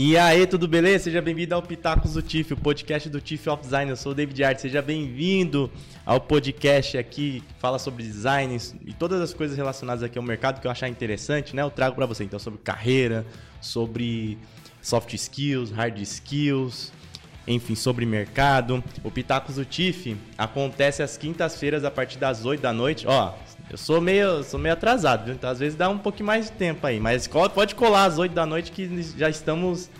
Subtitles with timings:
[0.00, 1.02] E aí, tudo beleza?
[1.02, 3.90] Seja bem-vindo ao Pitacos do TIF, o podcast do TIF of Design.
[3.90, 4.60] Eu sou o David Art.
[4.60, 5.68] Seja bem-vindo
[6.06, 8.56] ao podcast aqui que fala sobre design
[8.86, 11.62] e todas as coisas relacionadas aqui ao mercado que eu achar interessante, né?
[11.62, 12.22] Eu trago para você.
[12.22, 13.26] Então, sobre carreira,
[13.60, 14.38] sobre
[14.80, 16.92] soft skills, hard skills,
[17.44, 18.84] enfim, sobre mercado.
[19.02, 23.04] O Pitacos do TIF acontece às quintas-feiras a partir das 8 da noite.
[23.04, 23.34] Ó,
[23.70, 25.34] eu sou meio, sou meio atrasado, viu?
[25.34, 26.98] Então às vezes dá um pouquinho mais de tempo aí.
[26.98, 29.90] Mas pode colar às 8 da noite que já estamos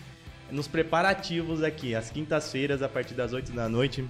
[0.51, 1.95] nos preparativos aqui.
[1.95, 4.05] Às quintas-feiras, a partir das 8 da noite,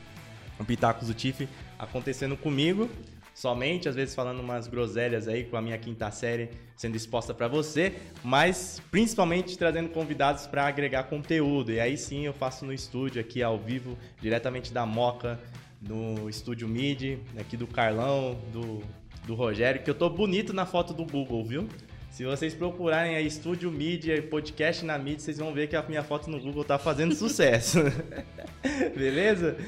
[0.58, 2.88] o Pitacos do Tiff acontecendo comigo.
[3.34, 7.46] Somente, às vezes falando umas groselhas aí com a minha quinta série sendo exposta para
[7.46, 11.70] você, mas principalmente trazendo convidados para agregar conteúdo.
[11.70, 15.38] E aí sim eu faço no estúdio aqui ao vivo, diretamente da Moca,
[15.80, 18.82] no estúdio MIDI, aqui do Carlão, do
[19.28, 21.68] do Rogério, que eu tô bonito na foto do Google, viu?
[22.10, 26.02] Se vocês procurarem aí Estúdio Mídia Podcast na mídia, vocês vão ver que a minha
[26.02, 27.78] foto no Google tá fazendo sucesso.
[28.96, 29.58] Beleza?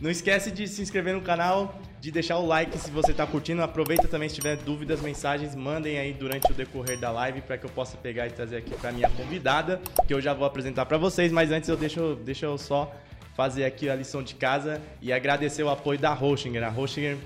[0.00, 3.62] Não esquece de se inscrever no canal, de deixar o like se você tá curtindo.
[3.62, 7.66] Aproveita também se tiver dúvidas, mensagens, mandem aí durante o decorrer da live para que
[7.66, 10.96] eu possa pegar e trazer aqui para minha convidada, que eu já vou apresentar para
[10.96, 12.90] vocês, mas antes eu deixo, deixo eu só
[13.36, 16.64] fazer aqui a lição de casa e agradecer o apoio da Hostinger.
[16.64, 17.18] A Hostinger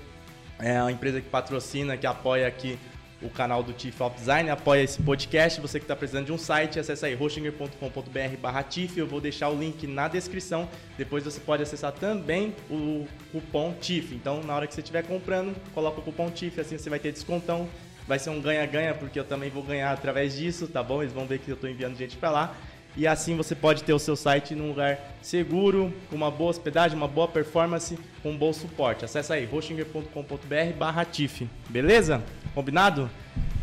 [0.59, 2.77] é uma empresa que patrocina, que apoia aqui
[3.21, 5.59] o canal do Tiff of Design, apoia esse podcast.
[5.59, 9.59] Você que está precisando de um site, acessa aí hostinger.com.br barra Eu vou deixar o
[9.59, 10.69] link na descrição.
[10.97, 14.13] Depois você pode acessar também o cupom TIF.
[14.15, 17.11] Então, na hora que você estiver comprando, coloca o cupom TIF, assim você vai ter
[17.11, 17.67] descontão.
[18.07, 21.03] Vai ser um ganha-ganha, porque eu também vou ganhar através disso, tá bom?
[21.03, 22.55] Eles vão ver que eu estou enviando gente para lá
[22.99, 26.97] e assim você pode ter o seu site num lugar seguro, com uma boa hospedagem,
[26.97, 29.05] uma boa performance, com um bom suporte.
[29.05, 32.21] Acesse aí hostinger.com.br barra TIF, beleza?
[32.53, 33.09] Combinado?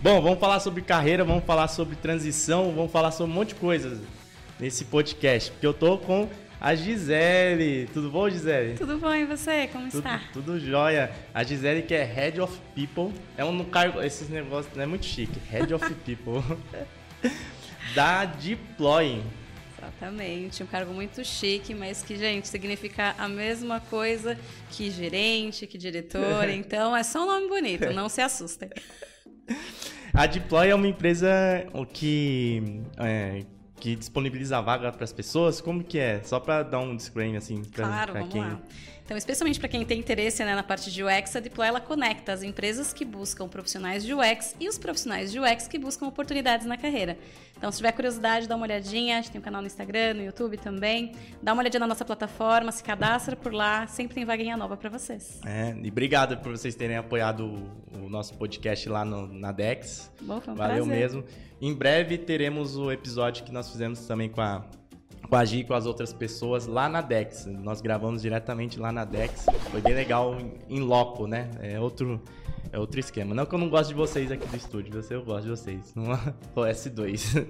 [0.02, 3.56] Bom, vamos falar sobre carreira, vamos falar sobre transição, vamos falar sobre um monte de
[3.56, 4.00] coisas
[4.58, 7.90] nesse podcast, porque eu tô com a Gisele.
[7.92, 8.78] Tudo bom, Gisele?
[8.78, 9.66] Tudo bom, e você?
[9.66, 10.22] Como tudo, está?
[10.32, 11.10] Tudo jóia.
[11.34, 15.04] A Gisele que é Head of People, é um cargo, esses negócios, não é muito
[15.04, 16.42] chique, Head of People.
[17.94, 19.22] da Deploy.
[19.78, 24.36] Exatamente, um cargo muito chique, mas que, gente, significa a mesma coisa
[24.70, 28.68] que gerente, que diretor, então é só um nome bonito, não se assustem.
[30.12, 31.28] A Deploy é uma empresa
[31.92, 33.44] que, é,
[33.78, 35.60] que disponibiliza vaga para as pessoas.
[35.60, 36.22] Como que é?
[36.24, 38.60] Só para dar um disclaimer assim para claro, quem lá.
[39.06, 42.32] Então, especialmente para quem tem interesse né, na parte de UX, a Deploy ela conecta
[42.32, 46.66] as empresas que buscam profissionais de UX e os profissionais de UX que buscam oportunidades
[46.66, 47.16] na carreira.
[47.56, 49.16] Então, se tiver curiosidade, dá uma olhadinha.
[49.16, 51.12] A gente tem um canal no Instagram, no YouTube também.
[51.40, 53.86] Dá uma olhadinha na nossa plataforma, se cadastra por lá.
[53.86, 55.40] Sempre tem vaguinha nova para vocês.
[55.46, 60.10] É, e obrigado por vocês terem apoiado o, o nosso podcast lá no, na Dex.
[60.20, 61.00] Bom, foi um Valeu prazer.
[61.00, 61.24] mesmo.
[61.62, 64.66] Em breve teremos o episódio que nós fizemos também com a
[65.28, 67.46] com a Gi com as outras pessoas lá na Dex.
[67.46, 69.46] Nós gravamos diretamente lá na Dex.
[69.70, 70.36] Foi bem legal
[70.68, 71.50] em loco, né?
[71.60, 72.20] É outro,
[72.72, 73.34] é outro esquema.
[73.34, 75.94] Não que eu não gosto de vocês aqui do estúdio, eu gosto de vocês.
[76.54, 77.46] O S2.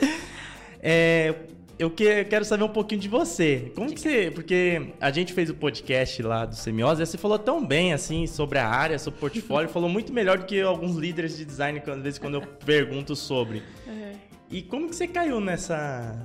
[0.80, 1.34] é,
[1.78, 3.72] eu que, quero saber um pouquinho de você.
[3.74, 4.30] Como que você.
[4.32, 8.26] Porque a gente fez o podcast lá do Semiose e você falou tão bem assim
[8.26, 11.82] sobre a área, sobre o portfólio, falou muito melhor do que alguns líderes de design,
[11.86, 13.62] às vezes, quando eu pergunto sobre.
[13.86, 14.03] Uhum.
[14.54, 16.16] E como que você caiu nessa,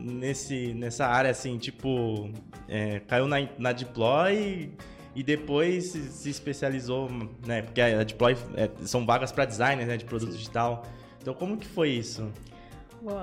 [0.00, 2.30] nesse, nessa área, assim, tipo,
[2.66, 4.72] é, caiu na, na Deploy
[5.14, 7.10] e depois se, se especializou,
[7.46, 7.60] né?
[7.60, 10.38] Porque a Deploy é, são vagas para designer, né, de produto Sim.
[10.38, 10.86] digital.
[11.20, 12.32] Então, como que foi isso?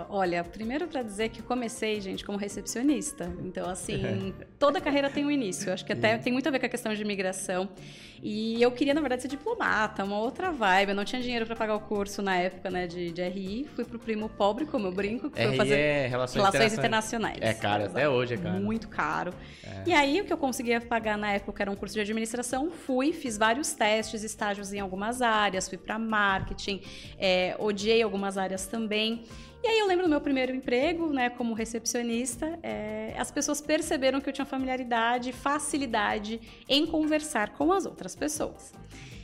[0.09, 3.31] Olha, primeiro para dizer que comecei, gente, como recepcionista.
[3.43, 5.69] Então, assim, toda carreira tem um início.
[5.69, 7.69] Eu acho que até tem muito a ver com a questão de imigração.
[8.23, 10.89] E eu queria, na verdade, ser diplomata, uma outra vibe.
[10.89, 13.67] Eu não tinha dinheiro para pagar o curso na época, né, de, de RI.
[13.75, 17.37] Fui pro primo pobre, como eu brinco, que RI foi fazer é relações, relações internacionais.
[17.41, 18.63] É caro, até hoje é caro.
[18.63, 19.33] Muito caro.
[19.63, 19.83] É.
[19.85, 22.71] E aí, o que eu conseguia pagar na época era um curso de administração.
[22.71, 25.67] Fui, fiz vários testes, estágios em algumas áreas.
[25.67, 26.81] Fui para marketing,
[27.19, 29.23] é, odiei algumas áreas também.
[29.65, 34.21] E aí eu lembro do meu primeiro emprego, né, como recepcionista, é, as pessoas perceberam
[34.21, 36.39] que eu tinha familiaridade, facilidade
[36.69, 38.71] em conversar com as outras pessoas.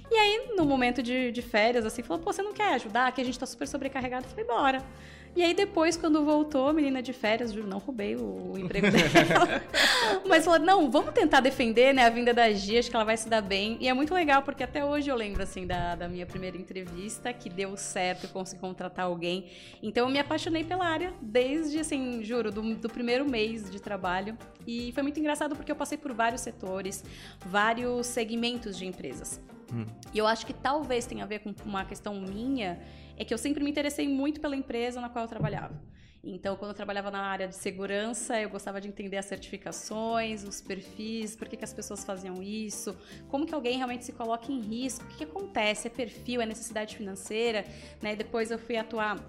[0.09, 3.11] E aí, no momento de, de férias, assim, falou, pô, você não quer ajudar?
[3.11, 4.25] Que a gente tá super sobrecarregado.
[4.25, 4.83] Eu falei, bora.
[5.33, 8.87] E aí depois, quando voltou, a menina de férias, juro, não roubei o, o emprego
[8.91, 9.61] dela.
[10.27, 13.15] Mas falou, não, vamos tentar defender né, a vinda da Gia, acho que ela vai
[13.15, 13.77] se dar bem.
[13.79, 17.31] E é muito legal, porque até hoje eu lembro, assim, da, da minha primeira entrevista,
[17.31, 19.45] que deu certo, eu consegui contratar alguém.
[19.81, 24.37] Então eu me apaixonei pela área desde, assim, juro, do, do primeiro mês de trabalho.
[24.67, 27.05] E foi muito engraçado porque eu passei por vários setores,
[27.45, 29.39] vários segmentos de empresas.
[29.73, 29.85] Hum.
[30.13, 32.79] E eu acho que talvez tenha a ver com uma questão minha
[33.21, 35.79] é que eu sempre me interessei muito pela empresa na qual eu trabalhava.
[36.23, 40.59] Então, quando eu trabalhava na área de segurança, eu gostava de entender as certificações, os
[40.59, 42.97] perfis, por que, que as pessoas faziam isso,
[43.29, 46.47] como que alguém realmente se coloca em risco, o que, que acontece, é perfil, é
[46.47, 47.63] necessidade financeira,
[48.01, 48.15] né?
[48.15, 49.23] Depois eu fui atuar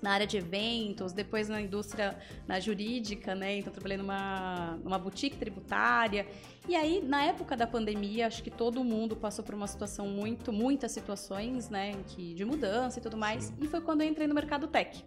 [0.00, 3.58] na área de eventos, depois na indústria, na jurídica, né?
[3.58, 6.26] Então trabalhei numa, numa boutique tributária.
[6.68, 10.52] E aí, na época da pandemia, acho que todo mundo passou por uma situação muito,
[10.52, 11.94] muitas situações, né?
[12.08, 13.44] Que, de mudança e tudo mais.
[13.44, 13.54] Sim.
[13.62, 15.04] E foi quando eu entrei no mercado tech.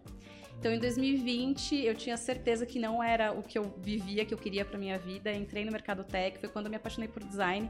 [0.60, 4.38] Então, em 2020, eu tinha certeza que não era o que eu vivia, que eu
[4.38, 5.32] queria para minha vida.
[5.32, 7.70] Entrei no mercado tech, foi quando eu me apaixonei por design,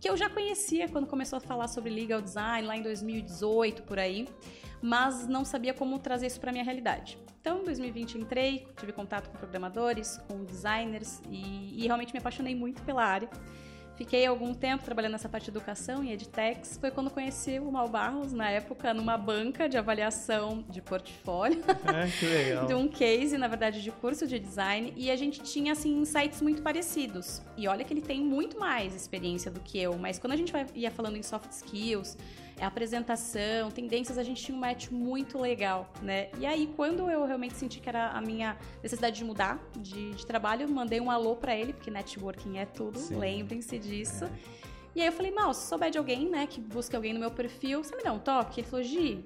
[0.00, 3.98] que eu já conhecia quando começou a falar sobre legal design, lá em 2018, por
[3.98, 4.26] aí
[4.82, 7.16] mas não sabia como trazer isso para minha realidade.
[7.40, 12.54] Então, em 2020 entrei, tive contato com programadores, com designers e, e realmente me apaixonei
[12.54, 13.28] muito pela área.
[13.96, 16.78] Fiquei algum tempo trabalhando nessa parte de educação e edtechs.
[16.78, 21.62] Foi quando conheci o Mal Barros, na época, numa banca de avaliação de portfólio.
[21.92, 22.66] É, que legal.
[22.66, 24.92] de um case, na verdade, de curso de design.
[24.96, 27.42] E a gente tinha, assim, insights muito parecidos.
[27.56, 29.98] E olha que ele tem muito mais experiência do que eu.
[29.98, 32.16] Mas quando a gente ia falando em soft skills,
[32.66, 36.28] apresentação, tendências, a gente tinha um match muito legal, né?
[36.38, 40.26] E aí, quando eu realmente senti que era a minha necessidade de mudar de, de
[40.26, 44.24] trabalho, mandei um alô para ele, porque networking é tudo, lembrem-se disso.
[44.24, 44.30] É.
[44.94, 47.30] E aí eu falei, mal, se souber de alguém, né, que busque alguém no meu
[47.30, 48.60] perfil, você me dá um toque?
[48.60, 49.24] Ele falou, Gi,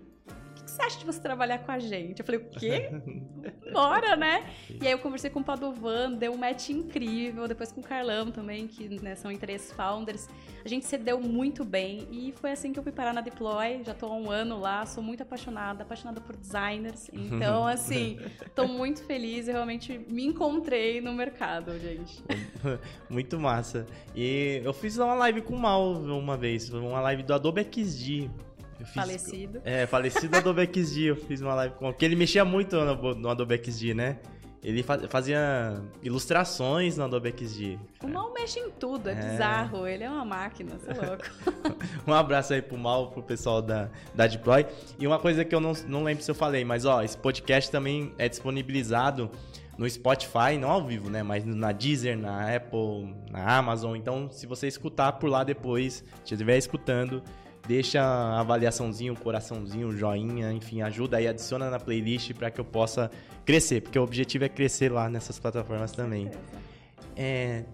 [0.76, 2.20] você acha de você trabalhar com a gente?
[2.20, 2.90] Eu falei, o quê?
[3.72, 4.44] Bora, né?
[4.68, 8.30] E aí eu conversei com o Padovan, deu um match incrível, depois com o Carlão
[8.30, 10.28] também, que né, são três founders.
[10.64, 13.94] A gente cedeu muito bem e foi assim que eu fui parar na Deploy, já
[13.94, 17.10] tô há um ano lá, sou muito apaixonada, apaixonada por designers.
[17.36, 18.18] Então, assim,
[18.54, 22.22] tô muito feliz e realmente me encontrei no mercado, gente.
[23.10, 23.86] muito massa.
[24.14, 28.30] E eu fiz uma live com o Mal uma vez, uma live do Adobe XD.
[28.78, 29.60] Fiz, falecido.
[29.64, 31.02] É, falecido Adobe XD.
[31.10, 31.86] Eu fiz uma live com.
[31.86, 34.18] Porque ele mexia muito no, no Adobe XD, né?
[34.66, 37.78] Ele fazia ilustrações no Adobe XD.
[38.02, 39.14] O Mal mexe em tudo, é, é.
[39.14, 39.86] bizarro.
[39.86, 41.24] Ele é uma máquina, você é louco.
[42.04, 44.66] um abraço aí pro Mal, pro pessoal da, da Deploy.
[44.98, 47.70] E uma coisa que eu não, não lembro se eu falei, mas ó, esse podcast
[47.70, 49.30] também é disponibilizado
[49.78, 51.22] no Spotify, não ao vivo, né?
[51.22, 53.94] Mas na Deezer, na Apple, na Amazon.
[53.94, 57.22] Então, se você escutar por lá depois, se estiver escutando,
[57.66, 62.60] deixa a avaliaçãozinho, um coraçãozinho, um joinha, enfim, ajuda aí, adiciona na playlist para que
[62.60, 63.10] eu possa
[63.44, 66.30] crescer, porque o objetivo é crescer lá nessas plataformas também.
[67.14, 67.64] É,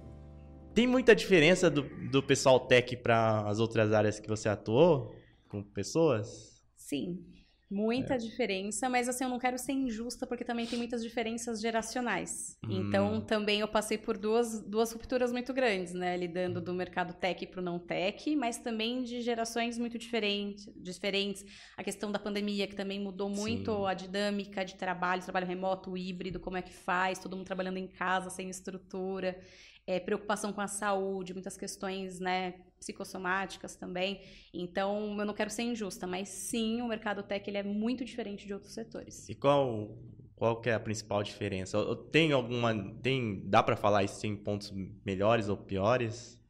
[0.75, 5.15] tem muita diferença do, do pessoal tech para as outras áreas que você atuou
[5.49, 6.63] com pessoas?
[6.77, 7.32] Sim.
[7.73, 8.19] Muita é.
[8.19, 12.59] diferença, mas assim, eu não quero ser injusta porque também tem muitas diferenças geracionais.
[12.65, 12.69] Hum.
[12.71, 16.15] Então, também eu passei por duas, duas rupturas muito grandes, né?
[16.17, 21.45] Lidando do mercado tech para o não tech, mas também de gerações muito diferentes, diferentes.
[21.75, 23.87] A questão da pandemia, que também mudou muito Sim.
[23.87, 27.87] a dinâmica de trabalho, trabalho remoto, híbrido, como é que faz, todo mundo trabalhando em
[27.87, 29.41] casa, sem estrutura
[29.87, 34.21] é, preocupação com a saúde, muitas questões né, psicossomáticas também.
[34.53, 38.47] Então, eu não quero ser injusta, mas sim, o mercado tech ele é muito diferente
[38.47, 39.29] de outros setores.
[39.29, 39.97] E qual,
[40.35, 41.79] qual que é a principal diferença?
[42.11, 42.75] Tem alguma.
[43.01, 44.73] Tem, dá para falar se tem pontos
[45.05, 46.43] melhores ou piores?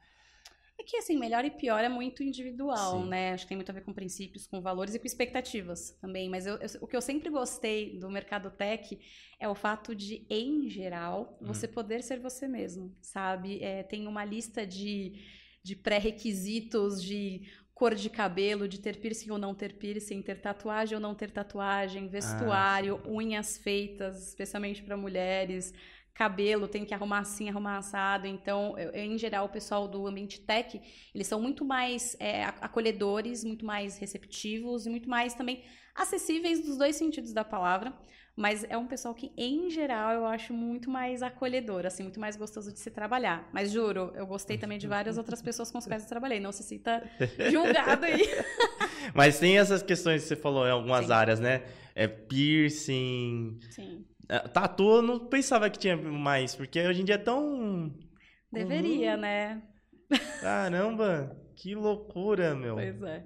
[0.83, 3.09] É que, assim, melhor e pior é muito individual, Sim.
[3.09, 3.33] né?
[3.33, 6.29] Acho que tem muito a ver com princípios, com valores e com expectativas também.
[6.29, 8.99] Mas eu, eu, o que eu sempre gostei do mercado tech
[9.39, 11.47] é o fato de, em geral, hum.
[11.47, 13.63] você poder ser você mesmo, sabe?
[13.63, 15.13] É, tem uma lista de,
[15.63, 17.43] de pré-requisitos de
[17.75, 21.31] cor de cabelo, de ter piercing ou não ter piercing, ter tatuagem ou não ter
[21.31, 25.73] tatuagem, vestuário, ah, unhas feitas, especialmente para mulheres,
[26.15, 28.27] cabelo, tem que arrumar assim, arrumar assado.
[28.27, 30.81] Então, eu, em geral, o pessoal do ambiente tech,
[31.15, 35.65] eles são muito mais é, acolhedores, muito mais receptivos e muito mais também
[35.95, 37.93] acessíveis dos dois sentidos da palavra.
[38.35, 42.35] Mas é um pessoal que, em geral, eu acho muito mais acolhedor, assim, muito mais
[42.35, 43.49] gostoso de se trabalhar.
[43.53, 46.41] Mas juro, eu gostei também de várias outras pessoas com as quais eu trabalhei.
[46.41, 47.03] Não se sinta
[47.51, 48.23] julgado aí.
[49.15, 51.13] Mas tem essas questões que você falou em algumas Sim.
[51.13, 51.63] áreas, né?
[51.95, 53.59] É piercing.
[53.71, 57.93] Sim é, tatu eu não pensava que tinha mais, porque hoje em dia é tão.
[58.51, 59.63] Deveria, né?
[60.41, 62.75] Caramba, que loucura, meu.
[62.77, 63.25] Pois é.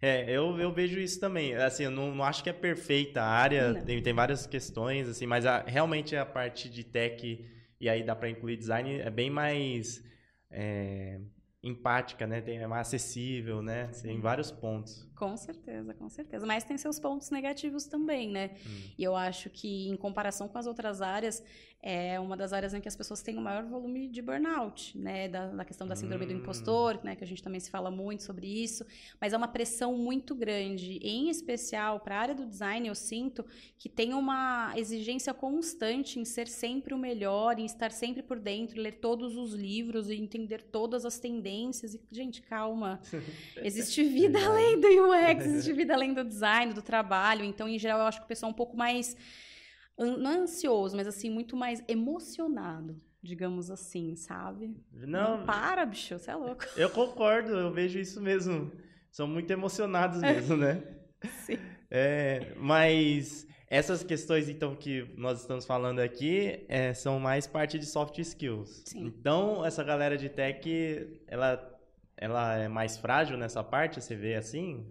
[0.00, 1.54] É, eu, eu vejo isso também.
[1.54, 5.26] Assim, eu não, não acho que é perfeita a área, tem, tem várias questões, assim,
[5.26, 7.44] mas a, realmente a parte de tech,
[7.80, 10.04] e aí dá para incluir design, é bem mais
[10.50, 11.20] é,
[11.62, 12.40] empática, né?
[12.40, 13.90] Tem, é mais acessível, né?
[14.02, 15.08] Tem vários pontos.
[15.16, 16.44] Com certeza, com certeza.
[16.44, 18.50] Mas tem seus pontos negativos também, né?
[18.66, 18.90] Hum.
[18.98, 21.42] E eu acho que, em comparação com as outras áreas,
[21.86, 25.28] é uma das áreas em que as pessoas têm o maior volume de burnout, né?
[25.28, 26.28] Da, da questão da síndrome hum.
[26.28, 27.14] do impostor, né?
[27.14, 28.86] Que a gente também se fala muito sobre isso.
[29.20, 30.98] Mas é uma pressão muito grande.
[31.02, 33.44] Em especial, para a área do design, eu sinto
[33.78, 38.80] que tem uma exigência constante em ser sempre o melhor, em estar sempre por dentro,
[38.80, 41.94] ler todos os livros e entender todas as tendências.
[41.94, 42.98] E, gente, calma.
[43.62, 47.44] Existe vida além do UX, existe vida além do design, do trabalho.
[47.44, 49.16] Então, em geral, eu acho que o pessoal é um pouco mais.
[49.96, 54.76] Não é ansioso, mas assim, muito mais emocionado digamos assim, sabe?
[54.92, 56.66] Não, não, para, bicho, você é louco.
[56.76, 58.70] Eu concordo, eu vejo isso mesmo.
[59.10, 60.82] São muito emocionados mesmo, né?
[61.46, 61.58] Sim.
[61.90, 67.86] É, mas essas questões, então, que nós estamos falando aqui, é, são mais parte de
[67.86, 68.82] soft skills.
[68.84, 69.06] Sim.
[69.06, 71.70] Então, essa galera de tech, ela
[72.16, 74.86] ela é mais frágil nessa parte, você vê assim?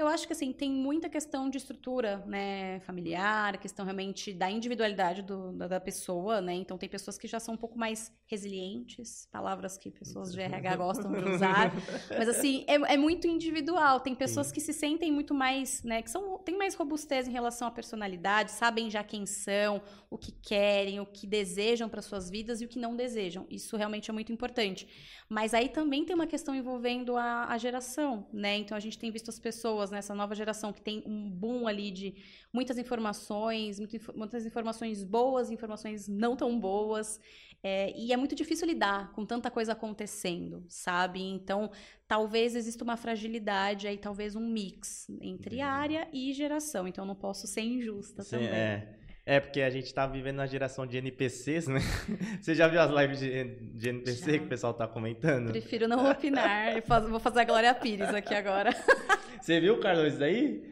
[0.00, 5.20] Eu acho que assim, tem muita questão de estrutura, né, familiar, questão realmente da individualidade
[5.20, 6.54] do, da, da, pessoa, né?
[6.54, 10.76] Então tem pessoas que já são um pouco mais resilientes, palavras que pessoas de RH
[10.76, 11.70] gostam de usar.
[12.16, 14.00] Mas assim, é, é muito individual.
[14.00, 14.54] Tem pessoas Sim.
[14.54, 18.52] que se sentem muito mais, né, que são, tem mais robustez em relação à personalidade,
[18.52, 22.68] sabem já quem são, o que querem, o que desejam para suas vidas e o
[22.68, 23.46] que não desejam.
[23.50, 24.88] Isso realmente é muito importante.
[25.28, 28.56] Mas aí também tem uma questão envolvendo a, a geração, né?
[28.56, 31.90] Então a gente tem visto as pessoas nessa nova geração que tem um boom ali
[31.90, 32.14] de
[32.52, 33.78] muitas informações,
[34.14, 37.20] muitas informações boas, informações não tão boas.
[37.62, 41.20] É, e é muito difícil lidar com tanta coisa acontecendo, sabe?
[41.20, 41.70] Então,
[42.08, 46.88] talvez exista uma fragilidade aí, talvez um mix entre área e geração.
[46.88, 48.48] Então, eu não posso ser injusta Sim, também.
[48.48, 48.99] É.
[49.30, 51.78] É, porque a gente tá vivendo na geração de NPCs, né?
[52.42, 54.38] Você já viu as lives de, de NPC já.
[54.38, 55.52] que o pessoal tá comentando?
[55.52, 56.82] Prefiro não opinar.
[57.08, 58.74] vou fazer a Glória Pires aqui agora.
[59.40, 60.64] Você viu, Carlos, isso daí?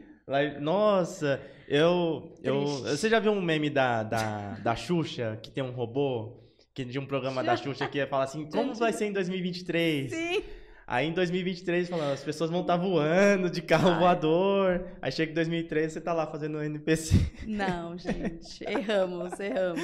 [0.59, 2.65] Nossa, eu, eu.
[2.65, 6.37] Você já viu um meme da, da, da Xuxa, que tem um robô?
[6.73, 10.11] Que de um programa da Xuxa que fala assim: como vai ser em 2023?
[10.11, 10.43] Sim.
[10.91, 13.99] Aí em 2023, falando, as pessoas vão estar tá voando de carro Ai.
[13.99, 14.87] voador.
[14.99, 17.15] Aí chega em 2013, você tá lá fazendo NPC.
[17.45, 18.63] Não, gente.
[18.67, 19.83] Erramos, erramos.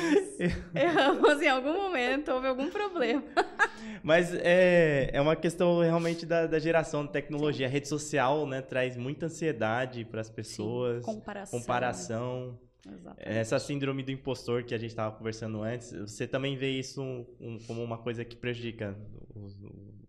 [0.74, 3.24] erramos em algum momento, houve algum problema.
[4.02, 7.68] Mas é, é uma questão realmente da, da geração de tecnologia.
[7.68, 11.06] A rede social né, traz muita ansiedade para as pessoas.
[11.06, 11.12] Sim.
[11.12, 11.60] Comparação.
[11.60, 12.60] Comparação.
[12.84, 13.38] Exatamente.
[13.38, 17.26] Essa síndrome do impostor que a gente estava conversando antes, você também vê isso um,
[17.40, 18.98] um, como uma coisa que prejudica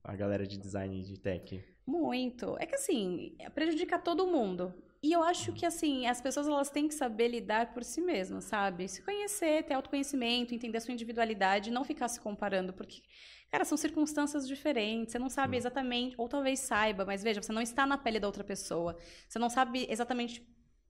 [0.06, 1.62] a galera de design de tech?
[1.86, 2.56] Muito.
[2.58, 4.72] É que assim, prejudica todo mundo.
[5.02, 8.44] E eu acho que assim, as pessoas elas têm que saber lidar por si mesmas,
[8.44, 8.88] sabe?
[8.88, 13.02] Se conhecer, ter autoconhecimento, entender a sua individualidade, não ficar se comparando, porque
[13.50, 17.62] cara, são circunstâncias diferentes, você não sabe exatamente, ou talvez saiba, mas veja, você não
[17.62, 18.96] está na pele da outra pessoa.
[19.28, 20.44] Você não sabe exatamente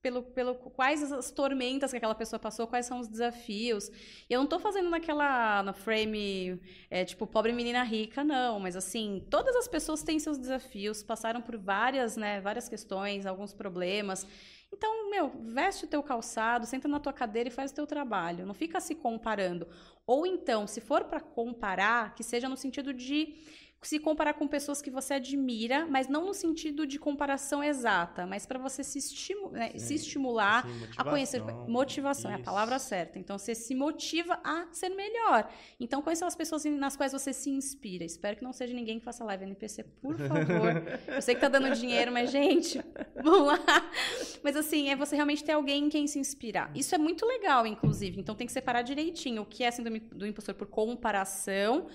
[0.06, 3.88] pelo, pelo quais as tormentas que aquela pessoa passou, quais são os desafios.
[4.30, 8.76] E eu não estou fazendo naquela no frame é, tipo pobre menina rica, não, mas
[8.76, 14.24] assim, todas as pessoas têm seus desafios, passaram por várias, né, várias questões, alguns problemas.
[14.72, 18.46] Então, meu, veste o teu calçado, senta na tua cadeira e faz o teu trabalho.
[18.46, 19.66] Não fica se comparando.
[20.06, 23.34] Ou então, se for para comparar, que seja no sentido de
[23.82, 28.44] se comparar com pessoas que você admira, mas não no sentido de comparação exata, mas
[28.44, 31.42] para você se, estimu né, se estimular Sim, a conhecer.
[31.68, 32.38] Motivação Isso.
[32.38, 33.18] é a palavra certa.
[33.18, 35.48] Então você se motiva a ser melhor.
[35.78, 38.04] Então, quais são as pessoas nas quais você se inspira?
[38.04, 40.82] Espero que não seja ninguém que faça live NPC, por favor.
[41.06, 42.80] Eu sei que tá dando dinheiro, mas, gente,
[43.22, 43.58] vamos lá.
[44.42, 46.70] Mas assim, é você realmente ter alguém em quem se inspirar.
[46.74, 48.20] Isso é muito legal, inclusive.
[48.20, 51.86] Então tem que separar direitinho o que é síndrome do impostor por comparação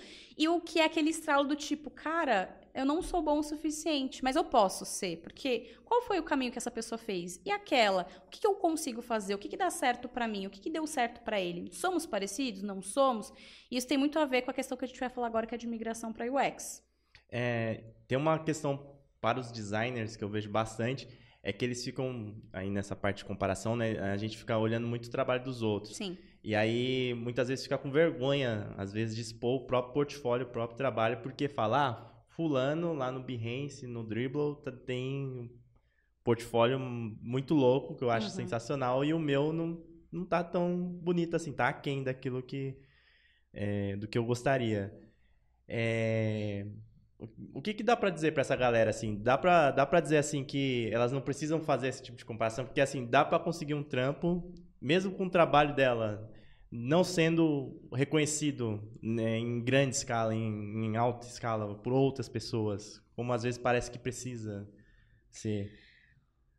[0.41, 4.23] e o que é aquele estralo do tipo, cara, eu não sou bom o suficiente,
[4.23, 5.17] mas eu posso ser.
[5.17, 7.39] Porque qual foi o caminho que essa pessoa fez?
[7.45, 8.07] E aquela?
[8.25, 9.35] O que, que eu consigo fazer?
[9.35, 10.47] O que, que dá certo para mim?
[10.47, 11.71] O que, que deu certo para ele?
[11.71, 12.63] Somos parecidos?
[12.63, 13.31] Não somos?
[13.69, 15.45] E isso tem muito a ver com a questão que a gente vai falar agora,
[15.45, 16.83] que é de migração para UX.
[17.29, 21.07] É, tem uma questão para os designers que eu vejo bastante,
[21.43, 23.99] é que eles ficam, aí nessa parte de comparação, né?
[24.11, 25.95] A gente fica olhando muito o trabalho dos outros.
[25.95, 26.17] Sim.
[26.43, 30.49] E aí, muitas vezes fica com vergonha, às vezes, de expor o próprio portfólio, o
[30.49, 35.49] próprio trabalho, porque falar, ah, fulano lá no Behance, no Dribble, tá, tem um
[36.23, 38.33] portfólio muito louco, que eu acho uhum.
[38.33, 42.75] sensacional, e o meu não, não tá tão bonito assim, tá aquém daquilo que...
[43.53, 44.97] É, do que eu gostaria.
[45.67, 46.65] É...
[47.53, 49.21] O que, que dá para dizer para essa galera assim?
[49.21, 52.65] Dá para dá para dizer assim que elas não precisam fazer esse tipo de comparação,
[52.65, 56.31] porque assim, dá para conseguir um trampo mesmo com o trabalho dela
[56.71, 63.33] não sendo reconhecido né, em grande escala, em, em, alta escala por outras pessoas, como
[63.33, 64.65] às vezes parece que precisa
[65.29, 65.77] ser.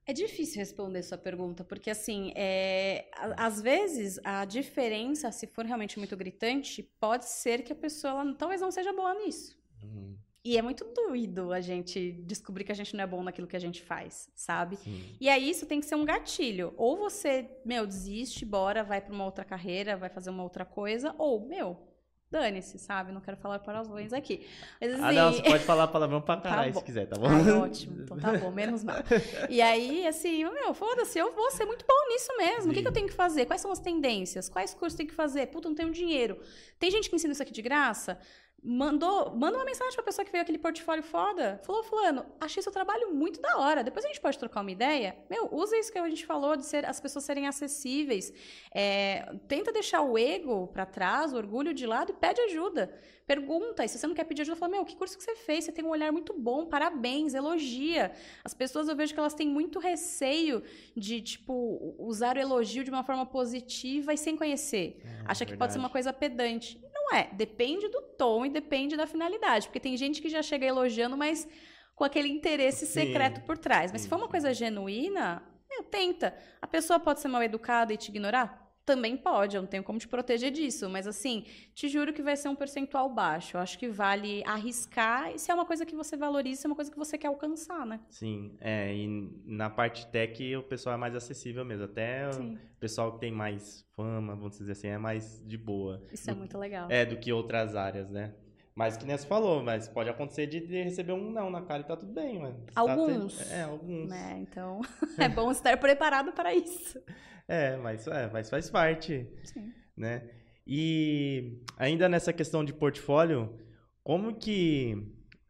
[0.05, 5.99] É difícil responder sua pergunta, porque assim, é, às vezes a diferença, se for realmente
[5.99, 9.59] muito gritante, pode ser que a pessoa ela, talvez não seja boa nisso.
[9.83, 10.19] Uhum.
[10.45, 13.57] E é muito doido a gente descobrir que a gente não é bom naquilo que
[13.57, 14.77] a gente faz, sabe?
[14.77, 15.17] Sim.
[15.21, 16.75] E aí isso tem que ser um gatilho.
[16.77, 21.15] Ou você, meu, desiste, bora, vai para uma outra carreira, vai fazer uma outra coisa,
[21.17, 21.93] ou, meu,
[22.29, 23.13] dane-se, sabe?
[23.13, 24.45] Não quero falar palavrões aqui.
[24.81, 25.03] Mas, assim...
[25.05, 27.29] Ah, não, você pode falar palavrão pra tá caralho tá se quiser, tá bom?
[27.29, 28.03] Ai, ótimo.
[28.03, 28.97] Então tá bom, menos mal.
[29.49, 32.73] E aí, assim, meu, foda-se, eu vou ser muito bom nisso mesmo.
[32.73, 33.47] O que, que, eu tenho que fazer?
[33.47, 34.49] Quais são as tendências?
[34.49, 35.47] Quais cursos tem que fazer?
[35.49, 36.41] Puta, não tenho dinheiro.
[36.81, 38.19] Tem gente que ensina isso aqui de graça?
[38.63, 41.61] Mandou, manda uma mensagem pra pessoa que veio aquele portfólio foda.
[41.65, 43.83] Falou, fulano, achei seu trabalho muito da hora.
[43.83, 45.17] Depois a gente pode trocar uma ideia.
[45.29, 48.33] Meu, usa isso que a gente falou de ser as pessoas serem acessíveis.
[48.73, 52.97] É, tenta deixar o ego para trás, o orgulho de lado e pede ajuda.
[53.27, 55.65] Pergunta, e se você não quer pedir ajuda, fala, meu, que curso que você fez?
[55.65, 58.13] Você tem um olhar muito bom, parabéns, elogia.
[58.45, 60.63] As pessoas, eu vejo que elas têm muito receio
[60.97, 65.01] de, tipo, usar o elogio de uma forma positiva e sem conhecer.
[65.05, 65.59] É, Acha que verdade.
[65.59, 66.81] pode ser uma coisa pedante
[67.15, 67.29] é.
[67.33, 69.67] Depende do tom e depende da finalidade.
[69.67, 71.49] Porque tem gente que já chega elogiando, mas
[71.95, 73.93] com aquele interesse sim, secreto por trás.
[73.93, 76.35] Mas sim, se for uma coisa genuína, meu, tenta.
[76.61, 78.62] A pessoa pode ser mal educada e te ignorar?
[78.85, 82.37] Também pode, eu não tenho como te proteger disso, mas assim, te juro que vai
[82.37, 83.57] ser um percentual baixo.
[83.57, 86.69] Eu acho que vale arriscar e se é uma coisa que você valoriza, se é
[86.69, 88.01] uma coisa que você quer alcançar, né?
[88.09, 89.07] Sim, é, e
[89.45, 91.85] na parte tech o pessoal é mais acessível mesmo.
[91.85, 92.55] Até Sim.
[92.55, 96.03] o pessoal que tem mais fama, vamos dizer assim, é mais de boa.
[96.13, 96.91] Isso do, é muito legal.
[96.91, 98.35] É, do que outras áreas, né?
[98.75, 101.87] Mas que nem você falou, mas pode acontecer de receber um não na cara e
[101.87, 102.65] tá tudo bem, mano.
[102.73, 103.37] Tá alguns.
[103.37, 104.11] Tá É, alguns.
[104.11, 104.81] É, então
[105.19, 106.99] é bom estar preparado para isso.
[107.47, 109.29] É, mas, é, mas faz parte.
[109.45, 109.73] Sim.
[109.97, 110.23] Né?
[110.67, 113.59] E ainda nessa questão de portfólio,
[114.03, 114.97] como que.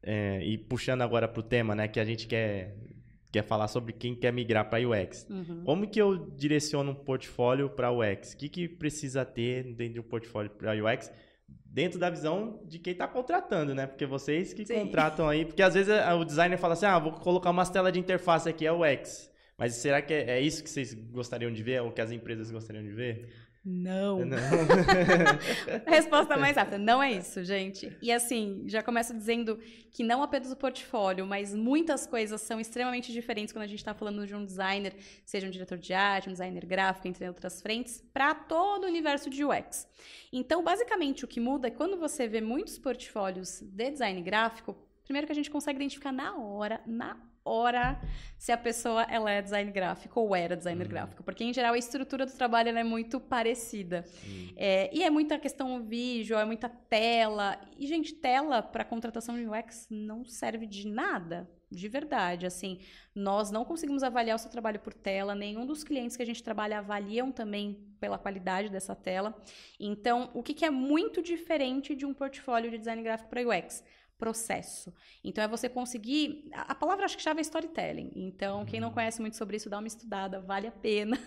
[0.03, 2.77] É, e puxando agora para o tema, né, que a gente quer,
[3.31, 5.25] quer falar sobre quem quer migrar para UX.
[5.31, 5.63] Uhum.
[5.65, 8.33] Como que eu direciono um portfólio para UX?
[8.33, 11.09] O que, que precisa ter dentro de um portfólio para UX?
[11.73, 13.87] Dentro da visão de quem está contratando, né?
[13.87, 14.81] Porque vocês que Sim.
[14.81, 15.47] contratam aí.
[15.47, 18.67] Porque às vezes o designer fala assim: ah, vou colocar umas telas de interface aqui,
[18.67, 19.33] é UX.
[19.57, 22.51] Mas será que é, é isso que vocês gostariam de ver, ou que as empresas
[22.51, 23.29] gostariam de ver?
[23.65, 24.25] Não.
[24.25, 24.39] não.
[25.87, 26.79] Resposta mais rápida.
[26.79, 27.97] Não é isso, gente.
[28.03, 29.57] E assim, já começo dizendo
[29.93, 33.95] que não apenas o portfólio, mas muitas coisas são extremamente diferentes quando a gente está
[33.95, 38.03] falando de um designer, seja um diretor de arte, um designer gráfico, entre outras frentes,
[38.13, 39.87] para todo o universo de UX.
[40.33, 45.27] Então, basicamente, o que muda é quando você vê muitos portfólios de design gráfico, primeiro
[45.27, 48.01] que a gente consegue identificar na hora, na hora
[48.39, 50.91] se a pessoa ela é design gráfico ou era designer uhum.
[50.91, 54.05] gráfico, porque em geral a estrutura do trabalho é muito parecida.
[54.57, 57.61] É, e é muita questão visual, é muita tela.
[57.79, 62.47] E, gente, tela para contratação de UX não serve de nada, de verdade.
[62.47, 62.81] Assim,
[63.15, 66.43] nós não conseguimos avaliar o seu trabalho por tela, nenhum dos clientes que a gente
[66.43, 69.41] trabalha avaliam também pela qualidade dessa tela.
[69.79, 73.85] Então, o que, que é muito diferente de um portfólio de design gráfico para UX?
[74.23, 74.95] Processo.
[75.25, 76.49] Então é você conseguir.
[76.53, 78.13] A palavra acho que chave é storytelling.
[78.15, 78.65] Então, uhum.
[78.65, 78.95] quem não uhum.
[78.95, 81.19] conhece muito sobre isso, dá uma estudada, vale a pena.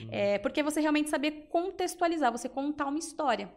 [0.00, 0.08] Uhum.
[0.10, 3.52] É, porque você realmente saber contextualizar, você contar uma história.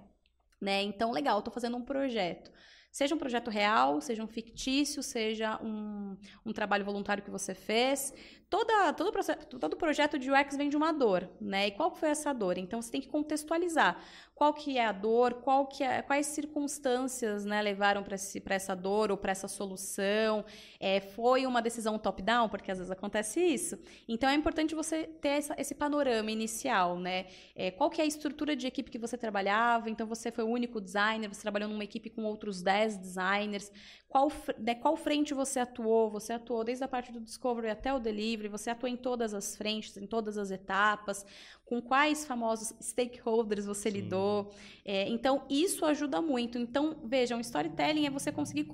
[0.60, 0.82] Né?
[0.84, 2.52] Então, legal, estou fazendo um projeto.
[2.92, 8.14] Seja um projeto real, seja um fictício, seja um, um trabalho voluntário que você fez.
[8.50, 11.68] Toda, todo, processo, todo projeto de UX vem de uma dor, né?
[11.68, 12.58] E qual foi essa dor?
[12.58, 13.98] Então, você tem que contextualizar
[14.42, 19.12] qual que é a dor, qual que é, quais circunstâncias né, levaram para essa dor
[19.12, 20.44] ou para essa solução.
[20.80, 23.78] É, foi uma decisão top-down, porque às vezes acontece isso.
[24.08, 27.28] Então é importante você ter essa, esse panorama inicial, né?
[27.56, 29.92] É, qual que é a estrutura de equipe que você trabalhava?
[29.92, 33.72] Então você foi o único designer, você trabalhou numa equipe com outros 10 designers.
[34.12, 36.12] Qual, né, qual frente você atuou?
[36.12, 39.56] Você atuou desde a parte do discovery até o delivery, você atuou em todas as
[39.56, 41.26] frentes, em todas as etapas
[41.64, 44.02] com quais famosos stakeholders você Sim.
[44.02, 44.54] lidou.
[44.84, 46.58] É, então, isso ajuda muito.
[46.58, 48.66] Então, vejam, storytelling é você conseguir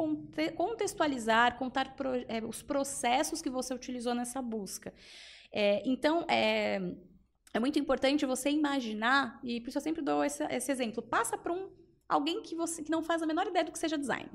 [0.55, 4.91] contextualizar, contar pro, é, os processos que você utilizou nessa busca.
[5.51, 6.81] É, então, é,
[7.53, 11.37] é muito importante você imaginar, e por isso eu sempre dou esse, esse exemplo, passa
[11.37, 11.69] para um,
[12.09, 14.27] alguém que, você, que não faz a menor ideia do que seja design.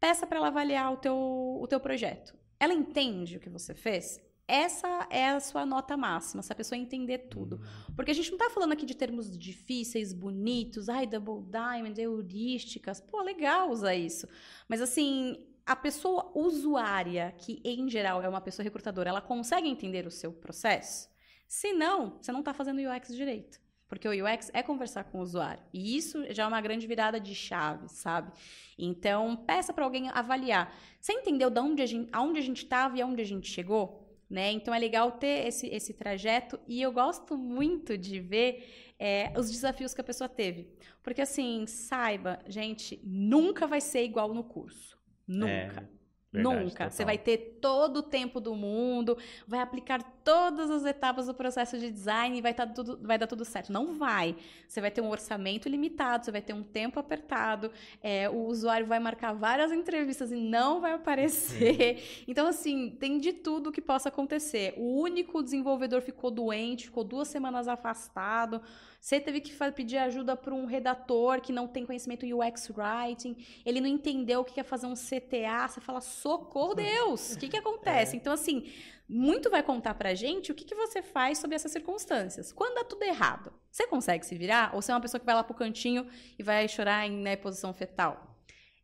[0.00, 2.34] Peça para ela avaliar o teu, o teu projeto.
[2.58, 4.20] Ela entende o que você fez?
[4.50, 7.56] essa é a sua nota máxima, se a pessoa entender tudo.
[7.56, 7.94] Uhum.
[7.94, 13.00] Porque a gente não está falando aqui de termos difíceis, bonitos, ai, double diamond, heurísticas.
[13.00, 14.26] Pô, legal usar isso.
[14.68, 20.04] Mas assim, a pessoa usuária, que em geral é uma pessoa recrutadora, ela consegue entender
[20.04, 21.08] o seu processo?
[21.46, 23.60] Se não, você não está fazendo o UX direito.
[23.90, 25.60] Porque o UX é conversar com o usuário.
[25.74, 28.30] E isso já é uma grande virada de chave, sabe?
[28.78, 30.72] Então, peça para alguém avaliar.
[31.00, 34.08] Você entendeu de onde a gente, aonde a gente estava e aonde a gente chegou?
[34.30, 34.52] Né?
[34.52, 39.50] Então é legal ter esse, esse trajeto e eu gosto muito de ver é, os
[39.50, 40.68] desafios que a pessoa teve.
[41.02, 44.96] Porque assim, saiba, gente, nunca vai ser igual no curso.
[45.26, 45.50] Nunca.
[45.50, 46.00] É.
[46.32, 46.70] Verdade, Nunca.
[46.70, 46.90] Total.
[46.90, 51.78] Você vai ter todo o tempo do mundo, vai aplicar todas as etapas do processo
[51.78, 53.72] de design e vai, tá tudo, vai dar tudo certo.
[53.72, 54.36] Não vai.
[54.66, 57.70] Você vai ter um orçamento limitado, você vai ter um tempo apertado,
[58.02, 61.98] é, o usuário vai marcar várias entrevistas e não vai aparecer.
[61.98, 62.20] Sim.
[62.30, 64.74] Então, assim, tem de tudo que possa acontecer.
[64.76, 68.62] O único desenvolvedor ficou doente, ficou duas semanas afastado.
[69.00, 73.80] Você teve que pedir ajuda para um redator que não tem conhecimento UX Writing, ele
[73.80, 77.56] não entendeu o que é fazer um CTA, você fala, socorro Deus, o que, que
[77.56, 78.16] acontece?
[78.16, 78.18] É.
[78.18, 78.72] Então, assim,
[79.08, 82.52] muito vai contar pra gente o que, que você faz sobre essas circunstâncias.
[82.52, 84.70] Quando dá tudo errado, você consegue se virar?
[84.74, 86.06] Ou você é uma pessoa que vai lá pro cantinho
[86.38, 88.29] e vai chorar em né, posição fetal?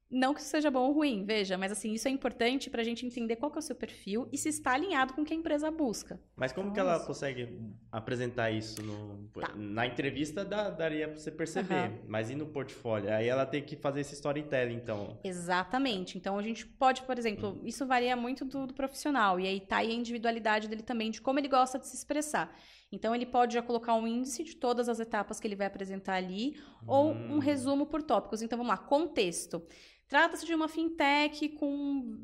[0.09, 2.85] Não que isso seja bom ou ruim, veja, mas assim, isso é importante para a
[2.85, 5.35] gente entender qual que é o seu perfil e se está alinhado com o que
[5.35, 6.21] a empresa busca.
[6.37, 7.59] Mas como que ela consegue
[7.91, 8.81] apresentar isso?
[8.83, 9.29] No...
[9.35, 9.53] Tá.
[9.57, 11.99] Na entrevista dá, daria para você perceber, uhum.
[12.07, 13.13] mas e no portfólio?
[13.13, 15.19] Aí ela tem que fazer esse storytelling, então.
[15.25, 16.17] Exatamente.
[16.17, 17.63] Então a gente pode, por exemplo, hum.
[17.65, 21.21] isso varia muito do, do profissional, e aí tá aí a individualidade dele também, de
[21.21, 22.57] como ele gosta de se expressar.
[22.93, 26.15] Então ele pode já colocar um índice de todas as etapas que ele vai apresentar
[26.15, 26.85] ali, hum.
[26.87, 27.39] ou um hum.
[27.39, 28.41] resumo por tópicos.
[28.41, 29.67] Então vamos lá, contexto.
[30.09, 31.69] Trata-se de uma fintech com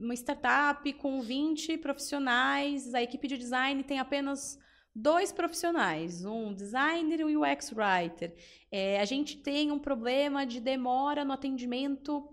[0.01, 2.95] uma startup com 20 profissionais.
[2.95, 4.59] A equipe de design tem apenas
[4.95, 8.35] dois profissionais, um designer e um UX writer.
[8.71, 12.29] É, a gente tem um problema de demora no atendimento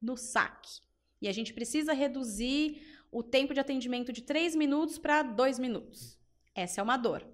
[0.00, 0.80] no saque.
[1.20, 6.18] E a gente precisa reduzir o tempo de atendimento de 3 minutos para 2 minutos.
[6.54, 7.26] Essa é uma dor.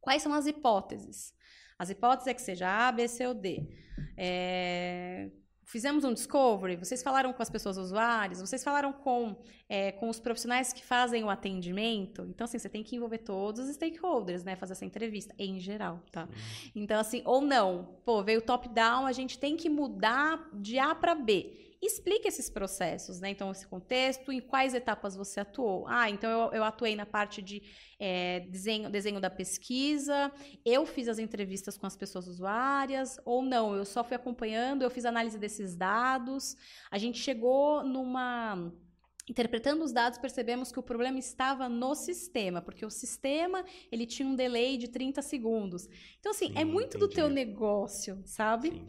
[0.00, 1.34] Quais são as hipóteses?
[1.78, 3.68] As hipóteses é que seja A, B, C ou D.
[4.16, 5.30] É,
[5.68, 9.36] fizemos um discovery, vocês falaram com as pessoas usuárias, vocês falaram com,
[9.68, 12.22] é, com os profissionais que fazem o atendimento.
[12.22, 14.56] Então, assim, você tem que envolver todos os stakeholders, né?
[14.56, 16.26] Fazer essa entrevista, em geral, tá?
[16.74, 21.14] Então, assim, ou não, pô, veio top-down, a gente tem que mudar de A para
[21.14, 23.30] B explique esses processos, né?
[23.30, 25.86] Então, esse contexto, em quais etapas você atuou.
[25.86, 27.62] Ah, então eu, eu atuei na parte de
[27.98, 30.32] é, desenho, desenho da pesquisa,
[30.64, 34.90] eu fiz as entrevistas com as pessoas usuárias, ou não, eu só fui acompanhando, eu
[34.90, 36.56] fiz análise desses dados.
[36.90, 38.72] A gente chegou numa.
[39.28, 43.62] Interpretando os dados, percebemos que o problema estava no sistema, porque o sistema
[43.92, 45.86] ele tinha um delay de 30 segundos.
[46.18, 47.06] Então, assim, é Sim, é muito entendi.
[47.06, 48.70] do teu negócio, sabe?
[48.70, 48.88] Sim.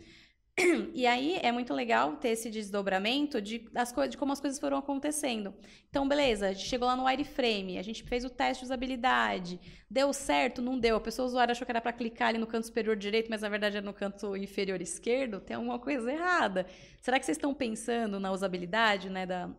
[0.94, 4.78] E aí é muito legal ter esse desdobramento de, das de como as coisas foram
[4.78, 5.54] acontecendo.
[5.90, 9.60] Então, beleza, a gente chegou lá no wireframe, a gente fez o teste de usabilidade.
[9.90, 10.62] Deu certo?
[10.62, 10.96] Não deu.
[10.96, 13.50] A pessoa usuária achou que era para clicar ali no canto superior direito, mas na
[13.50, 15.40] verdade era no canto inferior esquerdo.
[15.40, 16.66] Tem alguma coisa errada.
[17.02, 19.50] Será que vocês estão pensando na usabilidade né, da,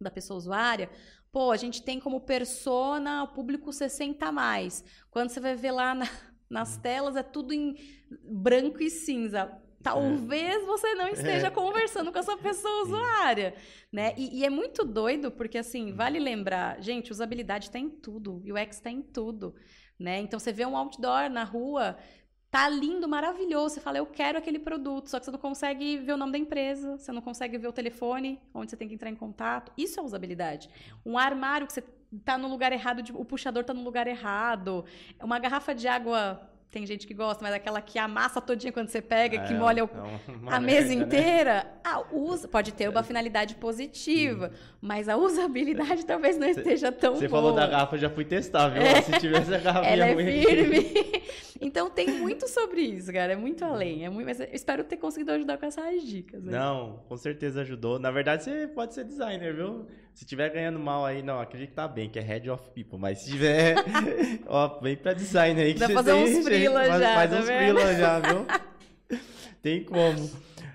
[0.00, 0.90] da pessoa usuária?
[1.30, 4.84] Pô, a gente tem como persona o público 60 mais.
[5.10, 6.08] Quando você vai ver lá na,
[6.48, 7.76] nas telas, é tudo em
[8.24, 11.50] branco e cinza talvez você não esteja é.
[11.50, 13.54] conversando com essa pessoa usuária,
[13.90, 14.14] né?
[14.16, 18.76] E, e, é muito doido porque assim vale lembrar, gente, usabilidade está em tudo, UX
[18.76, 19.54] está em tudo,
[19.98, 20.18] né?
[20.20, 21.96] Então você vê um outdoor na rua,
[22.50, 26.12] tá lindo, maravilhoso, você fala eu quero aquele produto, só que você não consegue ver
[26.12, 29.08] o nome da empresa, você não consegue ver o telefone onde você tem que entrar
[29.08, 29.72] em contato.
[29.76, 30.68] Isso é usabilidade.
[31.06, 31.82] Um armário que você
[32.24, 34.84] tá no lugar errado, o puxador tá no lugar errado,
[35.22, 39.02] uma garrafa de água tem gente que gosta, mas aquela que amassa todinha quando você
[39.02, 40.20] pega, é, que molha o, é
[40.54, 40.94] a mesa né?
[40.94, 41.70] inteira, né?
[41.82, 47.26] ah, usa, pode ter uma finalidade positiva, mas a usabilidade talvez não esteja tão você
[47.26, 47.28] boa.
[47.28, 48.82] Você falou da garrafa, já fui testar, viu?
[48.82, 49.02] É.
[49.02, 51.22] Se tivesse a garrafa Ela é firme.
[51.60, 54.04] então tem muito sobre isso, cara, é muito além.
[54.04, 56.44] É muito, mas espero ter conseguido ajudar com essas dicas.
[56.44, 56.56] Né?
[56.56, 57.98] Não, com certeza ajudou.
[57.98, 59.86] Na verdade, você pode ser designer, viu?
[60.20, 62.98] Se tiver ganhando mal aí, não, acredito que tá bem, que é head of people,
[62.98, 63.74] mas se tiver,
[64.46, 67.36] ó, vem pra design aí que Dá você fazer tem, uns frila já, faz tá
[67.38, 68.46] uns frila já, viu?
[69.62, 70.30] tem como.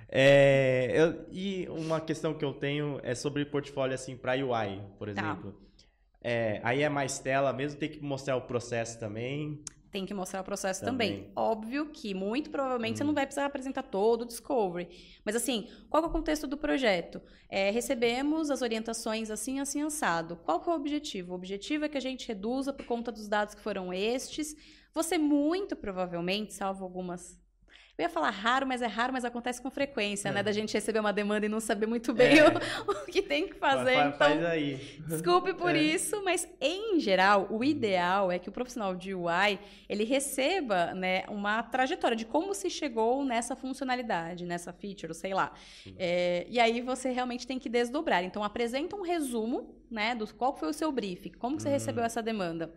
[0.10, 5.14] É, eu, e uma questão que eu tenho é sobre portfólio assim para UI, por
[5.14, 5.22] tá.
[5.22, 5.52] exemplo.
[5.52, 5.86] Tá.
[6.24, 9.62] É, aí é mais tela, mesmo tem que mostrar o processo também
[9.96, 11.20] tem que mostrar o processo também.
[11.20, 11.32] também.
[11.34, 12.98] Óbvio que, muito provavelmente, hum.
[12.98, 14.90] você não vai precisar apresentar todo o discovery.
[15.24, 17.22] Mas, assim, qual é o contexto do projeto?
[17.48, 20.36] É, recebemos as orientações assim, assim, assado.
[20.44, 21.32] Qual é o objetivo?
[21.32, 24.54] O objetivo é que a gente reduza por conta dos dados que foram estes.
[24.94, 27.40] Você, muito provavelmente, salvo algumas
[27.98, 30.32] Eu ia falar raro, mas é raro, mas acontece com frequência, é.
[30.34, 30.44] né?
[30.44, 32.44] Da gente receber uma demanda e não saber muito bem é.
[32.86, 33.94] o, o, que tem que fazer.
[33.94, 35.00] Faz, então, faz aí.
[35.08, 35.82] Desculpe por é.
[35.82, 41.24] isso, mas em geral, o ideal é que o profissional de UI ele receba né,
[41.30, 45.54] uma trajetória de como se chegou nessa funcionalidade, nessa feature, sei lá.
[45.98, 48.26] É, e aí você realmente tem que desdobrar.
[48.26, 51.74] Então, apresenta um resumo né, do qual foi o seu briefing, como que você hum.
[51.74, 52.70] recebeu essa demanda.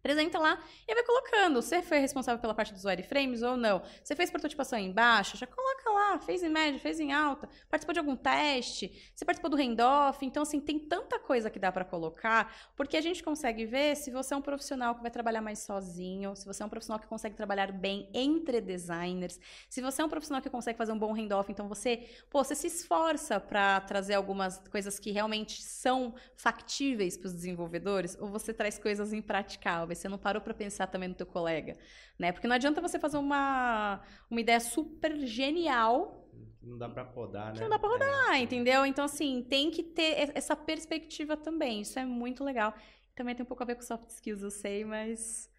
[0.00, 0.58] Apresenta lá
[0.88, 1.60] e vai colocando.
[1.60, 3.82] Você foi responsável pela parte dos wireframes ou não?
[4.02, 5.36] Você fez prototipação em baixa?
[5.36, 6.18] Já coloca lá.
[6.18, 7.48] Fez em média, fez em alta.
[7.68, 8.90] Participou de algum teste?
[9.14, 10.24] Você participou do handoff?
[10.24, 14.10] Então, assim, tem tanta coisa que dá para colocar, porque a gente consegue ver se
[14.10, 17.06] você é um profissional que vai trabalhar mais sozinho, se você é um profissional que
[17.06, 21.12] consegue trabalhar bem entre designers, se você é um profissional que consegue fazer um bom
[21.14, 27.18] handoff, então você, pô, você se esforça para trazer algumas coisas que realmente são factíveis
[27.18, 31.14] para os desenvolvedores, ou você traz coisas impraticáveis você não parou para pensar também no
[31.14, 31.76] teu colega,
[32.18, 32.32] né?
[32.32, 34.00] Porque não adianta você fazer uma,
[34.30, 36.20] uma ideia super genial
[36.62, 37.60] não dá para rodar, né?
[37.60, 38.40] Não dá para rodar, é.
[38.40, 38.84] entendeu?
[38.84, 41.80] Então, assim, tem que ter essa perspectiva também.
[41.80, 42.74] Isso é muito legal.
[43.14, 45.50] Também tem um pouco a ver com soft skills, eu sei, mas.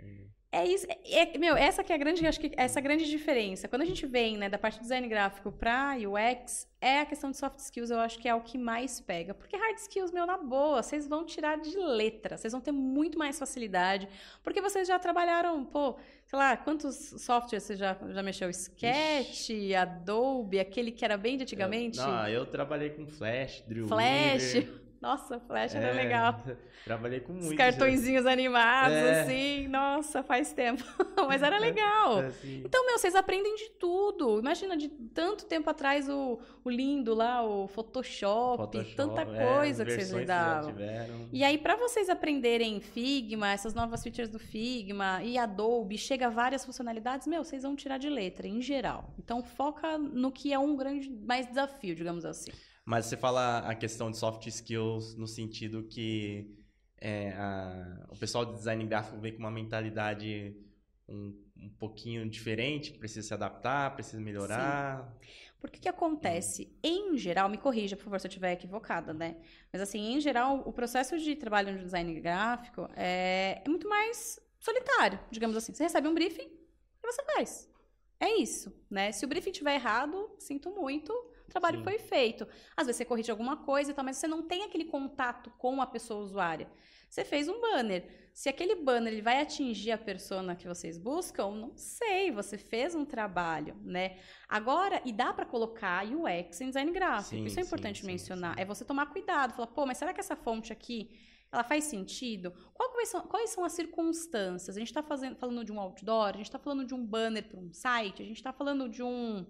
[0.00, 0.31] É.
[0.54, 3.66] É isso, é, é, meu, essa que é a grande, acho que essa grande diferença.
[3.66, 7.30] Quando a gente vem, né, da parte do design gráfico para UX, é a questão
[7.30, 9.32] de soft skills, eu acho que é o que mais pega.
[9.32, 13.18] Porque hard skills, meu, na boa, vocês vão tirar de letra, vocês vão ter muito
[13.18, 14.06] mais facilidade,
[14.42, 18.50] porque vocês já trabalharam, pô, sei lá, quantos softwares você já, já mexeu?
[18.50, 19.74] Sketch, Ixi.
[19.74, 21.98] Adobe, aquele que era bem de antigamente?
[21.98, 24.38] Eu, não, eu trabalhei com Flash, Dreamweaver.
[24.38, 24.81] Flash.
[25.02, 26.40] Nossa, Flash era é, legal.
[26.84, 27.50] Trabalhei com muitos.
[27.50, 29.20] Os cartõezinhos animados, é.
[29.22, 29.66] assim.
[29.66, 30.84] Nossa, faz tempo.
[31.26, 32.22] Mas era legal.
[32.22, 32.32] É,
[32.64, 34.38] então, meu, vocês aprendem de tudo.
[34.38, 39.84] Imagina, de tanto tempo atrás, o, o lindo lá, o Photoshop, Photoshop tanta é, coisa
[39.84, 40.72] que vocês lidavam.
[41.32, 46.64] E aí, para vocês aprenderem Figma, essas novas features do Figma e Adobe, chega várias
[46.64, 49.12] funcionalidades, meu, vocês vão tirar de letra, em geral.
[49.18, 52.52] Então, foca no que é um grande mais desafio, digamos assim.
[52.84, 56.56] Mas você fala a questão de soft skills no sentido que
[57.00, 60.56] é, a, o pessoal de design gráfico vem com uma mentalidade
[61.08, 65.04] um, um pouquinho diferente, que precisa se adaptar, precisa melhorar.
[65.20, 65.28] Sim.
[65.60, 66.76] Porque que acontece?
[66.82, 69.36] Em geral, me corrija, por favor, se eu estiver equivocada, né?
[69.72, 74.40] Mas assim, em geral, o processo de trabalho no design gráfico é, é muito mais
[74.58, 75.72] solitário, digamos assim.
[75.72, 77.70] Você recebe um briefing e você faz.
[78.18, 79.12] É isso, né?
[79.12, 81.12] Se o briefing estiver errado, sinto muito,
[81.52, 81.84] trabalho Sim.
[81.84, 82.46] foi feito.
[82.76, 85.80] Às vezes você corrige alguma coisa e tal, mas você não tem aquele contato com
[85.80, 86.68] a pessoa usuária.
[87.08, 88.04] Você fez um banner.
[88.32, 92.94] Se aquele banner ele vai atingir a persona que vocês buscam, não sei, você fez
[92.94, 94.16] um trabalho, né?
[94.48, 97.36] Agora, e dá para colocar UX em design gráfico.
[97.36, 98.58] Sim, Isso é importante sim, mencionar.
[98.58, 101.10] É você tomar cuidado, falar, pô, mas será que essa fonte aqui
[101.52, 102.50] ela faz sentido?
[102.72, 104.74] Quais são, quais são as circunstâncias?
[104.74, 107.60] A gente está falando de um outdoor, a gente está falando de um banner para
[107.60, 109.44] um site, a gente está falando de um,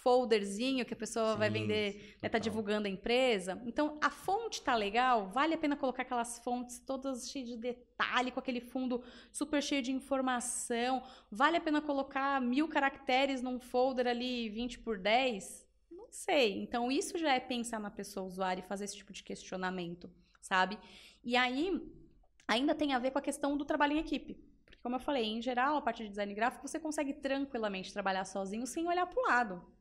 [0.00, 3.60] folderzinho que a pessoa Sim, vai vender, né, tá divulgando a empresa.
[3.64, 8.30] Então, a fonte tá legal, vale a pena colocar aquelas fontes todas cheias de detalhe,
[8.30, 11.02] com aquele fundo super cheio de informação.
[11.30, 15.66] Vale a pena colocar mil caracteres num folder ali 20 por 10?
[15.90, 16.62] Não sei.
[16.62, 20.78] Então, isso já é pensar na pessoa usuária e fazer esse tipo de questionamento, sabe?
[21.22, 21.80] E aí,
[22.48, 24.34] ainda tem a ver com a questão do trabalho em equipe.
[24.64, 28.24] Porque, como eu falei, em geral, a parte de design gráfico, você consegue tranquilamente trabalhar
[28.24, 29.72] sozinho sem olhar para o lado.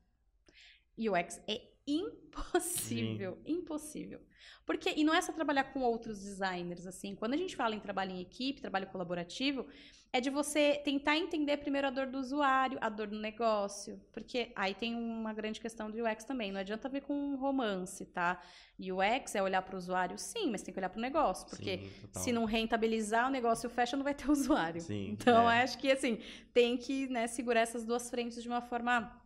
[1.10, 3.54] UX é impossível, Sim.
[3.54, 4.22] impossível.
[4.66, 7.16] Porque e não é só trabalhar com outros designers assim.
[7.16, 9.66] Quando a gente fala em trabalho em equipe, trabalho colaborativo,
[10.14, 14.52] é de você tentar entender primeiro a dor do usuário, a dor do negócio, porque
[14.56, 16.52] aí tem uma grande questão do UX também.
[16.52, 18.42] Não adianta ver com romance, tá?
[18.78, 21.78] UX é olhar para o usuário, sim, mas tem que olhar para o negócio, porque
[21.78, 24.82] sim, se não rentabilizar o negócio fecha, não vai ter usuário.
[24.82, 25.64] Sim, então é.
[25.64, 26.20] acho que assim
[26.54, 29.21] tem que né, segurar essas duas frentes de uma forma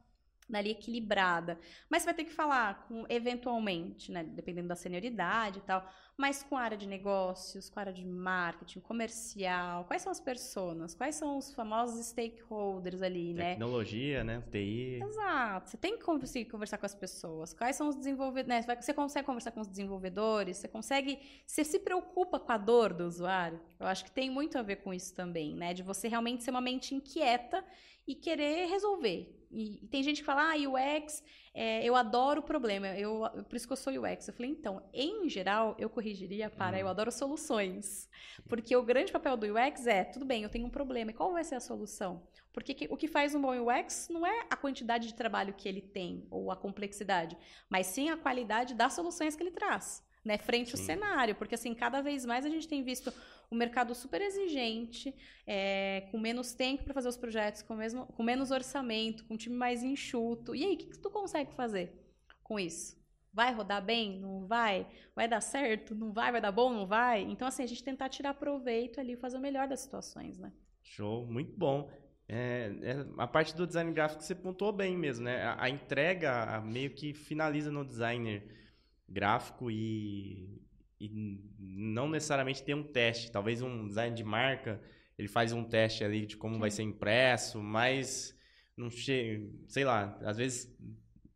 [0.47, 1.59] dali equilibrada.
[1.89, 6.43] Mas você vai ter que falar com, eventualmente, né, dependendo da senioridade e tal, mas
[6.43, 10.95] com a área de negócios, com a área de marketing, comercial, quais são as pessoas,
[10.95, 13.51] quais são os famosos stakeholders ali, né?
[13.51, 15.01] Tecnologia, né, TI.
[15.03, 15.69] Exato.
[15.69, 17.53] Você tem que conseguir conversar com as pessoas.
[17.53, 18.81] Quais são os desenvolvedores, né?
[18.81, 23.05] Você consegue conversar com os desenvolvedores, você consegue, você se preocupa com a dor do
[23.05, 23.59] usuário.
[23.77, 26.51] Eu acho que tem muito a ver com isso também, né, de você realmente ser
[26.51, 27.63] uma mente inquieta
[28.07, 29.45] e querer resolver.
[29.51, 31.23] E, e tem gente que fala, ah, UX,
[31.57, 34.27] é, eu adoro o problema, eu, por isso que eu sou UX.
[34.27, 36.81] Eu falei, então, em geral, eu corrigiria para hum.
[36.81, 38.09] eu adoro soluções.
[38.49, 41.31] Porque o grande papel do UX é, tudo bem, eu tenho um problema, e qual
[41.31, 42.21] vai ser a solução?
[42.51, 45.69] Porque que, o que faz um bom UX não é a quantidade de trabalho que
[45.69, 47.37] ele tem, ou a complexidade,
[47.69, 50.81] mas sim a qualidade das soluções que ele traz né, frente Sim.
[50.81, 53.13] ao cenário, porque assim, cada vez mais a gente tem visto
[53.51, 55.13] um mercado super exigente,
[55.45, 59.37] é, com menos tempo para fazer os projetos, com, mesmo, com menos orçamento, com um
[59.37, 60.55] time mais enxuto.
[60.55, 61.93] E aí, o que, que tu consegue fazer
[62.43, 62.95] com isso?
[63.33, 64.19] Vai rodar bem?
[64.19, 64.87] Não vai?
[65.13, 65.93] Vai dar certo?
[65.93, 66.31] Não vai?
[66.31, 66.73] Vai dar bom?
[66.73, 67.21] Não vai?
[67.21, 70.53] Então, assim, a gente tentar tirar proveito ali, fazer o melhor das situações, né?
[70.81, 71.89] Show, muito bom.
[72.27, 75.43] É, é, a parte do design gráfico você pontuou bem mesmo, né?
[75.43, 78.43] A, a entrega meio que finaliza no designer
[79.07, 80.64] gráfico e,
[80.99, 83.31] e não necessariamente tem um teste.
[83.31, 84.81] Talvez um design de marca,
[85.17, 86.59] ele faz um teste ali de como Sim.
[86.59, 88.37] vai ser impresso, mas
[88.77, 90.75] não chega, sei lá, às vezes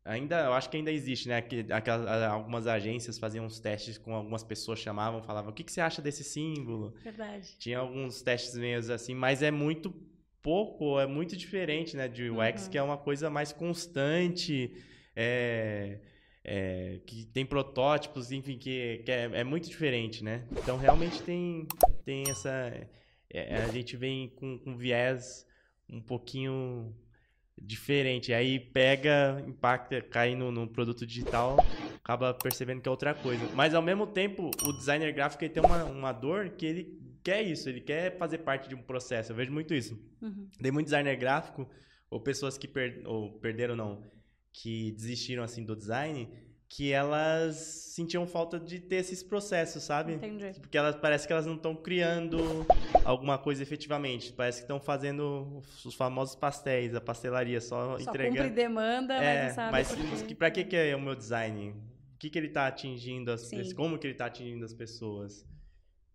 [0.04, 1.42] ainda, eu acho que ainda existe, né?
[1.42, 5.72] Que, aquelas, algumas agências faziam uns testes com algumas pessoas, chamavam, falavam, o que, que
[5.72, 6.94] você acha desse símbolo?
[7.04, 7.56] Verdade.
[7.60, 9.94] Tinha alguns testes meio assim, mas é muito
[10.42, 12.70] pouco, é muito diferente, né, de UX, uhum.
[12.72, 14.74] que é uma coisa mais constante,
[15.16, 16.00] é,
[16.44, 20.48] é, que tem protótipos, enfim, que, que é, é, muito diferente, né?
[20.52, 21.68] Então, realmente tem,
[22.06, 22.72] tem essa...
[23.32, 25.46] É, a gente vem com, com viés
[25.88, 26.96] um pouquinho
[27.62, 28.34] diferente.
[28.34, 31.58] Aí pega, impacta, cai no, no, produto digital,
[32.04, 33.48] acaba percebendo que é outra coisa.
[33.54, 37.42] Mas ao mesmo tempo, o designer gráfico ele tem uma, uma dor que ele quer
[37.42, 39.32] isso, ele quer fazer parte de um processo.
[39.32, 40.00] Eu vejo muito isso.
[40.22, 40.50] Uhum.
[40.62, 41.70] Tem muito designer gráfico,
[42.10, 44.12] ou pessoas que per, ou perderam, não,
[44.54, 46.30] que desistiram assim do design,
[46.70, 50.14] que elas sentiam falta de ter esses processos, sabe?
[50.14, 50.52] Entendi.
[50.60, 52.66] Porque elas parece que elas não estão criando
[53.04, 54.32] alguma coisa efetivamente.
[54.32, 58.38] Parece que estão fazendo os famosos pastéis, a pastelaria, só, só entregando.
[58.38, 60.36] cumpre demanda, é, mas sabe mas porque...
[60.36, 61.72] para que, que é o meu design?
[61.72, 63.74] O que, que ele está atingindo as pessoas?
[63.74, 65.46] Como que ele está atingindo as pessoas?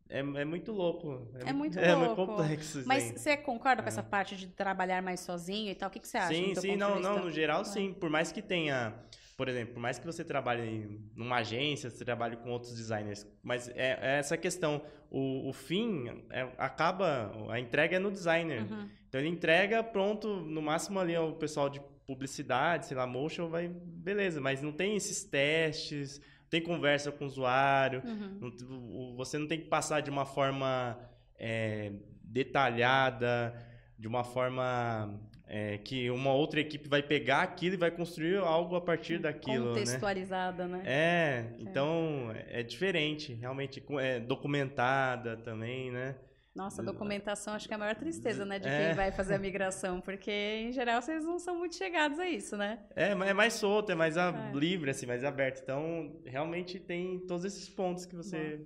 [0.08, 1.30] É, é muito louco.
[1.44, 2.22] É, é muito é louco.
[2.22, 2.82] É complexo.
[2.86, 3.16] Mas sim.
[3.16, 4.04] você concorda com essa é.
[4.04, 5.88] parte de trabalhar mais sozinho e tal?
[5.88, 6.34] O que, que você acha?
[6.34, 7.92] Sim, sim, não, não, no geral sim.
[7.92, 8.94] Por mais que tenha,
[9.36, 13.68] por exemplo, por mais que você trabalhe numa agência, você trabalhe com outros designers, mas
[13.70, 18.62] é, é essa questão, o, o fim é, acaba, a entrega é no designer.
[18.62, 18.88] Uhum.
[19.08, 23.68] Então ele entrega, pronto, no máximo ali o pessoal de publicidade, sei lá, motion vai,
[23.68, 26.20] beleza, mas não tem esses testes
[26.54, 28.38] tem conversa com o usuário, uhum.
[28.40, 30.96] não, você não tem que passar de uma forma
[31.36, 31.90] é,
[32.22, 33.52] detalhada,
[33.98, 38.76] de uma forma é, que uma outra equipe vai pegar aquilo e vai construir algo
[38.76, 39.72] a partir daquilo.
[39.72, 39.80] Né?
[39.80, 40.78] Contextualizada, né?
[40.78, 40.84] né?
[40.86, 46.14] É, então é, é diferente, realmente é documentada também, né?
[46.54, 48.86] Nossa, a documentação acho que é a maior tristeza, né, de é.
[48.86, 52.56] quem vai fazer a migração, porque em geral vocês não são muito chegados a isso,
[52.56, 52.78] né?
[52.94, 54.32] É, é mais solto, é mais é.
[54.54, 55.60] livre, assim, mais aberto.
[55.60, 58.64] Então, realmente tem todos esses pontos que você Bom.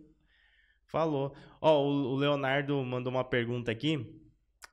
[0.84, 1.34] falou.
[1.62, 4.06] Ó, o Leonardo mandou uma pergunta aqui.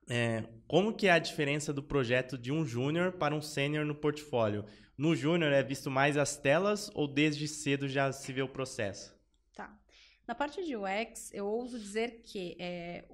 [0.10, 3.96] É, como que é a diferença do projeto de um júnior para um sênior no
[3.96, 4.66] portfólio?
[4.98, 9.15] No júnior é visto mais as telas ou desde cedo já se vê o processo?
[10.28, 13.06] Na parte de UX, eu ouso dizer que é,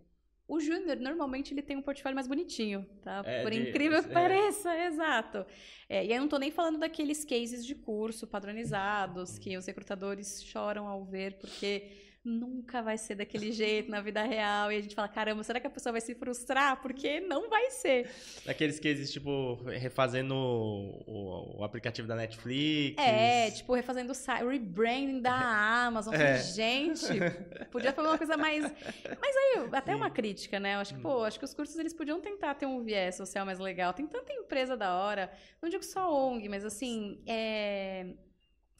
[0.51, 3.21] o júnior, normalmente, ele tem um portfólio mais bonitinho, tá?
[3.25, 4.13] É, Por de, incrível que é.
[4.13, 5.45] pareça, exato.
[5.87, 9.65] É, e aí eu não estou nem falando daqueles cases de curso padronizados que os
[9.65, 14.71] recrutadores choram ao ver, porque nunca vai ser daquele jeito na vida real.
[14.71, 16.81] E a gente fala, caramba, será que a pessoa vai se frustrar?
[16.81, 18.09] Porque não vai ser.
[18.45, 22.97] Daqueles cases, tipo, refazendo o, o aplicativo da Netflix.
[22.97, 25.33] É, tipo, refazendo o rebranding da
[25.87, 26.13] Amazon.
[26.13, 26.37] É.
[26.39, 27.07] Gente,
[27.71, 28.63] podia fazer uma coisa mais...
[29.19, 29.97] Mas aí, até Sim.
[29.97, 30.75] uma crítica, né?
[30.75, 31.03] Eu acho que, hum.
[31.03, 33.93] pô, acho que os cursos, eles podiam tentar ter um viés social mais legal.
[33.93, 35.31] Tem tanta empresa da hora,
[35.61, 38.05] não digo só ONG, mas assim, é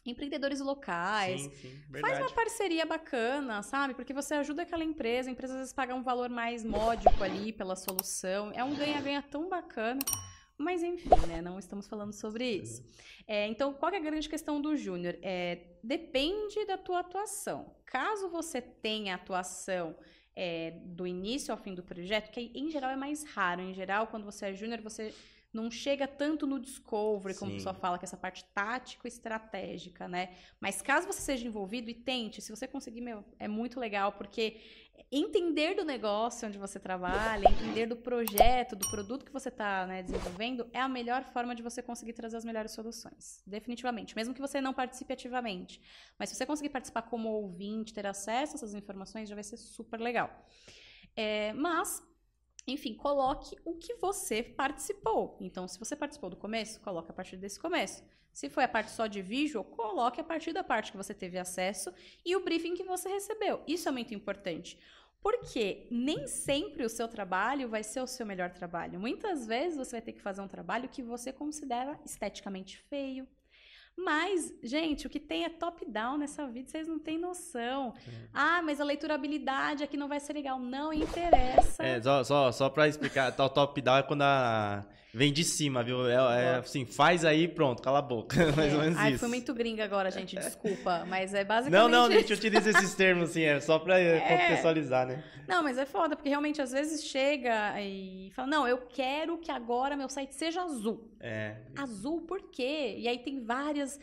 [0.04, 1.42] empreendedores locais.
[1.42, 3.94] Sim, sim, Faz uma parceria bacana, sabe?
[3.94, 7.52] Porque você ajuda aquela empresa, a empresa às vezes paga um valor mais módico ali
[7.52, 8.50] pela solução.
[8.54, 10.00] É um ganha-ganha tão bacana.
[10.58, 11.40] Mas enfim, né?
[11.40, 12.84] Não estamos falando sobre isso.
[13.26, 15.18] É, então, qual é a grande questão do júnior?
[15.22, 17.74] É, depende da tua atuação.
[17.84, 19.96] Caso você tenha atuação
[20.36, 23.60] é, do início ao fim do projeto, que em geral é mais raro.
[23.60, 25.14] Em geral, quando você é júnior, você
[25.52, 27.56] não chega tanto no discovery, como Sim.
[27.56, 30.34] o pessoal fala, que é essa parte tática estratégica, né?
[30.58, 34.60] Mas caso você seja envolvido e tente, se você conseguir, meu, é muito legal, porque
[35.10, 40.02] entender do negócio onde você trabalha, entender do projeto, do produto que você está né,
[40.02, 43.42] desenvolvendo, é a melhor forma de você conseguir trazer as melhores soluções.
[43.46, 44.16] Definitivamente.
[44.16, 45.80] Mesmo que você não participe ativamente.
[46.18, 49.58] Mas se você conseguir participar como ouvinte, ter acesso a essas informações, já vai ser
[49.58, 50.30] super legal.
[51.14, 52.02] É, mas
[52.66, 55.36] enfim, coloque o que você participou.
[55.40, 58.04] Então, se você participou do começo, coloque a partir desse começo.
[58.32, 61.38] Se foi a parte só de visual, coloque a partir da parte que você teve
[61.38, 61.92] acesso
[62.24, 63.62] e o briefing que você recebeu.
[63.66, 64.78] Isso é muito importante.
[65.20, 68.98] Porque nem sempre o seu trabalho vai ser o seu melhor trabalho.
[68.98, 73.28] Muitas vezes você vai ter que fazer um trabalho que você considera esteticamente feio,
[73.96, 77.94] Mas, gente, o que tem é top-down nessa vida, vocês não têm noção.
[78.06, 78.10] É.
[78.32, 80.58] Ah, mas a leiturabilidade aqui não vai ser legal.
[80.58, 81.82] Não interessa.
[81.82, 84.84] É, só, só, só pra explicar, top-down é quando a
[85.14, 86.08] Vem de cima, viu?
[86.08, 88.34] É, é, assim, faz aí pronto, cala a boca.
[88.56, 89.18] Mais ou menos Ai, isso.
[89.18, 91.04] fui muito gringa agora, gente, desculpa.
[91.06, 91.82] Mas é basicamente.
[91.82, 94.20] Não, não, a gente utiliza esses termos, assim, é só pra é...
[94.20, 95.22] contextualizar, né?
[95.46, 99.50] Não, mas é foda, porque realmente às vezes chega e fala: não, eu quero que
[99.50, 101.12] agora meu site seja azul.
[101.20, 101.56] É.
[101.76, 102.96] Azul por quê?
[102.98, 104.00] E aí tem várias,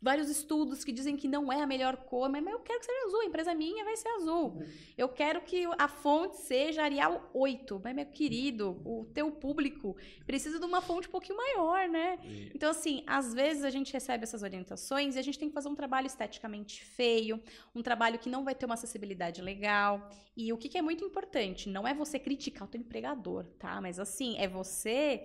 [0.00, 2.86] vários estudos que dizem que não é a melhor cor, mas, mas eu quero que
[2.86, 4.48] seja azul, a empresa minha vai ser azul.
[4.50, 4.64] Uhum.
[4.96, 7.80] Eu quero que a fonte seja Arial 8.
[7.82, 9.96] Mas, meu querido, o teu público
[10.26, 12.18] precisa precisa de uma fonte um pouquinho maior, né?
[12.24, 12.50] E...
[12.54, 15.68] Então, assim, às vezes a gente recebe essas orientações e a gente tem que fazer
[15.68, 17.40] um trabalho esteticamente feio,
[17.74, 20.10] um trabalho que não vai ter uma acessibilidade legal.
[20.36, 23.80] E o que, que é muito importante, não é você criticar o teu empregador, tá?
[23.80, 25.24] Mas assim, é você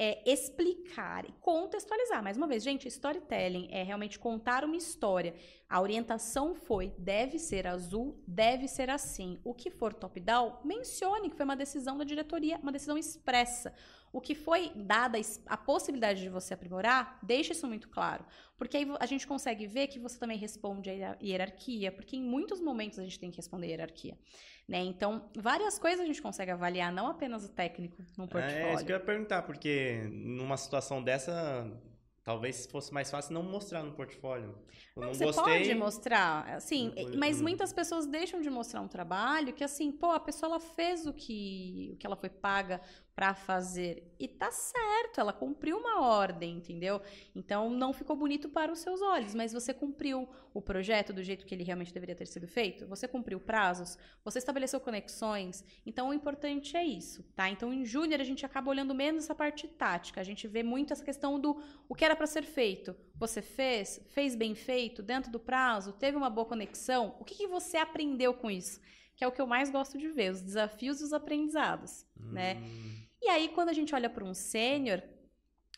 [0.00, 2.22] é explicar e contextualizar.
[2.22, 5.34] Mais uma vez, gente, storytelling é realmente contar uma história.
[5.68, 9.40] A orientação foi: deve ser azul, deve ser assim.
[9.42, 13.74] O que for top-down, mencione que foi uma decisão da diretoria, uma decisão expressa.
[14.12, 18.24] O que foi dada a possibilidade de você aprimorar, deixa isso muito claro.
[18.56, 22.60] Porque aí a gente consegue ver que você também responde a hierarquia, porque em muitos
[22.60, 24.18] momentos a gente tem que responder a hierarquia.
[24.66, 24.78] Né?
[24.80, 28.66] Então, várias coisas a gente consegue avaliar, não apenas o técnico no portfólio.
[28.66, 31.66] É, é isso que eu ia perguntar, porque numa situação dessa,
[32.28, 34.54] Talvez fosse mais fácil não mostrar no portfólio.
[34.94, 35.44] Eu não, não você gostei...
[35.44, 40.20] pode mostrar, assim, mas muitas pessoas deixam de mostrar um trabalho que, assim, pô, a
[40.20, 42.82] pessoa ela fez o que, o que ela foi paga
[43.18, 44.14] para fazer.
[44.16, 47.02] E tá certo, ela cumpriu uma ordem, entendeu?
[47.34, 51.44] Então não ficou bonito para os seus olhos, mas você cumpriu o projeto do jeito
[51.44, 55.64] que ele realmente deveria ter sido feito, você cumpriu prazos, você estabeleceu conexões.
[55.84, 57.50] Então o importante é isso, tá?
[57.50, 60.92] Então em júnior a gente acaba olhando menos essa parte tática, a gente vê muito
[60.92, 62.94] essa questão do o que era para ser feito.
[63.16, 67.16] Você fez, fez bem feito, dentro do prazo, teve uma boa conexão.
[67.18, 68.80] O que, que você aprendeu com isso?
[69.16, 72.54] Que é o que eu mais gosto de ver, os desafios e os aprendizados, né?
[72.54, 72.60] hum.
[72.60, 73.07] né?
[73.20, 75.02] E aí, quando a gente olha para um sênior,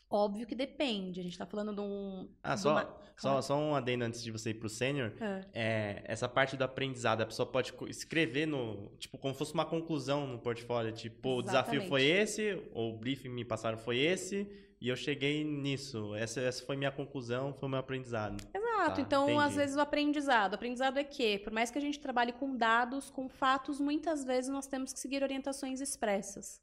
[0.09, 1.19] óbvio que depende.
[1.19, 2.29] A gente está falando de um.
[2.43, 2.97] Ah, de só, uma...
[3.15, 5.13] só, só um adendo antes de você ir para o sênior.
[5.19, 5.45] É.
[5.53, 6.03] é.
[6.05, 8.91] essa parte do aprendizado, a pessoa pode escrever no.
[8.97, 10.91] Tipo, como fosse uma conclusão no portfólio.
[10.91, 11.39] Tipo, Exatamente.
[11.39, 14.47] o desafio foi esse, ou o briefing me passaram foi esse,
[14.79, 16.13] e eu cheguei nisso.
[16.15, 18.37] Essa, essa foi minha conclusão, foi meu aprendizado.
[18.53, 18.95] Exato.
[18.95, 19.45] Tá, então, entendi.
[19.45, 20.53] às vezes, o aprendizado.
[20.53, 24.23] O aprendizado é que, por mais que a gente trabalhe com dados, com fatos, muitas
[24.23, 26.59] vezes nós temos que seguir orientações expressas.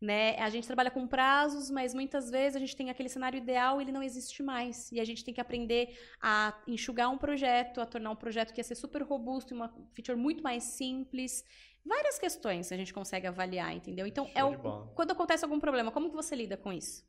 [0.00, 0.36] Né?
[0.38, 3.84] A gente trabalha com prazos, mas muitas vezes a gente tem aquele cenário ideal e
[3.84, 4.92] ele não existe mais.
[4.92, 8.60] E a gente tem que aprender a enxugar um projeto, a tornar um projeto que
[8.60, 11.44] ia ser super robusto, uma feature muito mais simples.
[11.84, 14.06] Várias questões a gente consegue avaliar, entendeu?
[14.06, 17.04] Então, é o, quando acontece algum problema, como que você lida com isso?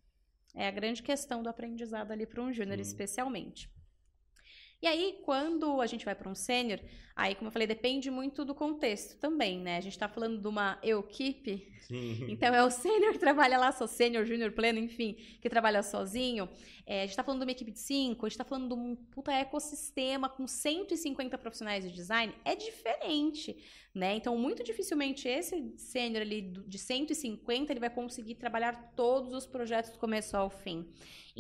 [0.56, 3.70] É a grande questão do aprendizado ali para um júnior, especialmente.
[4.82, 6.80] E aí, quando a gente vai para um sênior,
[7.14, 9.76] aí, como eu falei, depende muito do contexto também, né?
[9.76, 11.70] A gente está falando de uma equipe,
[12.30, 16.48] então é o sênior que trabalha lá, só sênior, júnior, pleno, enfim, que trabalha sozinho.
[16.86, 18.74] É, a gente está falando de uma equipe de cinco, a gente está falando de
[18.74, 23.58] um puta ecossistema com 150 profissionais de design, é diferente,
[23.94, 24.16] né?
[24.16, 29.92] Então, muito dificilmente esse sênior ali de 150, ele vai conseguir trabalhar todos os projetos
[29.92, 30.88] do começo ao fim.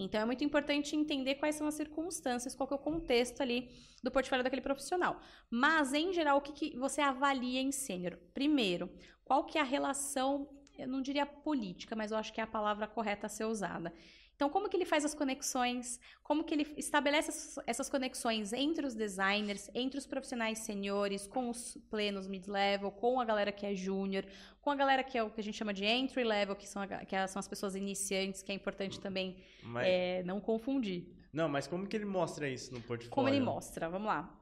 [0.03, 3.69] Então, é muito importante entender quais são as circunstâncias, qual é o contexto ali
[4.01, 5.19] do portfólio daquele profissional.
[5.49, 8.17] Mas, em geral, o que, que você avalia em sênior?
[8.33, 8.89] Primeiro,
[9.25, 12.47] qual que é a relação, eu não diria política, mas eu acho que é a
[12.47, 13.93] palavra correta a ser usada.
[14.39, 15.99] Então, como que ele faz as conexões?
[16.23, 21.77] Como que ele estabelece essas conexões entre os designers, entre os profissionais seniores, com os
[21.89, 24.25] plenos mid-level, com a galera que é júnior,
[24.61, 26.81] com a galera que é o que a gente chama de entry level, que são,
[26.81, 29.85] a, que são as pessoas iniciantes, que é importante também mas...
[29.85, 31.13] é, não confundir.
[31.33, 33.11] Não, mas como que ele mostra isso no portfólio?
[33.11, 33.89] Como ele mostra?
[33.89, 34.33] Vamos lá.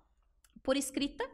[0.61, 1.27] Por escrita,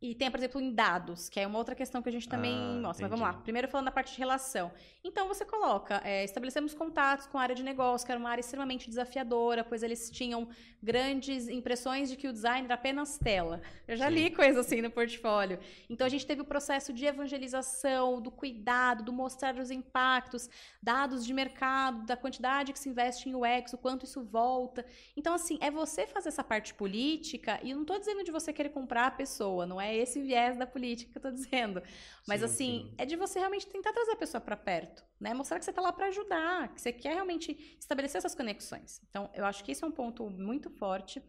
[0.00, 2.54] e tem, por exemplo, em dados, que é uma outra questão que a gente também
[2.54, 3.06] ah, mostra.
[3.06, 3.10] Entendi.
[3.10, 3.42] Mas vamos lá.
[3.42, 4.70] Primeiro falando da parte de relação.
[5.02, 8.40] Então você coloca, é, estabelecemos contatos com a área de negócio, que era uma área
[8.40, 10.48] extremamente desafiadora, pois eles tinham
[10.82, 13.62] grandes impressões de que o design era apenas tela.
[13.88, 14.14] Eu já Sim.
[14.14, 15.58] li coisas assim no portfólio.
[15.88, 20.50] Então a gente teve o processo de evangelização, do cuidado, do mostrar os impactos,
[20.82, 24.84] dados de mercado, da quantidade que se investe em UX, o quanto isso volta.
[25.16, 28.52] Então, assim, é você fazer essa parte política, e eu não estou dizendo de você
[28.52, 31.82] querer comprar a pessoa, não é esse viés da política que eu tô dizendo.
[32.26, 32.94] Mas sim, assim, sim.
[32.98, 35.34] é de você realmente tentar trazer a pessoa para perto, né?
[35.34, 39.00] Mostrar que você tá lá para ajudar, que você quer realmente estabelecer essas conexões.
[39.10, 41.22] Então, eu acho que esse é um ponto muito forte.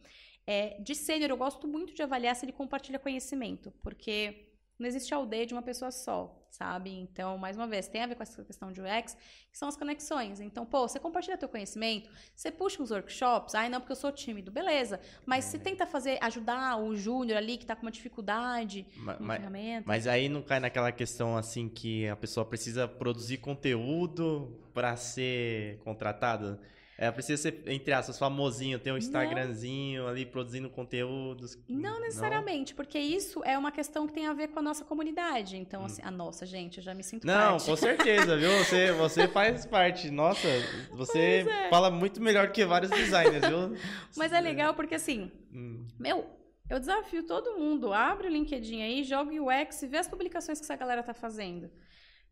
[0.46, 4.47] É, de sênior, eu gosto muito de avaliar se ele compartilha conhecimento, porque
[4.80, 6.92] não existe aldeia de uma pessoa só, sabe?
[6.92, 9.18] Então, mais uma vez, tem a ver com essa questão de UX,
[9.52, 10.40] que são as conexões.
[10.40, 14.12] Então, pô, você compartilha teu conhecimento, você puxa uns workshops, ai, não, porque eu sou
[14.12, 15.00] tímido, beleza.
[15.26, 15.50] Mas é.
[15.50, 19.84] você tenta fazer, ajudar o júnior ali que tá com uma dificuldade mas, ferramenta.
[19.88, 25.80] Mas aí não cai naquela questão assim que a pessoa precisa produzir conteúdo para ser
[25.80, 26.60] contratada?
[27.00, 30.10] É, precisa ser, entre aspas, famosinho, ter um Instagramzinho não.
[30.10, 31.56] ali produzindo conteúdos.
[31.70, 32.76] Não necessariamente, não?
[32.76, 35.58] porque isso é uma questão que tem a ver com a nossa comunidade.
[35.58, 35.86] Então, hum.
[35.86, 37.66] assim, a nossa, gente, eu já me sinto Não, parte.
[37.66, 38.50] com certeza, viu?
[38.58, 40.10] Você, você faz parte.
[40.10, 40.48] Nossa,
[40.92, 41.70] você é.
[41.70, 43.78] fala muito melhor que vários designers, viu?
[44.18, 45.86] Mas é legal porque, assim, hum.
[46.00, 46.26] meu,
[46.68, 50.60] eu desafio todo mundo, abre o LinkedIn aí, joga o UX e vê as publicações
[50.60, 51.70] que essa galera tá fazendo.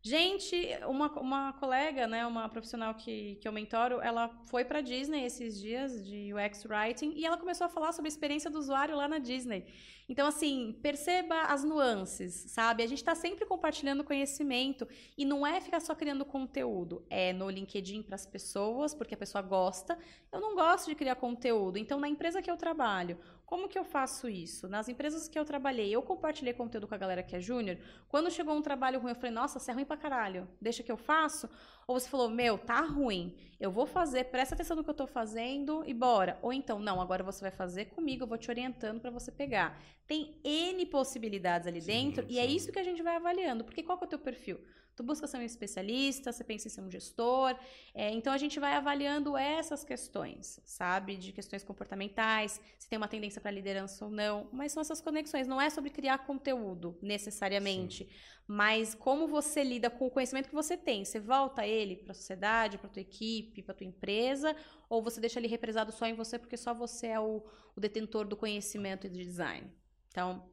[0.06, 5.24] Gente, uma, uma colega, né, uma profissional que, que eu mentoro, ela foi para Disney
[5.24, 8.94] esses dias de UX Writing e ela começou a falar sobre a experiência do usuário
[8.94, 9.66] lá na Disney.
[10.08, 12.84] Então, assim, perceba as nuances, sabe?
[12.84, 14.86] A gente está sempre compartilhando conhecimento
[15.18, 17.04] e não é ficar só criando conteúdo.
[17.10, 19.98] É no LinkedIn para as pessoas, porque a pessoa gosta.
[20.30, 21.78] Eu não gosto de criar conteúdo.
[21.78, 24.68] Então, na empresa que eu trabalho, como que eu faço isso?
[24.68, 27.78] Nas empresas que eu trabalhei, eu compartilhei conteúdo com a galera que é júnior.
[28.08, 30.48] Quando chegou um trabalho ruim, eu falei, nossa, você é ruim pra caralho.
[30.60, 31.48] Deixa que eu faço.
[31.86, 35.06] Ou você falou, meu, tá ruim, eu vou fazer, presta atenção no que eu tô
[35.06, 36.36] fazendo e bora.
[36.42, 39.80] Ou então, não, agora você vai fazer comigo, eu vou te orientando para você pegar.
[40.08, 42.34] Tem N possibilidades ali sim, dentro sim.
[42.34, 43.62] e é isso que a gente vai avaliando.
[43.62, 44.58] Porque qual que é o teu perfil?
[44.96, 47.54] Tu busca ser um especialista, você pensa em ser um gestor.
[47.94, 51.16] É, então a gente vai avaliando essas questões, sabe?
[51.18, 54.48] De questões comportamentais, se tem uma tendência para liderança ou não.
[54.50, 55.46] Mas são essas conexões.
[55.46, 58.10] Não é sobre criar conteúdo necessariamente, Sim.
[58.46, 61.04] mas como você lida com o conhecimento que você tem.
[61.04, 64.56] Você volta ele para a sociedade, para tua equipe, para tua empresa,
[64.88, 67.44] ou você deixa ele represado só em você porque só você é o,
[67.76, 69.70] o detentor do conhecimento e do design.
[70.08, 70.48] Então,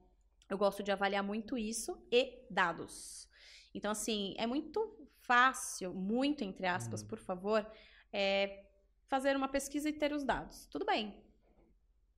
[0.50, 3.32] eu gosto de avaliar muito isso e dados.
[3.74, 7.08] Então, assim, é muito fácil, muito entre aspas, uhum.
[7.08, 7.66] por favor,
[8.12, 8.66] é
[9.08, 10.68] fazer uma pesquisa e ter os dados.
[10.68, 11.16] Tudo bem.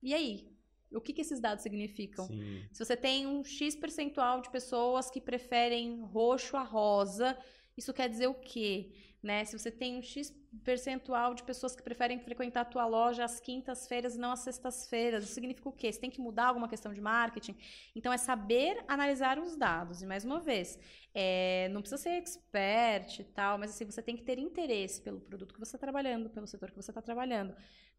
[0.02, 0.54] E aí?
[0.92, 2.26] O que, que esses dados significam?
[2.26, 2.64] Sim.
[2.72, 7.36] Se você tem um X percentual de pessoas que preferem roxo a rosa,
[7.76, 8.92] isso quer dizer o quê?
[9.22, 9.44] Né?
[9.44, 13.40] Se você tem um X percentual de pessoas que preferem frequentar a tua loja às
[13.40, 15.92] quintas-feiras e não às sextas-feiras, isso significa o quê?
[15.92, 17.56] Você tem que mudar alguma questão de marketing?
[17.94, 20.02] Então, é saber analisar os dados.
[20.02, 20.78] E, mais uma vez,
[21.14, 25.20] é, não precisa ser expert e tal, mas assim, você tem que ter interesse pelo
[25.20, 27.54] produto que você está trabalhando, pelo setor que você está trabalhando.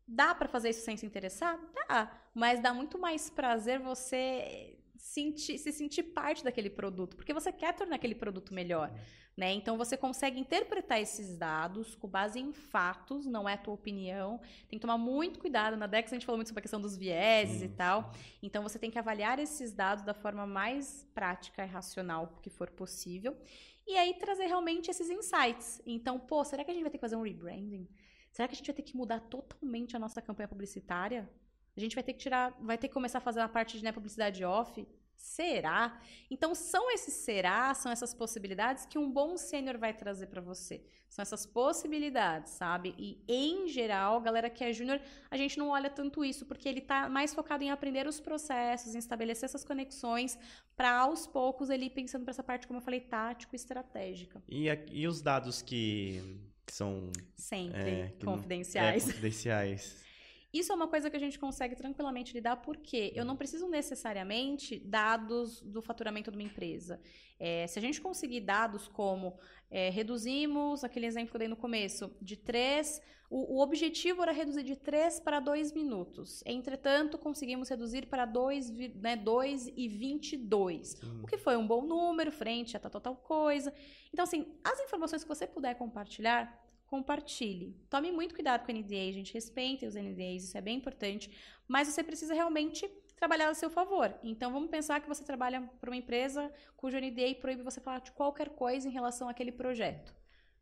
[0.07, 1.59] Dá para fazer isso sem se interessar?
[1.73, 7.51] Dá, mas dá muito mais prazer você sentir, se sentir parte daquele produto, porque você
[7.51, 8.91] quer tornar aquele produto melhor.
[9.37, 9.53] Né?
[9.53, 14.41] Então você consegue interpretar esses dados com base em fatos, não é tua opinião.
[14.67, 15.77] Tem que tomar muito cuidado.
[15.77, 18.11] Na Dex a gente falou muito sobre a questão dos vieses e tal.
[18.41, 22.71] Então você tem que avaliar esses dados da forma mais prática e racional que for
[22.71, 23.37] possível.
[23.85, 25.81] E aí trazer realmente esses insights.
[25.85, 27.87] Então, pô, será que a gente vai ter que fazer um rebranding?
[28.31, 31.29] Será que a gente vai ter que mudar totalmente a nossa campanha publicitária?
[31.77, 33.83] A gente vai ter que tirar, vai ter que começar a fazer a parte de
[33.83, 34.85] né, publicidade off?
[35.15, 35.99] Será?
[36.29, 40.83] Então são esses será, são essas possibilidades que um bom sênior vai trazer para você.
[41.09, 42.93] São essas possibilidades, sabe?
[42.97, 46.81] E em geral, galera que é júnior, a gente não olha tanto isso porque ele
[46.81, 50.37] tá mais focado em aprender os processos, em estabelecer essas conexões
[50.75, 54.41] para aos poucos ele ir pensando para essa parte, como eu falei, tático e estratégica.
[54.47, 59.03] E, e os dados que, que são sempre é, que confidenciais.
[59.03, 60.07] Não, é, confidenciais.
[60.53, 64.79] Isso é uma coisa que a gente consegue tranquilamente lidar, porque eu não preciso necessariamente
[64.79, 67.01] dados do faturamento de uma empresa.
[67.39, 69.37] É, se a gente conseguir dados como
[69.69, 74.31] é, reduzimos, aquele exemplo que eu dei no começo, de 3, o, o, objetivo era
[74.31, 76.41] reduzir de 3 para 2 minutos.
[76.45, 81.23] Entretanto, conseguimos reduzir para 2, né, 2 e 22, uhum.
[81.23, 83.73] o que foi um bom número frente a tal, tal, tal coisa.
[84.13, 87.75] Então, assim, as informações que você puder compartilhar, compartilhe.
[87.89, 89.33] Tome muito cuidado com o NDA, gente.
[89.33, 91.29] Respeite os NDAs, isso é bem importante.
[91.67, 94.13] Mas você precisa realmente trabalhar a seu favor.
[94.23, 98.11] Então, vamos pensar que você trabalha para uma empresa cujo NDA proíbe você falar de
[98.11, 100.15] qualquer coisa em relação àquele projeto.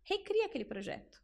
[0.04, 1.22] Recria aquele projeto.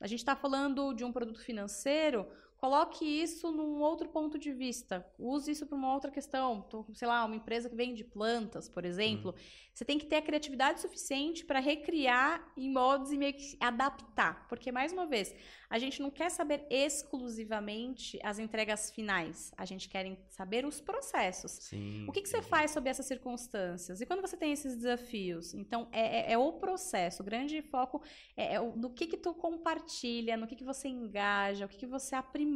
[0.00, 2.28] A gente está falando de um produto financeiro,
[2.64, 5.06] Coloque isso num outro ponto de vista.
[5.18, 6.62] Use isso para uma outra questão.
[6.62, 9.32] Tô, sei lá, uma empresa que vende plantas, por exemplo.
[9.32, 9.64] Uhum.
[9.74, 14.48] Você tem que ter a criatividade suficiente para recriar em modos e meio que adaptar.
[14.48, 15.34] Porque, mais uma vez,
[15.68, 19.52] a gente não quer saber exclusivamente as entregas finais.
[19.56, 21.50] A gente quer saber os processos.
[21.50, 24.00] Sim, o que, que você faz sobre essas circunstâncias?
[24.00, 25.52] E quando você tem esses desafios?
[25.52, 27.22] Então, é, é, é o processo.
[27.22, 28.00] O grande foco
[28.36, 31.86] é, é no que, que tu compartilha, no que, que você engaja, o que, que
[31.86, 32.53] você aprimora,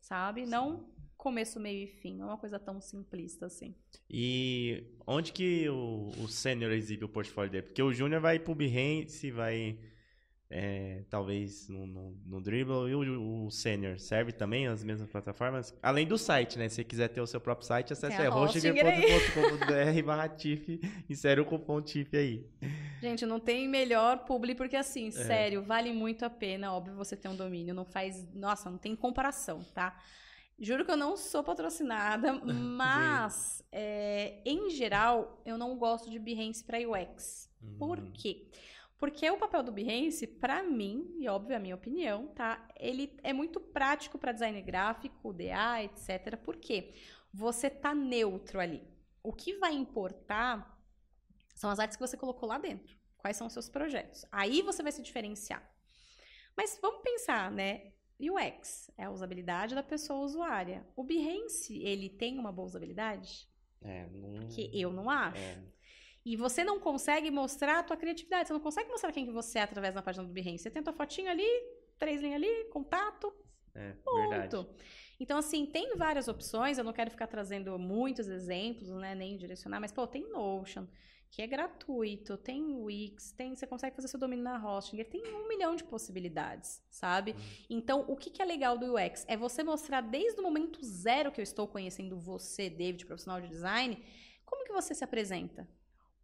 [0.00, 0.44] sabe?
[0.44, 0.50] Sim.
[0.50, 2.16] Não começo, meio e fim.
[2.16, 3.74] Não é uma coisa tão simplista assim.
[4.08, 7.66] E onde que o, o sênior exibe o portfólio dele?
[7.66, 9.78] Porque o júnior vai pro Behance, vai
[10.48, 15.74] é, talvez no, no, no Dribble e o, o Senior serve também as mesmas plataformas?
[15.82, 16.68] Além do site, né?
[16.68, 21.44] Se você quiser ter o seu próprio site, acesse é hostinger.com.br barra TIF, insere o
[21.44, 22.46] cupom TIF aí.
[23.06, 25.10] Gente, não tem melhor publi, porque assim, é.
[25.12, 28.96] sério, vale muito a pena, óbvio, você ter um domínio, não faz, nossa, não tem
[28.96, 29.96] comparação, tá?
[30.58, 36.64] Juro que eu não sou patrocinada, mas é, em geral eu não gosto de Behance
[36.64, 37.48] para UX.
[37.62, 37.76] Hum.
[37.78, 38.48] Por quê?
[38.98, 42.66] Porque o papel do Behance, para mim, e óbvio a minha opinião, tá?
[42.76, 46.36] Ele é muito prático para design gráfico, DA, etc.
[46.38, 46.92] Por quê?
[47.32, 48.82] Você tá neutro ali.
[49.22, 50.75] O que vai importar
[51.56, 52.96] são as artes que você colocou lá dentro.
[53.16, 54.24] Quais são os seus projetos?
[54.30, 55.68] Aí você vai se diferenciar.
[56.56, 57.92] Mas vamos pensar, né?
[58.20, 60.86] UX é a usabilidade da pessoa usuária.
[60.94, 63.48] O Behance, ele tem uma boa usabilidade?
[63.82, 64.46] É, não...
[64.48, 65.42] Que eu não acho.
[65.42, 65.62] É.
[66.24, 68.48] E você não consegue mostrar a tua criatividade.
[68.48, 70.58] Você não consegue mostrar quem que você é através da página do Behance.
[70.58, 71.46] Você tem a tua fotinho ali,
[71.98, 73.32] três linhas ali, contato.
[73.74, 74.28] É, ponto.
[74.28, 74.66] Verdade.
[75.18, 76.78] Então, assim, tem várias opções.
[76.78, 79.14] Eu não quero ficar trazendo muitos exemplos, né?
[79.14, 80.86] Nem direcionar, mas, pô, tem Notion,
[81.36, 85.46] que é gratuito, tem Wix, tem, você consegue fazer seu domínio na Hostinger, tem um
[85.46, 87.32] milhão de possibilidades, sabe?
[87.32, 87.66] Hum.
[87.68, 89.22] Então, o que, que é legal do UX?
[89.28, 93.48] É você mostrar desde o momento zero que eu estou conhecendo você, David, profissional de
[93.48, 94.02] design,
[94.46, 95.68] como que você se apresenta?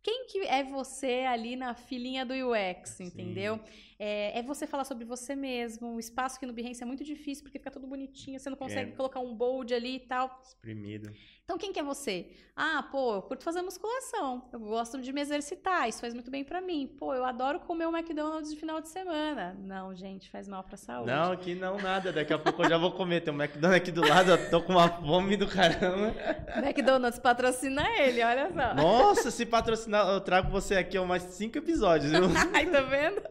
[0.02, 3.60] quem que é você ali na filinha do UX, entendeu?
[4.05, 5.94] É, é, você falar sobre você mesmo.
[5.94, 8.90] O espaço aqui no Behance é muito difícil porque fica tudo bonitinho, você não consegue
[8.90, 8.96] é.
[8.96, 10.42] colocar um bold ali e tal.
[10.44, 11.12] Exprimido.
[11.44, 12.30] Então, quem que é você?
[12.57, 14.48] Ah, pô, eu curto fazer musculação.
[14.53, 16.92] Eu gosto de me exercitar, isso faz muito bem para mim.
[16.98, 19.57] Pô, eu adoro comer o McDonald's de final de semana.
[19.61, 21.09] Não, gente, faz mal pra saúde.
[21.09, 22.12] Não, aqui não nada.
[22.12, 23.20] Daqui a pouco eu já vou comer.
[23.20, 26.12] Tem um McDonald's aqui do lado, eu tô com uma fome do caramba.
[26.57, 28.74] McDonald's patrocina ele, olha só.
[28.74, 32.22] Nossa, se patrocinar, eu trago você aqui a mais cinco episódios, viu?
[32.53, 33.22] Ai, tá vendo?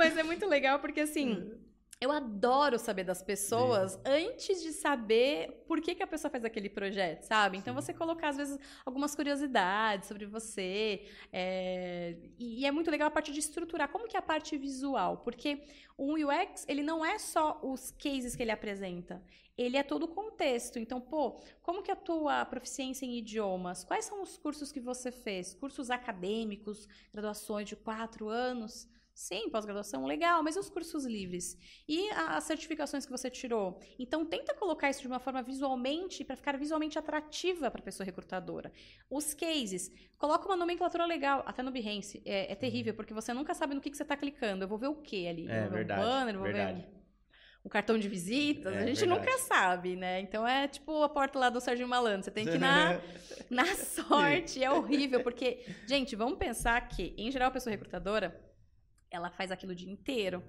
[0.00, 1.52] Mas é muito legal porque assim.
[2.00, 4.00] Eu adoro saber das pessoas Sim.
[4.06, 7.58] antes de saber por que, que a pessoa faz aquele projeto, sabe?
[7.58, 7.80] Então, Sim.
[7.82, 11.06] você colocar, às vezes, algumas curiosidades sobre você.
[11.30, 12.16] É...
[12.38, 13.90] E, é muito legal a parte de estruturar.
[13.90, 15.18] Como que é a parte visual?
[15.18, 15.62] Porque
[15.98, 19.22] o UX, ele não é só os cases que ele apresenta.
[19.58, 20.78] Ele é todo o contexto.
[20.78, 23.84] Então, pô, como que a tua proficiência em idiomas?
[23.84, 25.52] Quais são os cursos que você fez?
[25.52, 28.88] Cursos acadêmicos, graduações de quatro anos?
[29.14, 31.58] Sim, pós-graduação, legal, mas e os cursos livres?
[31.86, 33.78] E as certificações que você tirou?
[33.98, 38.04] Então, tenta colocar isso de uma forma visualmente, para ficar visualmente atrativa para a pessoa
[38.04, 38.72] recrutadora.
[39.10, 42.22] Os cases, coloca uma nomenclatura legal, até no Behance.
[42.24, 44.64] É, é terrível, porque você nunca sabe no que, que você está clicando.
[44.64, 45.46] Eu vou ver o que ali?
[45.48, 46.80] É, vou ver verdade, um banner, vou verdade.
[46.80, 48.72] ver um, um cartão de visitas.
[48.72, 49.20] É, a gente verdade.
[49.20, 50.20] nunca sabe, né?
[50.20, 52.24] Então, é tipo a porta lá do Sérgio Malandro.
[52.24, 52.98] Você tem que ir na,
[53.50, 54.64] na sorte.
[54.64, 58.48] É horrível, porque, gente, vamos pensar que, em geral, a pessoa recrutadora
[59.10, 60.42] ela faz aquilo o dia inteiro.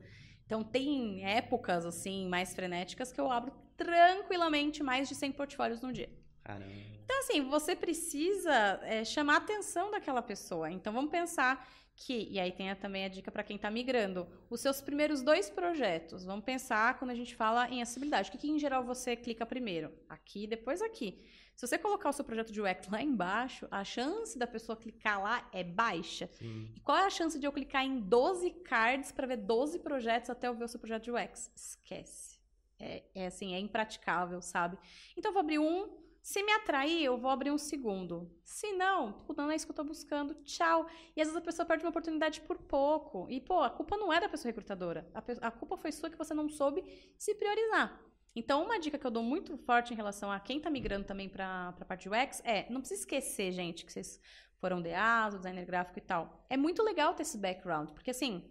[0.45, 5.91] Então, tem épocas, assim, mais frenéticas que eu abro tranquilamente mais de 100 portfólios no
[5.91, 6.09] dia.
[6.43, 6.72] Caramba.
[7.03, 10.70] Então, assim, você precisa é, chamar a atenção daquela pessoa.
[10.70, 14.59] Então, vamos pensar que, e aí tem também a dica para quem está migrando, os
[14.62, 16.24] seus primeiros dois projetos.
[16.24, 18.30] Vamos pensar quando a gente fala em acessibilidade.
[18.30, 19.91] O que, que em geral você clica primeiro?
[20.09, 21.24] Aqui, depois aqui.
[21.56, 25.22] Se você colocar o seu projeto de UX lá embaixo, a chance da pessoa clicar
[25.22, 26.28] lá é baixa.
[26.34, 26.72] Sim.
[26.76, 30.30] E qual é a chance de eu clicar em 12 cards para ver 12 projetos
[30.30, 31.52] até eu ver o seu projeto de UX?
[31.56, 32.39] Esquece.
[32.80, 34.78] É, é assim, é impraticável, sabe?
[35.16, 35.88] Então eu vou abrir um,
[36.22, 38.32] se me atrair, eu vou abrir um segundo.
[38.43, 40.36] Se não, não é isso que eu tô buscando.
[40.43, 40.86] Tchau.
[41.16, 43.26] E às vezes a pessoa perde uma oportunidade por pouco.
[43.30, 45.10] E, pô, a culpa não é da pessoa recrutadora.
[45.16, 46.84] A, a culpa foi sua que você não soube
[47.18, 47.99] se priorizar.
[48.36, 51.27] Então, uma dica que eu dou muito forte em relação a quem está migrando também
[51.27, 54.19] para a parte UX é, não precisa esquecer, gente, que vocês
[54.57, 56.45] foram DAs, designer gráfico e tal.
[56.49, 58.43] É muito legal ter esse background, porque assim,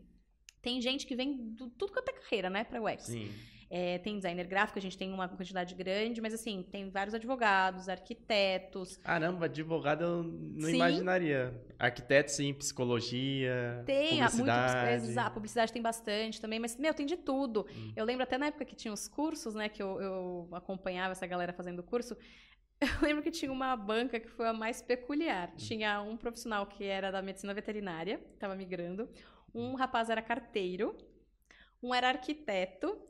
[0.60, 3.04] tem gente que vem do tudo quanto é carreira, né, para UX.
[3.04, 3.32] Sim.
[3.72, 7.88] É, tem designer gráfico, a gente tem uma quantidade grande, mas assim, tem vários advogados,
[7.88, 8.96] arquitetos.
[8.96, 10.74] Caramba, advogado eu não sim.
[10.74, 11.54] imaginaria.
[11.78, 15.04] Arquiteto, sim, psicologia, tem, publicidade.
[15.04, 17.64] Muito, a publicidade tem bastante também, mas, meu, tem de tudo.
[17.70, 17.92] Hum.
[17.94, 21.26] Eu lembro até na época que tinha os cursos, né, que eu, eu acompanhava essa
[21.26, 22.16] galera fazendo curso,
[22.80, 25.48] eu lembro que tinha uma banca que foi a mais peculiar.
[25.52, 25.56] Hum.
[25.56, 29.08] Tinha um profissional que era da medicina veterinária, estava migrando.
[29.54, 30.96] Um rapaz era carteiro.
[31.80, 33.00] Um era arquiteto.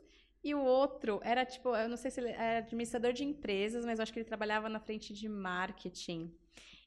[0.43, 3.99] E o outro era tipo, eu não sei se ele era administrador de empresas, mas
[3.99, 6.35] eu acho que ele trabalhava na frente de marketing.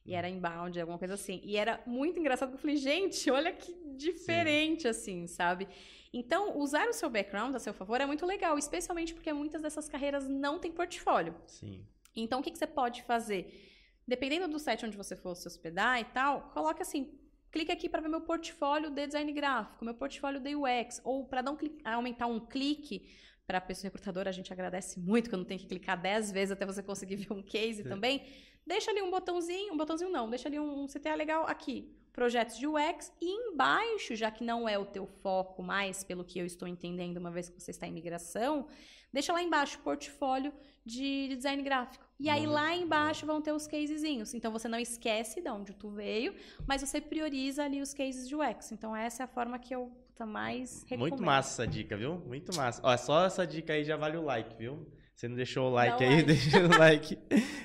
[0.04, 1.40] E era inbound, alguma coisa assim.
[1.42, 4.88] E era muito engraçado, porque eu falei, gente, olha que diferente, Sim.
[4.88, 5.68] assim, sabe?
[6.12, 9.88] Então, usar o seu background a seu favor é muito legal, especialmente porque muitas dessas
[9.88, 11.34] carreiras não têm portfólio.
[11.46, 11.84] Sim.
[12.14, 13.70] Então, o que, que você pode fazer?
[14.06, 17.18] Dependendo do site onde você for se hospedar e tal, coloca assim,
[17.50, 21.40] clique aqui para ver meu portfólio de design gráfico, meu portfólio de UX, ou para
[21.40, 23.08] dar um aumentar um clique
[23.46, 26.32] para a pessoa recrutadora, a gente agradece muito que eu não tenho que clicar 10
[26.32, 27.88] vezes até você conseguir ver um case Sim.
[27.88, 28.26] também.
[28.66, 32.66] Deixa ali um botãozinho, um botãozinho não, deixa ali um CTA legal aqui, projetos de
[32.66, 36.66] UX e embaixo, já que não é o teu foco mais, pelo que eu estou
[36.66, 38.66] entendendo, uma vez que você está em migração,
[39.12, 40.50] deixa lá embaixo portfólio
[40.84, 42.04] de design gráfico.
[42.18, 44.32] E aí lá embaixo vão ter os casezinhos.
[44.32, 46.34] Então você não esquece de onde tu veio,
[46.66, 48.72] mas você prioriza ali os cases de UX.
[48.72, 51.10] Então essa é a forma que eu tá mais recomendo.
[51.10, 52.22] Muito massa essa dica, viu?
[52.26, 52.80] Muito massa.
[52.84, 54.86] Ó, só essa dica aí já vale o like, viu?
[55.14, 56.26] Você não deixou o like Dá aí, like.
[56.26, 57.18] deixa o like.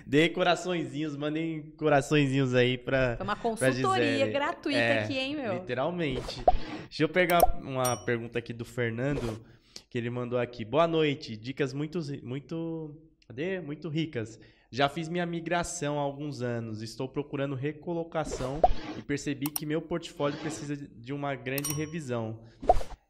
[0.05, 3.17] Dê coraçõezinhos, mandem coraçõezinhos aí pra.
[3.19, 5.53] É uma consultoria gratuita é, aqui, hein, meu?
[5.53, 6.43] Literalmente.
[6.83, 9.43] Deixa eu pegar uma pergunta aqui do Fernando,
[9.89, 10.63] que ele mandou aqui.
[10.63, 11.35] Boa noite.
[11.35, 11.99] Dicas muito.
[12.23, 12.95] muito
[13.29, 13.61] Cadê?
[13.61, 14.39] Muito ricas.
[14.71, 18.61] Já fiz minha migração há alguns anos, estou procurando recolocação
[18.97, 22.39] e percebi que meu portfólio precisa de uma grande revisão.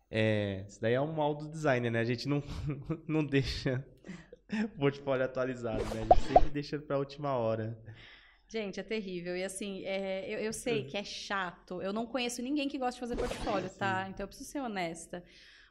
[0.09, 1.99] É, isso daí é um mal do designer, né?
[1.99, 2.41] A gente não,
[3.05, 3.85] não deixa
[4.51, 6.07] o portfólio atualizado, né?
[6.09, 7.77] A gente sempre deixa para a última hora.
[8.47, 9.35] Gente, é terrível.
[9.35, 11.81] E assim, é, eu, eu, sei que é chato.
[11.81, 14.07] Eu não conheço ninguém que gosta de fazer portfólio, tá?
[14.09, 15.23] Então eu preciso ser honesta.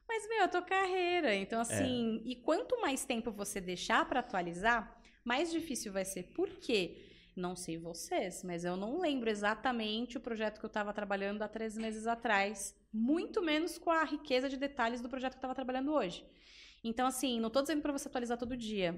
[0.06, 1.34] Mas, meu, é a tua carreira.
[1.34, 2.28] Então, assim, é.
[2.30, 4.97] e quanto mais tempo você deixar para atualizar,
[5.28, 6.22] mais difícil vai ser.
[6.38, 6.96] Por quê?
[7.36, 11.48] Não sei vocês, mas eu não lembro exatamente o projeto que eu estava trabalhando há
[11.48, 12.74] três meses atrás.
[12.90, 16.24] Muito menos com a riqueza de detalhes do projeto que eu estava trabalhando hoje.
[16.82, 18.90] Então, assim, não estou dizendo para você atualizar todo dia.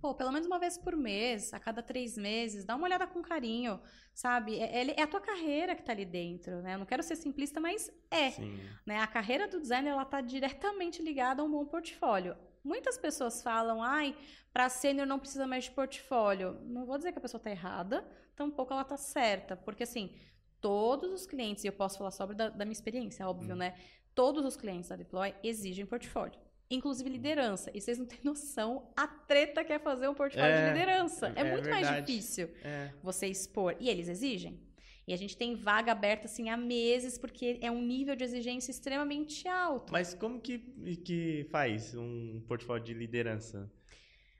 [0.00, 3.22] Pô, pelo menos uma vez por mês, a cada três meses, dá uma olhada com
[3.22, 3.80] carinho,
[4.12, 4.58] sabe?
[4.58, 6.74] É, é, é a tua carreira que está ali dentro, né?
[6.74, 8.32] Eu não quero ser simplista, mas é.
[8.32, 8.60] Sim.
[8.84, 8.98] Né?
[8.98, 12.36] A carreira do designer, ela está diretamente ligada a um bom portfólio.
[12.68, 14.14] Muitas pessoas falam, ai,
[14.52, 16.58] para sênior não precisa mais de portfólio.
[16.66, 18.06] Não vou dizer que a pessoa está errada,
[18.36, 19.56] tampouco ela está certa.
[19.56, 20.14] Porque, assim,
[20.60, 23.58] todos os clientes, e eu posso falar sobre da, da minha experiência, óbvio, hum.
[23.58, 23.74] né?
[24.14, 26.38] Todos os clientes da Deploy exigem portfólio
[26.70, 27.70] inclusive liderança.
[27.72, 31.32] E vocês não têm noção a treta que é fazer um portfólio é, de liderança.
[31.34, 31.86] É, é muito verdade.
[31.86, 32.92] mais difícil é.
[33.02, 33.74] você expor.
[33.80, 34.60] E eles exigem.
[35.08, 38.70] E a gente tem vaga aberta assim há meses, porque é um nível de exigência
[38.70, 39.90] extremamente alto.
[39.90, 40.58] Mas como que,
[41.02, 43.72] que faz um portfólio de liderança?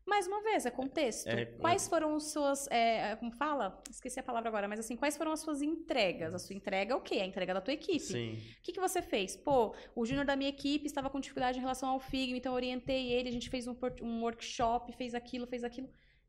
[0.06, 1.26] Mais uma vez, é contexto.
[1.26, 2.66] É, quais foram as suas.
[2.70, 3.82] É, como fala?
[3.90, 6.34] Esqueci a palavra agora, mas assim, quais foram as suas entregas?
[6.34, 7.16] A sua entrega é o quê?
[7.16, 8.00] A entrega da tua equipe.
[8.00, 8.34] Sim.
[8.58, 9.36] O que, que você fez?
[9.36, 13.10] Pô, o júnior da minha equipe estava com dificuldade em relação ao Figma, então orientei
[13.10, 15.88] ele, a gente fez um, um workshop, fez aquilo, fez aquilo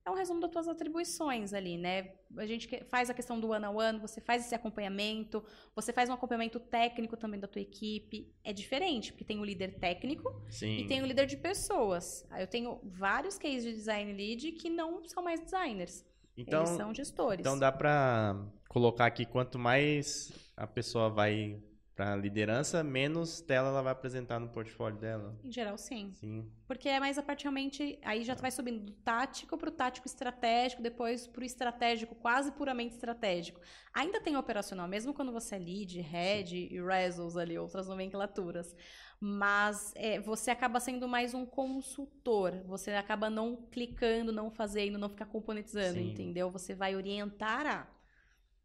[0.10, 2.12] é um resumo das tuas atribuições ali, né?
[2.38, 5.44] A gente faz a questão do one on one, você faz esse acompanhamento,
[5.76, 8.34] você faz um acompanhamento técnico também da tua equipe.
[8.44, 10.78] É diferente, porque tem o líder técnico Sim.
[10.80, 12.28] e tem o líder de pessoas.
[12.38, 16.06] Eu tenho vários cases de design lead que não são mais designers.
[16.36, 17.42] Então, Eles são gestores.
[17.42, 18.36] Então dá para
[18.68, 21.62] colocar aqui quanto mais a pessoa vai
[22.00, 25.38] para liderança, menos tela ela vai apresentar no portfólio dela?
[25.44, 26.14] Em geral, sim.
[26.14, 26.50] Sim.
[26.66, 28.00] Porque é mais a parte realmente.
[28.06, 28.36] Aí já ah.
[28.38, 33.60] vai subindo do tático para o tático estratégico, depois para o estratégico, quase puramente estratégico.
[33.94, 36.74] Ainda tem operacional, mesmo quando você é lead, head sim.
[36.74, 38.74] e results ali, outras nomenclaturas.
[39.20, 42.64] Mas é, você acaba sendo mais um consultor.
[42.66, 46.12] Você acaba não clicando, não fazendo, não ficar componentizando, sim.
[46.12, 46.50] entendeu?
[46.50, 47.99] Você vai orientar a.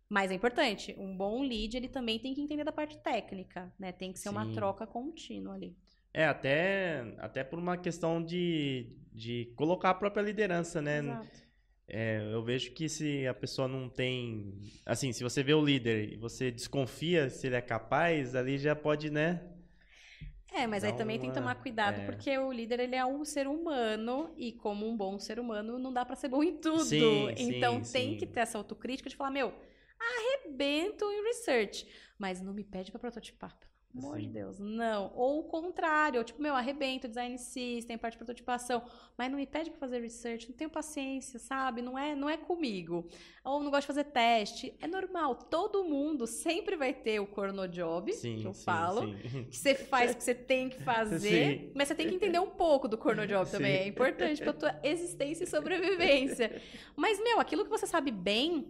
[0.08, 3.90] Mas é importante, um bom lead, ele também tem que entender da parte técnica, né?
[3.90, 4.34] Tem que ser Sim.
[4.34, 5.76] uma troca contínua ali.
[6.12, 10.98] É, até, até por uma questão de, de colocar a própria liderança, né?
[10.98, 11.44] Exato.
[11.86, 14.54] É, eu vejo que se a pessoa não tem.
[14.86, 18.74] Assim, se você vê o líder e você desconfia se ele é capaz, ali já
[18.74, 19.42] pode, né?
[20.54, 21.22] É, mas aí também uma...
[21.22, 22.06] tem que tomar cuidado, é.
[22.06, 25.92] porque o líder ele é um ser humano e como um bom ser humano não
[25.92, 26.84] dá para ser bom em tudo.
[26.84, 28.16] Sim, então sim, tem sim.
[28.18, 29.52] que ter essa autocrítica de falar, meu,
[30.04, 31.86] arrebento em research,
[32.18, 35.12] mas não me pede para prototipar, pelo amor de Deus, não.
[35.14, 38.82] Ou o contrário, tipo, meu, arrebento, design system, parte de prototipação,
[39.16, 41.80] mas não me pede para fazer research, não tenho paciência, sabe?
[41.80, 43.08] Não é, não é comigo.
[43.44, 44.74] Ou não gosto de fazer teste.
[44.80, 49.06] É normal, todo mundo sempre vai ter o corno job, sim, que eu sim, falo,
[49.06, 49.44] sim.
[49.44, 52.50] que você faz o que você tem que fazer, mas você tem que entender um
[52.50, 56.60] pouco do corno job também, é importante para tua existência e sobrevivência.
[56.96, 58.66] Mas meu, aquilo que você sabe bem,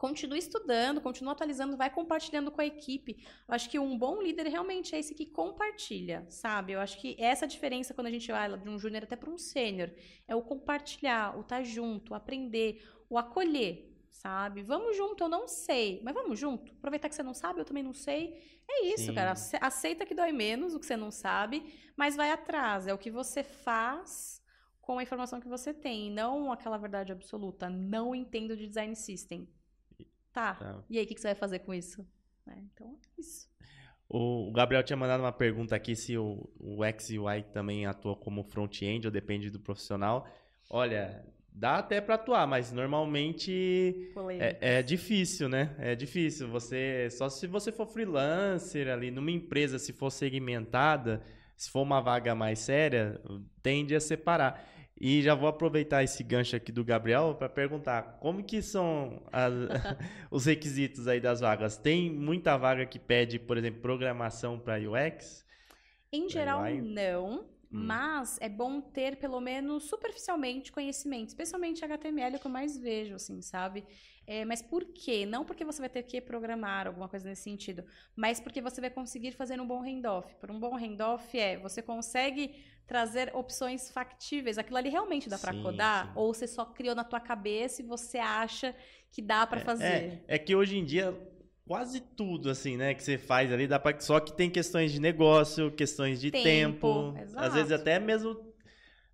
[0.00, 3.22] continue estudando, continue atualizando, vai compartilhando com a equipe.
[3.46, 6.72] Eu acho que um bom líder realmente é esse que compartilha, sabe?
[6.72, 9.36] Eu acho que essa diferença quando a gente vai de um júnior até para um
[9.36, 9.92] sênior
[10.26, 13.74] é o compartilhar, o estar tá junto, o aprender, o acolher.
[14.10, 14.62] sabe?
[14.62, 16.72] Vamos junto, eu não sei, mas vamos junto.
[16.72, 18.34] Aproveitar que você não sabe, eu também não sei.
[18.68, 19.14] É isso, Sim.
[19.14, 19.32] cara.
[19.32, 22.86] Ace- Aceita que dói menos o que você não sabe, mas vai atrás.
[22.86, 24.42] É o que você faz
[24.80, 27.68] com a informação que você tem, não aquela verdade absoluta.
[27.70, 29.48] Não entendo de design system.
[30.32, 30.54] Tá.
[30.54, 30.84] Tá.
[30.88, 32.06] E aí, o que que você vai fazer com isso?
[32.46, 33.48] É, então, é isso.
[34.08, 37.86] O Gabriel tinha mandado uma pergunta aqui se o, o X e o Y também
[37.86, 40.26] atua como front-end ou depende do profissional.
[40.68, 45.76] Olha, dá até para atuar, mas normalmente é, é difícil, né?
[45.78, 46.48] É difícil.
[46.48, 51.22] Você só se você for freelancer ali numa empresa, se for segmentada,
[51.56, 53.20] se for uma vaga mais séria,
[53.62, 54.66] tende a separar.
[55.00, 59.54] E já vou aproveitar esse gancho aqui do Gabriel para perguntar como que são as-
[60.30, 61.76] os requisitos aí das vagas.
[61.78, 65.44] Tem muita vaga que pede, por exemplo, programação para UX?
[66.12, 67.48] Em geral, vai- não.
[67.72, 67.86] Hum.
[67.86, 71.28] Mas é bom ter, pelo menos superficialmente, conhecimento.
[71.28, 73.84] Especialmente HTML, é que eu mais vejo, assim, sabe?
[74.26, 75.24] É, mas por quê?
[75.24, 77.84] Não porque você vai ter que programar alguma coisa nesse sentido,
[78.16, 80.34] mas porque você vai conseguir fazer um bom handoff.
[80.40, 82.56] Por um bom handoff é, você consegue
[82.90, 84.58] trazer opções factíveis.
[84.58, 86.06] Aquilo ali realmente dá pra Sim, codar?
[86.06, 86.12] sim.
[86.16, 88.74] Ou você só criou na tua cabeça e você acha
[89.12, 90.20] que dá pra fazer?
[90.28, 91.16] É, é que hoje em dia
[91.68, 95.00] quase tudo assim, né, que você faz ali dá para só que tem questões de
[95.00, 98.49] negócio, questões de Tempo, tempo, às vezes até mesmo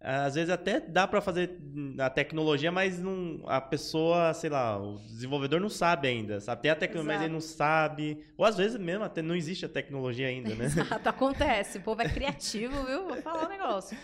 [0.07, 1.59] às vezes até dá para fazer
[1.98, 6.62] a tecnologia, mas não a pessoa, sei lá, o desenvolvedor não sabe ainda, sabe?
[6.62, 9.68] Tem a tecnologia, mas ele não sabe, ou às vezes mesmo até não existe a
[9.68, 10.66] tecnologia ainda, né?
[10.86, 11.78] Exato, acontece.
[11.78, 13.09] O povo é criativo, viu?
[13.09, 13.98] Vou falar um negócio.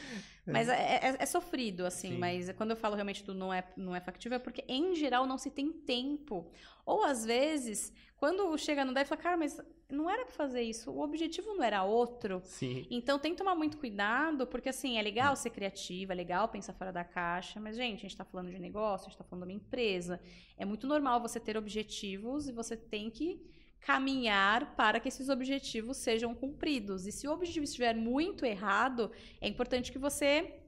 [0.46, 0.72] Mas é,
[1.02, 2.10] é- é sofrido, assim.
[2.12, 2.18] Sim.
[2.18, 5.26] Mas quando eu falo realmente do não é, não é factível, é porque, em geral,
[5.26, 6.50] não se tem tempo.
[6.84, 10.90] Ou, às vezes, quando chega no dev, fala, cara, mas não era pra fazer isso.
[10.90, 12.40] O objetivo não era outro.
[12.44, 12.86] Sim.
[12.90, 16.72] Então tem que tomar muito cuidado, porque assim, é legal ser criativa, é legal pensar
[16.72, 19.44] fora da caixa, mas, gente, a gente tá falando de negócio, a gente tá falando
[19.46, 20.18] de uma empresa.
[20.56, 23.40] É muito normal você ter objetivos e você tem que
[23.84, 27.06] caminhar para que esses objetivos sejam cumpridos.
[27.06, 29.10] E se o objetivo estiver muito errado,
[29.40, 30.58] é importante que você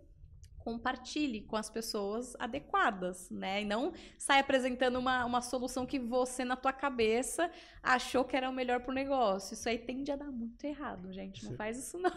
[0.59, 3.61] compartilhe com as pessoas adequadas, né?
[3.63, 7.51] E não saia apresentando uma, uma solução que você, na tua cabeça,
[7.83, 9.53] achou que era o melhor pro negócio.
[9.53, 11.45] Isso aí tende a dar muito errado, gente.
[11.45, 11.57] Não Sim.
[11.59, 12.11] faz isso, não.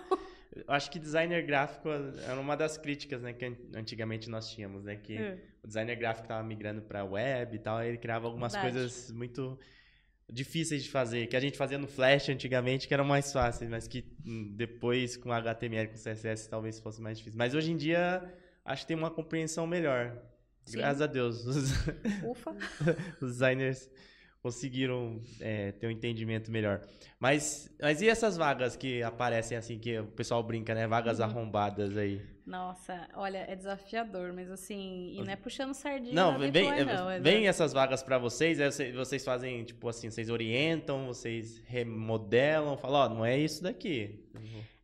[0.56, 4.86] Eu acho que designer gráfico era uma das críticas, né, que an- antigamente nós tínhamos,
[4.86, 5.38] né, que É.
[5.62, 8.74] o designer gráfico estava migrando para web e tal, ele criava algumas Verdade.
[8.76, 9.60] coisas muito
[10.30, 13.88] difíceis de fazer, que a gente fazia no Flash antigamente, que eram mais fáceis, mas
[13.88, 17.38] que hum, depois com HTML, com CSS, talvez fosse mais difícil.
[17.38, 18.24] Mas hoje em dia,
[18.66, 20.18] acho que tem uma compreensão melhor.
[20.66, 20.78] Sim.
[20.78, 21.72] Graças a Deus, os,
[22.30, 22.56] Ufa.
[23.22, 23.90] os designers
[24.42, 26.82] conseguiram é, ter um entendimento melhor.
[27.20, 30.88] Mas, mas e essas vagas que aparecem assim, que o pessoal brinca, né?
[30.88, 31.26] Vagas Uhum.
[31.26, 32.22] arrombadas aí.
[32.46, 37.12] Nossa, olha, é desafiador, mas assim, e não é puxando sardinha Não, vem, é, não.
[37.12, 42.78] é vem essas vagas pra vocês, aí vocês, fazem, tipo assim, vocês orientam, vocês remodelam,
[42.78, 44.24] falam, ó, não é isso daqui.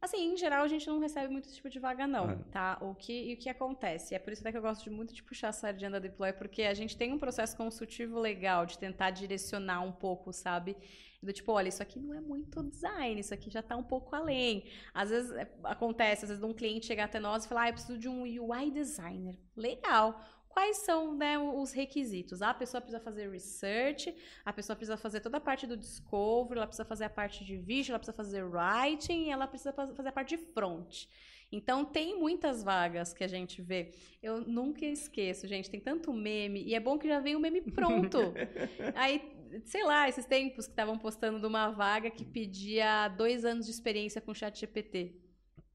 [0.06, 2.38] Assim, em geral, a gente não recebe muito esse tipo de vaga, não, Ah.
[2.52, 2.78] tá?
[2.82, 4.14] O que, e o que acontece?
[4.14, 6.34] É por isso até que eu gosto de muito de puxar a sardinha da Deploy,
[6.34, 10.76] porque a gente tem um processo consultivo legal de tentar direcionar um pouco, sabe?
[11.22, 14.14] Do tipo, olha, isso aqui não é muito design, isso aqui já tá um pouco
[14.14, 14.66] além.
[14.94, 17.74] Às vezes é, acontece, às vezes um cliente chegar até nós e falar, ah, eu
[17.74, 19.38] preciso de um UI designer.
[19.56, 20.20] Legal.
[20.54, 22.44] Quais são né, os requisitos?
[22.44, 26.60] Ah, a pessoa precisa fazer research, a pessoa precisa fazer toda a parte do discovery,
[26.60, 30.10] ela precisa fazer a parte de vídeo, ela precisa fazer writing, ela precisa faz- fazer
[30.10, 31.06] a parte de front.
[31.52, 33.92] Então, tem muitas vagas que a gente vê.
[34.22, 37.62] Eu nunca esqueço, gente, tem tanto meme, e é bom que já vem o meme
[37.62, 38.20] pronto.
[38.96, 39.22] Aí,
[39.66, 43.72] sei lá, esses tempos que estavam postando de uma vaga que pedia dois anos de
[43.72, 45.23] experiência com chat GPT.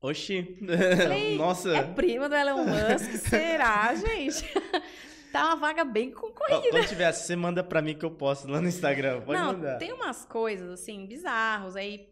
[0.01, 1.77] Oxi, Falei, nossa.
[1.77, 4.45] É prima do Elon Musk, será, gente?
[5.33, 6.71] tá uma vaga bem concorrida.
[6.71, 9.79] Quando tiver, você manda pra mim que eu posto lá no Instagram, pode Não, mandar.
[9.79, 11.75] tem umas coisas, assim, bizarros.
[11.75, 12.09] Aí,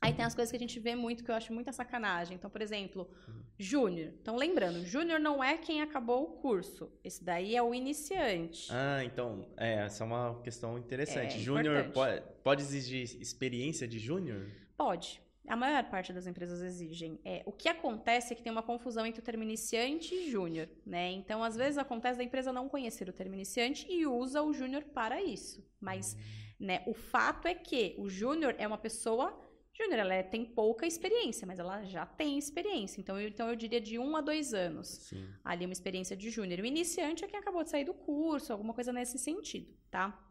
[0.00, 2.36] aí tem as coisas que a gente vê muito que eu acho muita sacanagem.
[2.36, 3.10] Então, por exemplo,
[3.58, 4.12] júnior.
[4.22, 6.92] Então, lembrando, júnior não é quem acabou o curso.
[7.02, 8.68] Esse daí é o iniciante.
[8.70, 11.38] Ah, então, é, essa é uma questão interessante.
[11.38, 14.46] É, júnior, pode, pode exigir experiência de júnior?
[14.76, 15.25] Pode.
[15.48, 17.20] A maior parte das empresas exigem.
[17.24, 20.68] É, o que acontece é que tem uma confusão entre o termo iniciante e júnior,
[20.84, 21.10] né?
[21.12, 24.82] Então, às vezes acontece da empresa não conhecer o termo iniciante e usa o júnior
[24.84, 25.64] para isso.
[25.80, 26.16] Mas,
[26.58, 29.38] né, o fato é que o júnior é uma pessoa
[29.72, 33.00] júnior, ela é- tem pouca experiência, mas ela já tem experiência.
[33.00, 34.88] Então, eu, então eu diria de um a dois anos.
[34.88, 35.28] Sim.
[35.44, 36.60] Ali uma experiência de júnior.
[36.60, 40.25] O iniciante é quem acabou de sair do curso, alguma coisa nesse sentido, tá?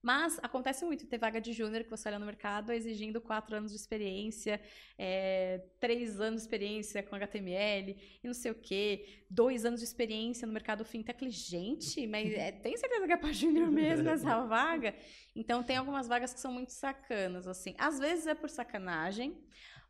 [0.00, 3.72] Mas acontece muito ter vaga de júnior que você olha no mercado exigindo quatro anos
[3.72, 4.60] de experiência,
[4.96, 9.86] é, três anos de experiência com HTML e não sei o quê, dois anos de
[9.86, 11.28] experiência no mercado fintech.
[11.30, 14.94] Gente, mas é, tem certeza que é para júnior mesmo essa vaga?
[15.34, 17.74] Então tem algumas vagas que são muito sacanas, assim.
[17.76, 19.36] Às vezes é por sacanagem,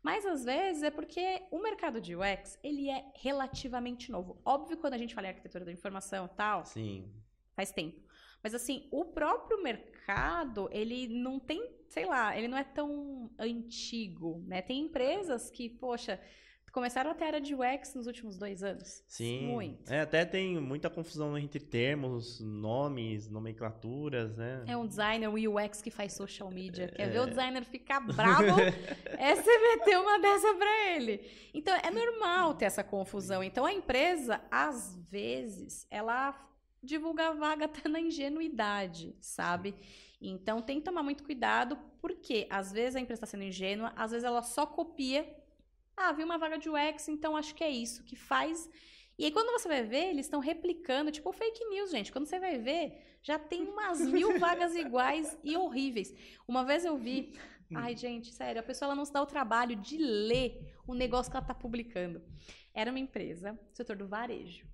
[0.01, 4.41] mas às vezes é porque o mercado de UX, ele é relativamente novo.
[4.43, 7.11] Óbvio, quando a gente fala em arquitetura da informação e tal, Sim.
[7.55, 8.08] faz tempo.
[8.43, 14.43] Mas assim, o próprio mercado, ele não tem, sei lá, ele não é tão antigo,
[14.47, 14.61] né?
[14.61, 16.19] Tem empresas que, poxa,
[16.71, 19.03] começaram a ter área de UX nos últimos dois anos.
[19.07, 19.47] Sim.
[19.47, 19.91] Muito.
[19.91, 24.63] É, até tem muita confusão entre termos, nomes, nomenclaturas, né?
[24.67, 26.87] É um designer, um UX que faz social media.
[26.87, 28.59] Quer ver o designer ficar bravo?
[29.17, 31.21] é você meter uma dessa pra ele.
[31.53, 33.43] Então, é normal ter essa confusão.
[33.43, 36.33] Então, a empresa, às vezes, ela
[36.83, 39.75] divulga a vaga até na ingenuidade, sabe?
[40.21, 44.11] Então, tem que tomar muito cuidado, porque às vezes a empresa está sendo ingênua, às
[44.11, 45.27] vezes ela só copia.
[45.95, 48.69] Ah, vi uma vaga de UX, então acho que é isso que faz.
[49.17, 52.11] E aí, quando você vai ver, eles estão replicando, tipo fake news, gente.
[52.11, 56.13] Quando você vai ver, já tem umas mil vagas iguais e horríveis.
[56.47, 57.33] Uma vez eu vi.
[57.75, 61.29] Ai, gente, sério, a pessoa ela não se dá o trabalho de ler o negócio
[61.29, 62.21] que ela está publicando.
[62.73, 64.65] Era uma empresa, setor do varejo.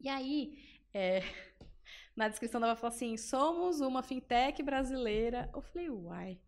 [0.00, 0.56] E aí,
[0.94, 1.22] é,
[2.16, 5.50] na descrição dela falou assim: somos uma fintech brasileira.
[5.54, 6.38] Eu falei, uai,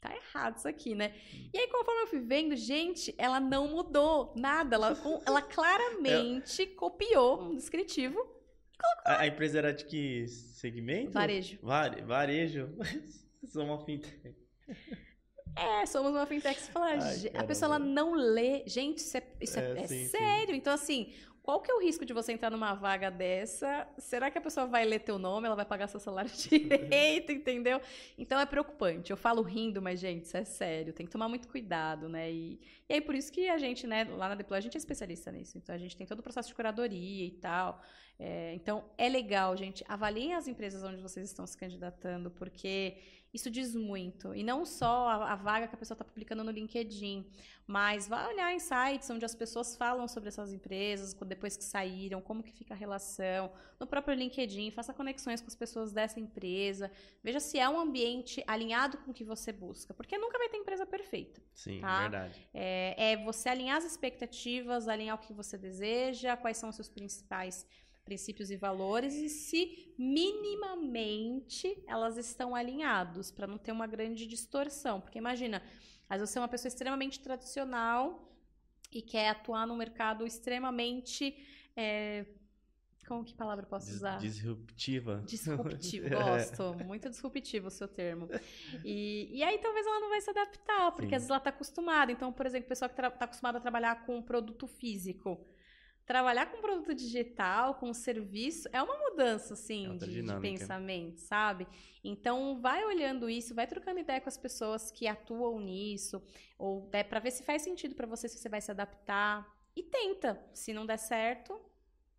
[0.00, 1.14] tá errado isso aqui, né?
[1.52, 4.76] E aí, conforme eu fui vendo, gente, ela não mudou nada.
[4.76, 4.96] Ela,
[5.26, 8.18] ela claramente copiou um descritivo.
[9.04, 11.12] A, a, empresa era de que segmento?
[11.12, 11.58] Varejo.
[11.62, 12.70] Vare, varejo.
[13.44, 14.34] Sou uma fintech.
[15.56, 16.58] É, somos uma fintech.
[16.58, 18.64] Você fala, Ai, a pessoa ela não lê.
[18.66, 20.54] Gente, isso é, isso é, é, é sim, sério.
[20.54, 20.56] Sim.
[20.56, 23.88] Então, assim, qual que é o risco de você entrar numa vaga dessa?
[23.98, 27.80] Será que a pessoa vai ler teu nome, ela vai pagar seu salário direito, entendeu?
[28.18, 29.10] Então é preocupante.
[29.10, 30.92] Eu falo rindo, mas, gente, isso é sério.
[30.92, 32.30] Tem que tomar muito cuidado, né?
[32.30, 34.78] E, e aí, por isso que a gente, né, lá na Deploy, a gente é
[34.78, 35.56] especialista nisso.
[35.56, 37.82] Então, a gente tem todo o processo de curadoria e tal.
[38.18, 39.82] É, então, é legal, gente.
[39.88, 42.98] Avaliem as empresas onde vocês estão se candidatando, porque
[43.32, 44.34] isso diz muito.
[44.34, 47.24] E não só a, a vaga que a pessoa está publicando no LinkedIn,
[47.66, 52.20] mas vá olhar em sites onde as pessoas falam sobre essas empresas, depois que saíram,
[52.20, 53.52] como que fica a relação.
[53.78, 56.90] No próprio LinkedIn, faça conexões com as pessoas dessa empresa.
[57.22, 59.94] Veja se é um ambiente alinhado com o que você busca.
[59.94, 61.40] Porque nunca vai ter empresa perfeita.
[61.54, 62.00] Sim, tá?
[62.00, 62.48] verdade.
[62.52, 66.88] É, é você alinhar as expectativas, alinhar o que você deseja, quais são os seus
[66.88, 67.64] principais
[68.10, 75.00] princípios e valores e se minimamente elas estão alinhados para não ter uma grande distorção.
[75.00, 75.62] Porque imagina,
[76.08, 78.28] às vezes você é uma pessoa extremamente tradicional
[78.90, 81.36] e quer atuar num mercado extremamente
[81.76, 82.26] é,
[83.06, 84.18] como que palavra posso usar?
[84.18, 85.22] Disruptiva.
[85.24, 86.84] Disruptivo, gosto.
[86.84, 88.28] Muito disruptivo o seu termo.
[88.84, 91.14] E, e aí talvez ela não vai se adaptar, porque Sim.
[91.14, 92.10] às vezes ela está acostumada.
[92.10, 95.44] Então, por exemplo, pessoa que está acostumada a trabalhar com um produto físico
[96.10, 101.68] trabalhar com produto digital, com serviço, é uma mudança, assim, é de, de, pensamento, sabe?
[102.02, 106.20] Então, vai olhando isso, vai trocando ideia com as pessoas que atuam nisso,
[106.58, 109.46] ou é para ver se faz sentido para você, se você vai se adaptar.
[109.76, 110.44] E tenta.
[110.52, 111.56] Se não der certo,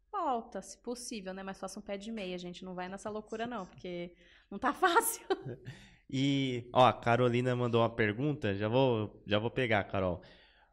[0.10, 1.44] volta, se possível, né?
[1.44, 2.64] Mas faça um pé de meia, gente.
[2.64, 4.14] Não vai nessa loucura, não, porque
[4.50, 5.26] não tá fácil.
[6.14, 10.22] E, ó, a Carolina mandou uma pergunta, já vou, já vou pegar, Carol.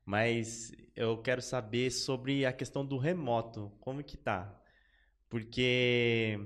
[0.08, 3.70] Mas eu quero saber sobre a questão do remoto.
[3.78, 4.58] Como que tá?
[5.28, 6.40] Porque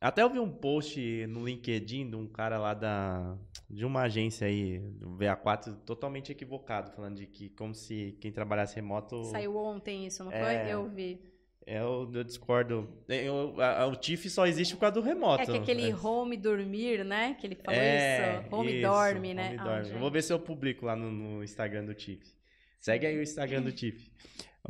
[0.00, 3.36] até eu vi um post no LinkedIn de um cara lá da
[3.68, 8.76] de uma agência aí, do VA4, totalmente equivocado, falando de que como se quem trabalhasse
[8.76, 10.72] remoto Saiu ontem isso, não é, foi?
[10.72, 11.20] Eu vi.
[11.66, 12.88] Eu, eu discordo.
[13.08, 15.42] Eu, a, o TIFF só existe por causa do remoto.
[15.42, 15.96] É que aquele é.
[15.96, 17.34] home dormir, né?
[17.34, 18.54] Que ele falou é, isso.
[18.54, 19.48] Home isso, dorme, né?
[19.48, 19.90] Home dorme.
[19.90, 22.37] eu vou ver se eu publico lá no, no Instagram do TIFF.
[22.80, 24.10] Segue aí o Instagram do Tiff.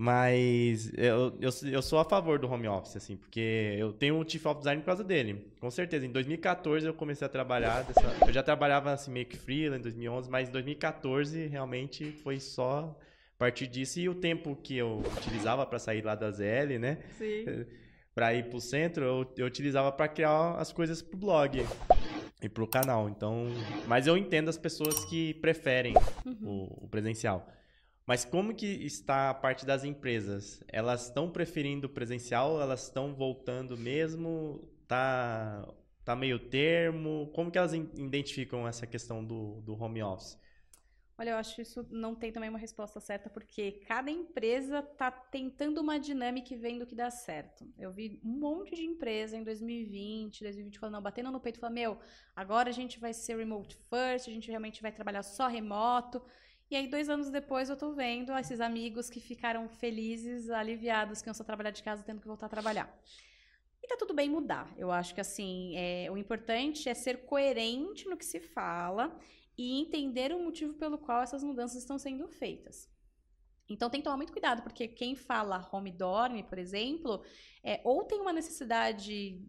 [0.01, 4.29] Mas eu, eu, eu sou a favor do home office, assim, porque eu tenho o
[4.29, 5.53] Chief of Design por causa dele.
[5.59, 6.07] Com certeza.
[6.07, 7.83] Em 2014 eu comecei a trabalhar.
[7.83, 12.39] Dessa, eu já trabalhava assim meio que freela em 2011, mas em 2014 realmente foi
[12.39, 12.97] só
[13.35, 13.99] a partir disso.
[13.99, 16.99] E o tempo que eu utilizava para sair lá da ZL, né?
[17.19, 17.67] Sim.
[18.15, 21.65] Para ir pro centro, eu, eu utilizava para criar as coisas pro blog
[22.41, 23.09] e pro canal.
[23.09, 23.49] Então,
[23.89, 25.95] mas eu entendo as pessoas que preferem
[26.25, 26.69] uhum.
[26.81, 27.58] o, o presencial.
[28.09, 30.65] Mas como que está a parte das empresas?
[30.67, 32.59] Elas estão preferindo presencial?
[32.59, 34.67] Elas estão voltando mesmo?
[34.87, 35.69] Tá,
[36.07, 37.31] tá meio termo?
[37.35, 40.39] Como que elas identificam essa questão do, do home office?
[41.19, 45.79] Olha, eu acho isso não tem também uma resposta certa, porque cada empresa está tentando
[45.83, 47.71] uma dinâmica e vendo que dá certo.
[47.77, 51.75] Eu vi um monte de empresa em 2020, 2020 falando, não, batendo no peito, falando,
[51.75, 52.01] meu,
[52.35, 56.23] agora a gente vai ser remote first, a gente realmente vai trabalhar só remoto.
[56.71, 61.29] E aí, dois anos depois, eu tô vendo esses amigos que ficaram felizes, aliviados, que
[61.29, 62.95] iam só trabalhar de casa, tendo que voltar a trabalhar.
[63.83, 64.71] E tá tudo bem mudar.
[64.77, 69.19] Eu acho que, assim, é, o importante é ser coerente no que se fala
[69.57, 72.89] e entender o motivo pelo qual essas mudanças estão sendo feitas.
[73.69, 77.23] Então tem que tomar muito cuidado, porque quem fala home dorme, por exemplo,
[77.62, 79.43] é, ou tem uma necessidade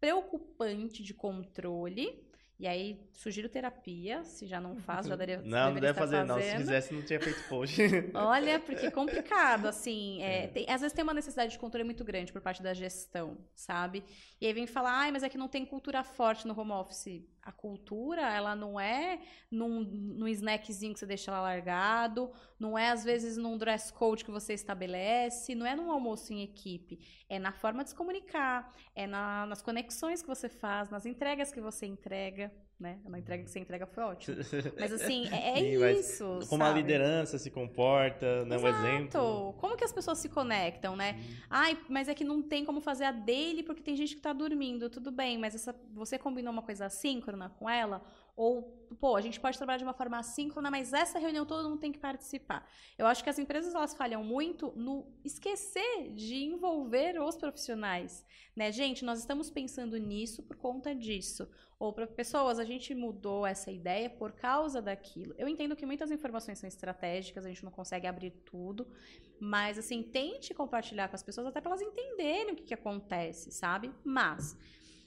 [0.00, 2.30] preocupante de controle,
[2.62, 6.28] e aí, sugiro terapia, se já não faz, já daria Não, não deve fazer, fazendo.
[6.28, 6.40] não.
[6.40, 7.76] Se fizesse, não tinha feito post.
[8.14, 10.22] Olha, porque é complicado, assim.
[10.22, 10.46] É, é.
[10.46, 14.04] Tem, às vezes tem uma necessidade de controle muito grande por parte da gestão, sabe?
[14.40, 17.26] E aí vem falar, ai, mas é que não tem cultura forte no home office
[17.42, 19.20] a cultura, ela não é
[19.50, 24.24] num, num snackzinho que você deixa lá largado, não é às vezes num dress code
[24.24, 28.72] que você estabelece, não é num almoço em equipe, é na forma de se comunicar,
[28.94, 32.52] é na, nas conexões que você faz, nas entregas que você entrega,
[32.82, 32.98] né?
[33.06, 34.36] Na entrega que você entrega foi ótimo.
[34.78, 36.40] Mas assim, é, é Sim, isso.
[36.48, 36.78] Como sabe?
[36.78, 38.58] a liderança se comporta, né?
[38.58, 39.54] Um exemplo.
[39.58, 41.16] Como que as pessoas se conectam, né?
[41.18, 41.34] Hum.
[41.48, 44.32] Ai, mas é que não tem como fazer a dele porque tem gente que tá
[44.32, 44.90] dormindo.
[44.90, 48.02] Tudo bem, mas essa, você combinou uma coisa assíncrona com ela?
[48.36, 51.80] Ou, pô, a gente pode trabalhar de uma forma assíncrona, mas essa reunião todo mundo
[51.80, 52.68] tem que participar.
[52.96, 58.24] Eu acho que as empresas elas falham muito no esquecer de envolver os profissionais,
[58.54, 58.70] né?
[58.72, 61.48] Gente, nós estamos pensando nisso por conta disso.
[61.78, 65.34] Ou para pessoas, a gente mudou essa ideia por causa daquilo.
[65.36, 68.86] Eu entendo que muitas informações são estratégicas, a gente não consegue abrir tudo,
[69.40, 73.50] mas assim, tente compartilhar com as pessoas até para elas entenderem o que, que acontece,
[73.50, 73.92] sabe?
[74.04, 74.56] Mas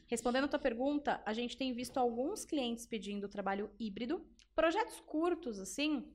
[0.08, 4.26] Respondendo a tua pergunta, a gente tem visto alguns clientes pedindo trabalho híbrido,
[4.56, 6.14] projetos curtos, assim.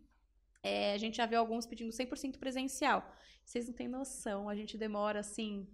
[0.62, 3.10] É, a gente já viu alguns pedindo 100% presencial.
[3.44, 5.66] Vocês não têm noção, a gente demora assim,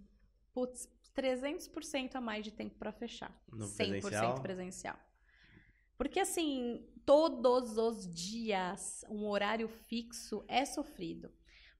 [0.53, 3.31] putz, 300% a mais de tempo para fechar.
[3.51, 4.41] No 100% presencial?
[4.41, 4.99] presencial.
[5.97, 11.31] Porque assim, todos os dias um horário fixo é sofrido.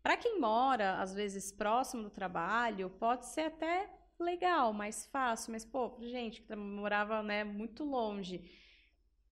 [0.01, 3.89] Para quem mora, às vezes, próximo do trabalho, pode ser até
[4.23, 8.43] legal, mais fácil, mas, pô, gente que morava, né, muito longe.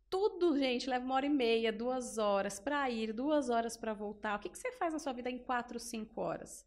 [0.10, 4.36] Tudo, gente, leva uma hora e meia, duas horas para ir, duas horas para voltar.
[4.36, 6.66] O que, que você faz na sua vida em quatro, cinco horas?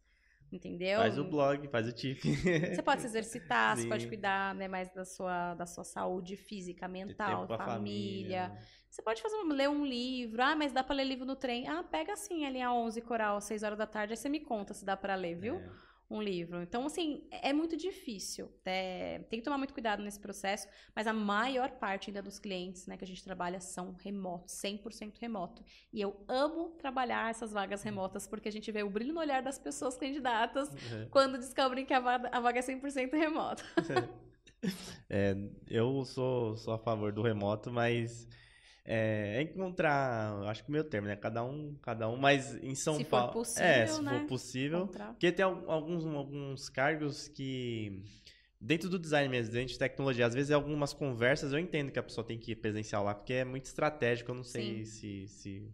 [0.51, 0.99] Entendeu?
[0.99, 2.23] Faz o blog, faz o TIF.
[2.73, 3.83] Você pode se exercitar, Sim.
[3.83, 7.67] você pode cuidar né, mais da sua, da sua saúde física, mental, família.
[8.47, 8.57] família.
[8.89, 10.41] Você pode fazer ler um livro.
[10.41, 11.67] Ah, mas dá para ler livro no trem.
[11.67, 14.73] Ah, pega assim a linha 11 coral, 6 horas da tarde, aí você me conta
[14.73, 15.57] se dá para ler, viu?
[15.57, 16.61] É um livro.
[16.63, 18.51] Então, assim, é muito difícil.
[18.65, 22.87] É, tem que tomar muito cuidado nesse processo, mas a maior parte ainda dos clientes
[22.87, 25.63] né, que a gente trabalha são remotos, 100% remoto.
[25.93, 29.43] E eu amo trabalhar essas vagas remotas, porque a gente vê o brilho no olhar
[29.43, 31.07] das pessoas candidatas uhum.
[31.11, 33.63] quando descobrem que a vaga, a vaga é 100% remota.
[35.07, 35.35] é,
[35.67, 38.27] eu sou, sou a favor do remoto, mas
[38.91, 41.15] é, é, encontrar, acho que o meu termo, né?
[41.15, 43.27] Cada um, cada um, mas em São se Paulo.
[43.27, 44.11] For possível, é, se né?
[44.11, 44.79] for possível.
[44.79, 45.09] Encontrar.
[45.09, 48.01] Porque tem alguns, alguns cargos que.
[48.59, 51.99] Dentro do design mesmo, dentro de tecnologia, às vezes é algumas conversas, eu entendo que
[51.99, 55.27] a pessoa tem que ir presencial lá, porque é muito estratégico, eu não sei se,
[55.27, 55.71] se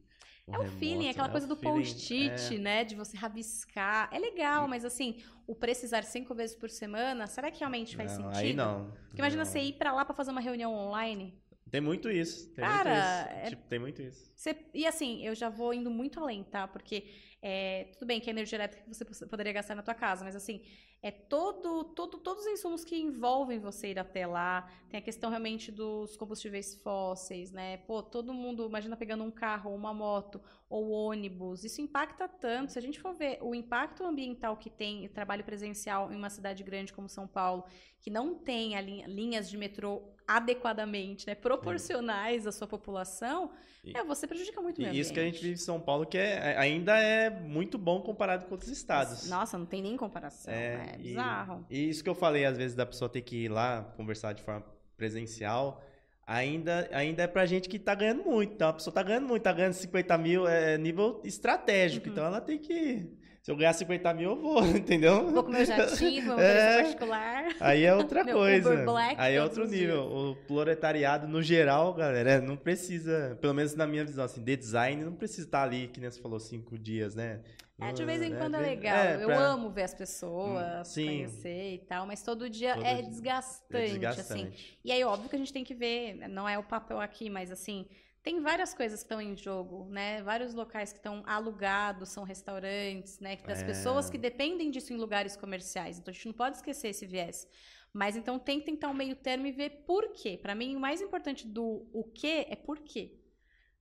[0.48, 1.32] é o feeling, aquela né?
[1.32, 2.58] coisa do post-it, é...
[2.60, 2.84] né?
[2.84, 4.10] De você rabiscar.
[4.12, 8.32] É legal, mas assim, o precisar cinco vezes por semana, será que realmente faz não,
[8.32, 8.46] sentido?
[8.46, 8.92] Aí não.
[9.08, 9.52] Porque imagina não.
[9.52, 11.34] você ir para lá para fazer uma reunião online.
[11.70, 12.54] Tem muito isso.
[12.54, 13.46] Tem Cara, muito isso.
[13.46, 13.50] É...
[13.50, 14.32] Tipo, tem muito isso.
[14.36, 14.56] Você...
[14.74, 16.68] E assim, eu já vou indo muito além, tá?
[16.68, 17.06] Porque
[17.42, 17.86] é...
[17.94, 20.62] tudo bem que a energia elétrica você poderia gastar na tua casa, mas assim,
[21.02, 24.68] é todo, todo, todos os insumos que envolvem você ir até lá.
[24.90, 27.78] Tem a questão realmente dos combustíveis fósseis, né?
[27.78, 31.64] Pô, todo mundo, imagina pegando um carro, ou uma moto, ou ônibus.
[31.64, 32.72] Isso impacta tanto.
[32.72, 36.30] Se a gente for ver o impacto ambiental que tem o trabalho presencial em uma
[36.30, 37.66] cidade grande como São Paulo,
[38.02, 43.52] que não tem linha, linhas de metrô adequadamente, né, proporcionais à sua população,
[43.84, 45.80] e, é, você prejudica muito o meio E isso que a gente vive em São
[45.80, 49.30] Paulo, que é, ainda é muito bom comparado com outros estados.
[49.30, 51.66] Nossa, não tem nem comparação, é, é bizarro.
[51.70, 54.34] E, e isso que eu falei, às vezes, da pessoa ter que ir lá conversar
[54.34, 54.64] de forma
[54.98, 55.84] presencial,
[56.26, 58.54] ainda, ainda é pra gente que tá ganhando muito.
[58.54, 62.08] Então, a pessoa tá ganhando muito, tá ganhando 50 mil, é nível estratégico.
[62.08, 62.12] Uhum.
[62.14, 63.10] Então, ela tem que
[63.46, 65.30] se eu ganhar 50 mil, eu vou, entendeu?
[65.30, 67.46] Vou com meu jatinho, meu é, particular.
[67.60, 68.76] Aí é outra coisa.
[68.84, 70.02] Black, aí é outro nível.
[70.02, 75.04] O proletariado, no geral, galera, não precisa, pelo menos na minha visão, assim, de design,
[75.04, 77.42] não precisa estar ali, que nem você falou, cinco dias, né?
[77.80, 78.98] É, de vez em é, quando é, é legal.
[78.98, 79.38] É, eu pra...
[79.38, 81.06] amo ver as pessoas, Sim.
[81.06, 84.54] conhecer e tal, mas todo dia todo é, desgastante, é desgastante, assim.
[84.84, 87.52] E aí, óbvio que a gente tem que ver, não é o papel aqui, mas
[87.52, 87.86] assim,
[88.26, 90.24] tem várias coisas que estão em jogo, né?
[90.24, 93.36] Vários locais que estão alugados, são restaurantes, né?
[93.38, 93.66] Das É.
[93.66, 96.00] pessoas que dependem disso em lugares comerciais.
[96.00, 97.48] Então a gente não pode esquecer esse viés.
[97.94, 100.40] Mas então tem que tentar um meio termo e ver por quê.
[100.42, 103.22] Para mim, o mais importante do o quê é por quê.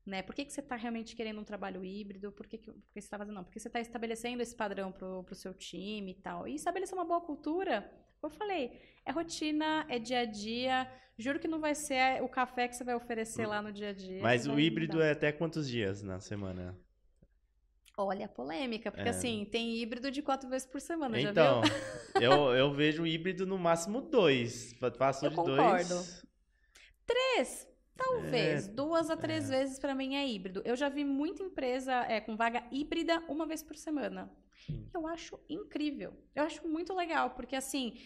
[0.04, 0.20] Né?
[0.20, 2.30] Por que, que você está realmente querendo um trabalho híbrido?
[2.30, 3.36] Por que, que por que você está fazendo?
[3.36, 6.46] Não, porque você está estabelecendo esse padrão para o seu time e tal.
[6.46, 7.90] E estabelecer uma boa cultura,
[8.24, 10.90] como eu falei, é rotina, é dia a dia.
[11.18, 13.92] Juro que não vai ser o café que você vai oferecer lá no dia a
[13.92, 14.20] dia.
[14.22, 15.06] Mas o híbrido mudar.
[15.09, 16.74] é até quantos dias na semana?
[17.96, 19.10] Olha a polêmica, porque É.
[19.10, 22.22] assim, tem híbrido de quatro vezes por semana, já Então, viu?
[22.22, 24.72] eu, eu vejo híbrido no máximo dois.
[24.98, 25.88] Passou Eu de concordo.
[25.88, 26.26] dois.
[27.06, 28.66] Três, talvez.
[28.66, 30.62] É, Duas a três vezes para mim é híbrido.
[30.64, 34.28] Eu já vi muita empresa é, com vaga híbrida uma vez por semana.
[34.68, 34.86] Hum.
[34.94, 36.14] Eu acho incrível.
[36.34, 37.98] Eu acho muito legal, porque assim,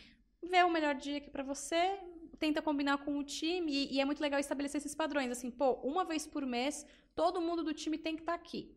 [0.43, 1.98] vê o melhor dia aqui para você,
[2.39, 5.30] tenta combinar com o time e, e é muito legal estabelecer esses padrões.
[5.30, 8.74] Assim, pô, uma vez por mês, todo mundo do time tem que estar aqui.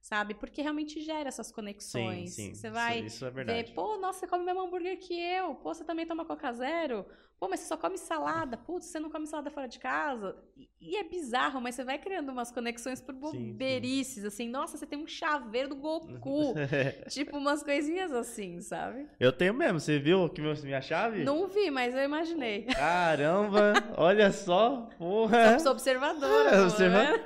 [0.00, 0.34] Sabe?
[0.34, 2.34] Porque realmente gera essas Sim, conexões.
[2.34, 2.54] sim.
[2.54, 5.56] Você isso- vai Isso, é ver, pô, nossa, você come o mesmo hambúrguer que eu.
[5.56, 7.04] Pô, você também toma Coca Zero.
[7.38, 8.56] Pô, mas você só come salada.
[8.56, 10.34] Putz, você não come salada fora de casa.
[10.56, 13.52] E, e é bizarro, mas você vai criando umas conexões por sim.
[13.52, 14.48] boberices, assim.
[14.48, 16.54] Nossa, você tem um chaveiro do Goku.
[17.10, 19.06] tipo, umas coisinhas assim, sabe?
[19.20, 19.78] eu tenho mesmo.
[19.78, 21.24] Você viu que minha chave?
[21.24, 22.62] Não vi, mas eu imaginei.
[22.72, 24.88] Caramba, olha só.
[24.96, 25.58] Porra.
[25.58, 26.36] Sou observadora.
[26.56, 27.24] É, pô, observa- né?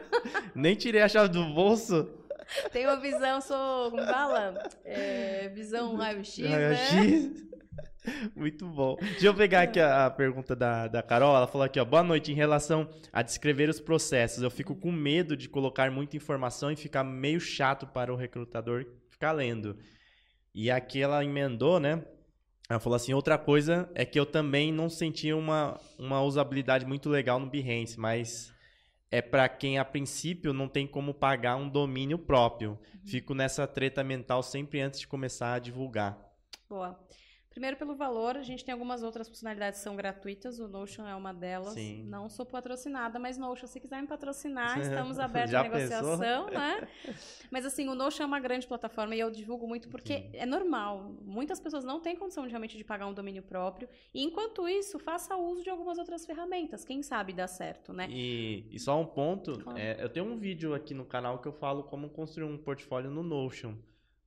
[0.54, 2.08] Nem tirei a chave do bolso.
[2.72, 4.68] Tenho uma visão, sou, como fala?
[4.84, 7.30] É, visão raio-x, né?
[8.34, 8.96] Muito bom.
[9.00, 11.36] Deixa eu pegar aqui a, a pergunta da, da Carol.
[11.36, 11.84] Ela falou aqui, ó.
[11.84, 12.32] Boa noite.
[12.32, 16.76] Em relação a descrever os processos, eu fico com medo de colocar muita informação e
[16.76, 19.76] ficar meio chato para o recrutador ficar lendo.
[20.54, 22.04] E aqui ela emendou, né?
[22.68, 27.08] Ela falou assim: outra coisa é que eu também não senti uma, uma usabilidade muito
[27.08, 28.52] legal no Behance, mas
[29.10, 32.78] é para quem a princípio não tem como pagar um domínio próprio.
[33.04, 36.18] Fico nessa treta mental sempre antes de começar a divulgar.
[36.68, 36.98] Boa.
[37.50, 41.16] Primeiro pelo valor, a gente tem algumas outras funcionalidades que são gratuitas, o Notion é
[41.16, 41.74] uma delas.
[41.74, 42.04] Sim.
[42.04, 46.86] Não sou patrocinada, mas Notion, se quiser me patrocinar, estamos abertos à negociação, né?
[47.50, 50.30] Mas assim, o Notion é uma grande plataforma e eu divulgo muito porque Sim.
[50.34, 51.16] é normal.
[51.22, 53.88] Muitas pessoas não têm condição de, realmente de pagar um domínio próprio.
[54.14, 56.84] E enquanto isso, faça uso de algumas outras ferramentas.
[56.84, 58.06] Quem sabe dá certo, né?
[58.08, 59.76] E, e só um ponto, Claro.
[59.76, 63.10] é, eu tenho um vídeo aqui no canal que eu falo como construir um portfólio
[63.10, 63.74] no Notion.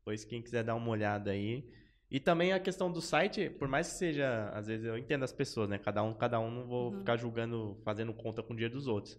[0.04, 1.66] Pois quem quiser dar uma olhada aí.
[2.14, 5.34] E também a questão do site, por mais que seja, às vezes eu entendo as
[5.34, 5.80] pessoas, né?
[5.80, 7.00] Cada um, cada um, não vou Uhum.
[7.00, 9.18] ficar julgando, fazendo conta com o dinheiro dos outros.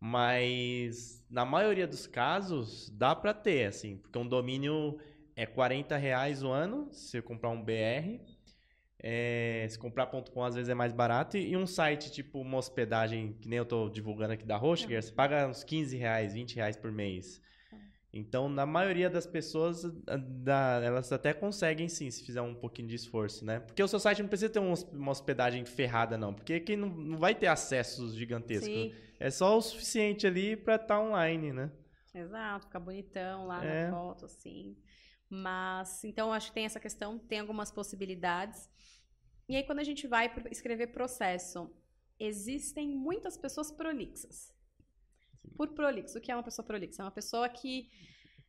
[0.00, 4.98] Mas na maioria dos casos dá pra ter, assim, porque um domínio
[5.36, 8.18] é 40 reais o ano, se você comprar um BR.
[9.02, 12.38] É, se comprar ponto .com às vezes é mais barato e, e um site tipo
[12.38, 16.34] uma hospedagem que nem eu tô divulgando aqui da Hostgator, você paga uns 15 reais,
[16.34, 17.40] 20 reais por mês.
[18.12, 19.82] Então, na maioria das pessoas,
[20.42, 23.60] da- elas até conseguem sim, se fizer um pouquinho de esforço, né?
[23.60, 26.34] Porque o seu site não precisa ter um uma hospedagem ferrada, não.
[26.34, 28.66] Porque quem não, não vai ter acessos gigantescos.
[28.68, 31.70] Sim, É só o suficiente ali pra estar online, né?
[32.12, 33.84] exato, ficar bonitão lá É.
[33.84, 34.76] na foto, assim.
[35.28, 38.68] Mas, então, acho que tem essa questão, tem algumas possibilidades.
[39.48, 41.70] E aí, quando a gente vai escrever processo,
[42.18, 44.52] existem muitas pessoas prolixas.
[45.56, 47.02] Por prolixo, o que é uma pessoa prolixa?
[47.02, 47.88] É uma pessoa que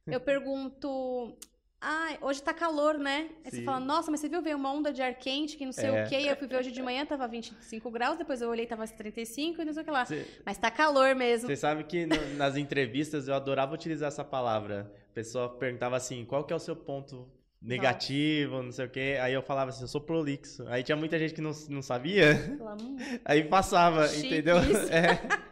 [0.08, 1.38] eu pergunto.
[1.84, 3.30] Ah, hoje tá calor, né?
[3.44, 3.64] Aí você Sim.
[3.66, 6.04] fala, nossa, mas você viu, veio uma onda de ar quente que não sei É.
[6.06, 6.16] o quê.
[6.30, 9.66] Eu fui ver hoje de manhã, tava 25 graus, depois eu olhei, tava 35 e
[9.66, 10.06] não sei o que lá.
[10.06, 11.48] Você Mas tá calor mesmo.
[11.48, 14.94] você sabe que no- nas entrevistas eu adorava utilizar essa palavra.
[15.10, 17.28] A pessoa perguntava assim, qual que é o seu ponto
[17.60, 19.18] negativo, não sei o quê.
[19.20, 20.64] Aí eu falava assim, eu sou prolixo.
[20.68, 22.96] Aí tinha muita gente que não, não sabia, Fala, "Hum,
[23.26, 24.58] aí passava, Chique entendeu?
[24.92, 25.51] É.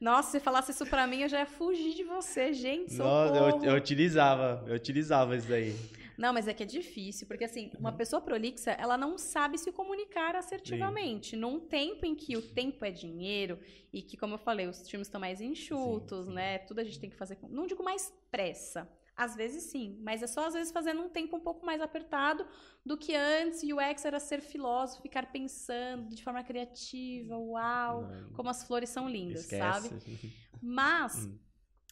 [0.00, 2.94] Nossa, se falasse isso pra mim, eu já ia fugir de você, gente.
[2.94, 5.76] Nossa, eu, eu utilizava, eu utilizava isso daí.
[6.16, 9.72] Não, mas é que é difícil, porque assim, uma pessoa prolixa, ela não sabe se
[9.72, 11.34] comunicar assertivamente.
[11.34, 13.58] Num tempo em que o tempo é dinheiro
[13.90, 16.32] e que, como eu falei, os times estão mais enxutos, sim.
[16.32, 16.58] né?
[16.58, 17.48] Tudo a gente tem que fazer com.
[17.48, 18.86] Não digo mais pressa.
[19.24, 22.46] Às vezes sim, mas é só às vezes fazendo um tempo um pouco mais apertado
[22.84, 23.62] do que antes.
[23.62, 28.64] E o ex era ser filósofo, ficar pensando de forma criativa, uau, Não, como as
[28.64, 29.88] flores são lindas, esquece.
[29.88, 29.88] sabe?
[30.62, 31.38] Mas Hum.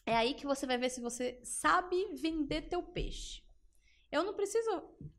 [0.07, 3.43] é aí que você vai ver se você sabe vender teu peixe.
[4.11, 4.71] Eu não preciso.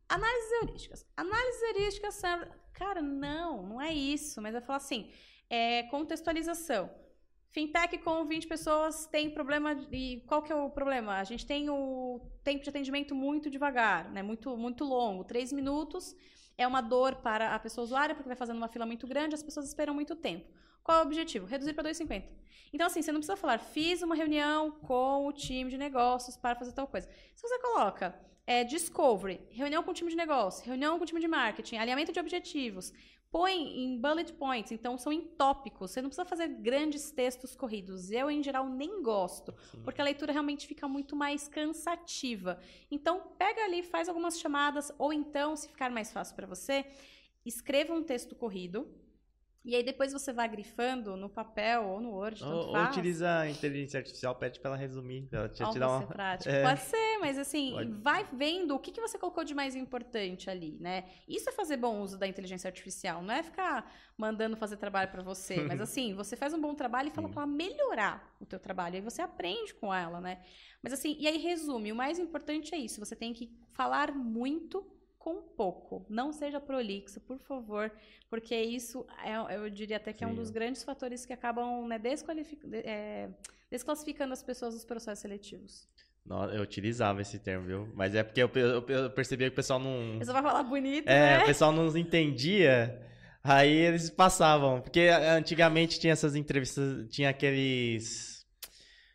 [0.09, 1.07] Análises heurísticas.
[1.17, 2.23] Análises heurísticas.
[2.73, 4.43] Cara, não, não é isso.
[4.43, 5.13] Mas é falar assim:
[5.49, 6.91] é contextualização.
[7.53, 9.73] Fintech com 20 pessoas tem problema.
[9.91, 11.17] E qual que é o problema?
[11.17, 14.23] A gente tem o tempo de atendimento muito devagar, né?
[14.23, 15.25] Muito, muito longo.
[15.25, 16.15] Três minutos
[16.57, 19.43] é uma dor para a pessoa usuária, porque vai fazendo uma fila muito grande, as
[19.43, 20.47] pessoas esperam muito tempo.
[20.83, 21.47] Qual é o objetivo?
[21.47, 22.25] Reduzir para 2,50.
[22.73, 26.55] Então, assim, você não precisa falar, fiz uma reunião com o time de negócios para
[26.55, 27.09] fazer tal coisa.
[27.35, 28.15] Se você coloca
[28.47, 32.13] é, discovery, reunião com o time de negócio, reunião com o time de marketing, alinhamento
[32.13, 32.93] de objetivos,
[33.31, 35.93] põe em bullet points, então são em tópicos.
[35.93, 38.11] Você não precisa fazer grandes textos corridos.
[38.11, 39.83] Eu, em geral, nem gosto, Sim.
[39.83, 42.59] porque a leitura realmente fica muito mais cansativa.
[42.91, 46.85] Então, pega ali, faz algumas chamadas, ou então, se ficar mais fácil para você,
[47.45, 48.89] escreva um texto corrido
[49.63, 52.69] e aí depois você vai grifando no papel ou no Word, ou.
[52.69, 56.09] Ou utiliza a inteligência artificial, pede para ela resumir, ela te, te dar uma...
[56.47, 56.63] É...
[56.63, 57.93] Pode ser, mas assim, Pode.
[58.01, 61.05] vai vendo o que, que você colocou de mais importante ali, né?
[61.29, 65.23] Isso é fazer bom uso da inteligência artificial, não é ficar mandando fazer trabalho para
[65.23, 68.59] você, mas assim, você faz um bom trabalho e fala para ela melhorar o teu
[68.59, 70.43] trabalho, aí você aprende com ela, né?
[70.83, 74.87] Mas assim, e aí resume, o mais importante é isso, você tem que falar muito
[75.21, 76.05] com pouco.
[76.09, 77.93] Não seja prolixo, por favor,
[78.29, 80.25] porque isso é, eu diria até que Sim.
[80.25, 82.01] é um dos grandes fatores que acabam né,
[82.85, 83.29] é,
[83.71, 85.87] desclassificando as pessoas dos processos seletivos.
[86.53, 87.89] Eu utilizava esse termo, viu?
[87.95, 90.19] Mas é porque eu, eu, eu percebia que o pessoal não.
[90.19, 91.43] Você vai falar bonito, é, né?
[91.43, 93.01] o pessoal não entendia.
[93.43, 94.81] Aí eles passavam.
[94.81, 98.40] Porque antigamente tinha essas entrevistas, tinha aqueles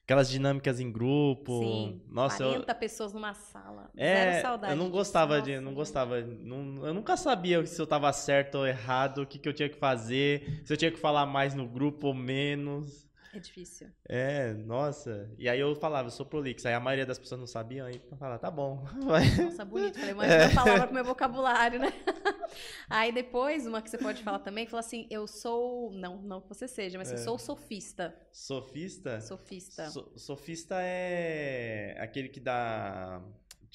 [0.06, 1.64] Aquelas dinâmicas em grupo.
[1.64, 2.02] Sim.
[2.08, 2.76] Nossa, 40 eu...
[2.76, 3.90] pessoas numa sala.
[3.98, 4.74] É, Zero saudade.
[4.74, 5.58] Eu não gostava disso.
[5.58, 5.66] de.
[5.66, 6.22] Não gostava.
[6.22, 9.68] Não, eu nunca sabia se eu tava certo ou errado, o que, que eu tinha
[9.68, 13.05] que fazer, se eu tinha que falar mais no grupo ou menos.
[13.36, 13.90] É difícil.
[14.08, 15.30] É, nossa.
[15.38, 16.66] E aí eu falava, eu sou prolixo.
[16.70, 18.86] Aí a maioria das pessoas não sabiam, aí eu falava, tá bom.
[18.96, 20.00] Nossa, bonito.
[20.00, 20.48] Falei, mais é.
[20.48, 21.92] uma palavra pro meu vocabulário, né?
[22.90, 25.92] Aí depois, uma que você pode falar também, fala assim, eu sou.
[25.92, 27.16] Não, não que você seja, mas é.
[27.16, 28.16] eu sou sofista.
[28.32, 29.20] Sofista?
[29.20, 29.90] Sofista.
[29.90, 33.22] So, sofista é aquele que dá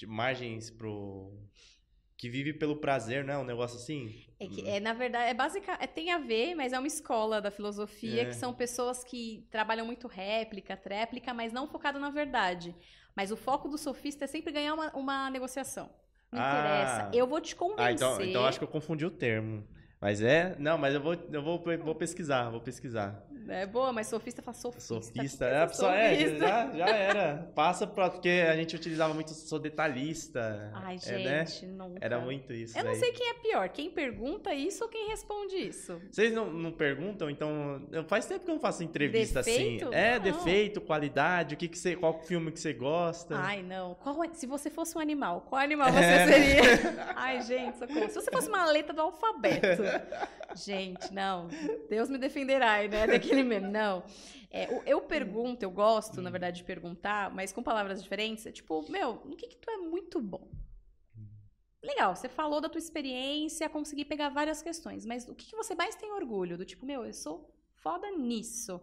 [0.06, 1.38] margens pro
[2.20, 4.14] que vive pelo prazer, não é um negócio assim?
[4.38, 7.40] É, que, é na verdade, é básica, é, tem a ver, mas é uma escola
[7.40, 8.24] da filosofia, é.
[8.26, 12.76] que são pessoas que trabalham muito réplica, tréplica, mas não focado na verdade.
[13.16, 15.88] Mas o foco do sofista é sempre ganhar uma, uma negociação.
[16.30, 16.50] Não ah.
[16.50, 17.10] interessa.
[17.16, 17.86] Eu vou te convencer.
[17.86, 19.66] Ah, então, então acho que eu confundi o termo.
[19.98, 20.54] Mas é?
[20.58, 23.26] Não, mas eu vou, eu vou, vou pesquisar, vou pesquisar.
[23.48, 24.94] É boa, mas sofista faz sofista.
[24.94, 27.50] Sofista, é, a pessoa, é, já, já era.
[27.54, 30.70] Passa pra, porque a gente utilizava muito, sou detalhista.
[30.74, 31.72] Ai, é, gente, né?
[31.72, 31.98] nunca.
[32.00, 32.78] Era muito isso.
[32.78, 36.00] Eu não sei quem é pior, quem pergunta isso ou quem responde isso.
[36.10, 37.86] Vocês não, não perguntam, então.
[38.06, 39.88] Faz tempo que eu não faço entrevista defeito?
[39.88, 39.94] assim.
[39.94, 40.22] É, não.
[40.22, 41.96] defeito, qualidade, o que, que você.
[41.96, 43.36] Qual filme que você gosta?
[43.36, 43.94] Ai, não.
[43.94, 46.26] Qual, é, se você fosse um animal, qual animal você é.
[46.26, 47.12] seria?
[47.16, 48.08] Ai, gente, socorro.
[48.08, 49.82] Se você fosse uma letra do alfabeto.
[50.54, 51.48] Gente, não.
[51.88, 53.06] Deus me defenderá, né?
[53.30, 53.68] Daquele meme.
[53.70, 54.02] Não.
[54.50, 58.44] É, eu pergunto, eu gosto, na verdade, de perguntar, mas com palavras diferentes.
[58.46, 60.50] É tipo, meu, no que, que tu é muito bom?
[61.82, 65.74] Legal, você falou da tua experiência, consegui pegar várias questões, mas o que, que você
[65.74, 66.58] mais tem orgulho?
[66.58, 68.78] Do tipo, meu, eu sou foda nisso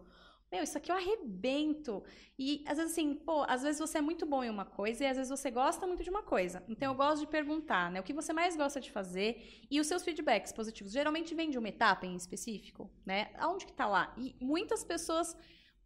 [0.50, 2.02] meu, isso aqui eu arrebento.
[2.38, 5.06] E às vezes assim, pô, às vezes você é muito bom em uma coisa e
[5.06, 6.62] às vezes você gosta muito de uma coisa.
[6.68, 8.00] Então eu gosto de perguntar, né?
[8.00, 10.92] O que você mais gosta de fazer e os seus feedbacks positivos.
[10.92, 13.30] Geralmente vem de uma etapa em específico, né?
[13.36, 14.14] Aonde que tá lá?
[14.16, 15.36] E muitas pessoas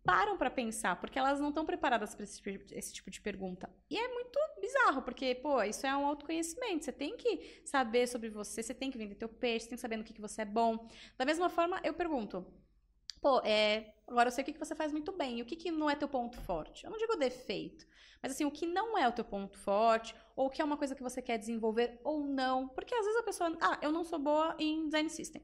[0.04, 3.70] param para pensar, porque elas não estão preparadas para esse, esse, tipo de pergunta.
[3.88, 6.84] E é muito bizarro, porque, pô, isso é um autoconhecimento.
[6.84, 9.82] Você tem que saber sobre você, você tem que vender teu peixe, você tem que
[9.82, 10.88] saber no que, que você é bom.
[11.16, 12.44] Da mesma forma, eu pergunto,
[13.22, 15.70] pô, é, agora eu sei o que, que você faz muito bem, o que, que
[15.70, 16.84] não é teu ponto forte.
[16.84, 17.86] Eu não digo defeito,
[18.20, 20.76] mas assim, o que não é o teu ponto forte, ou o que é uma
[20.76, 22.68] coisa que você quer desenvolver ou não.
[22.68, 25.40] Porque às vezes a pessoa, ah, eu não sou boa em design system.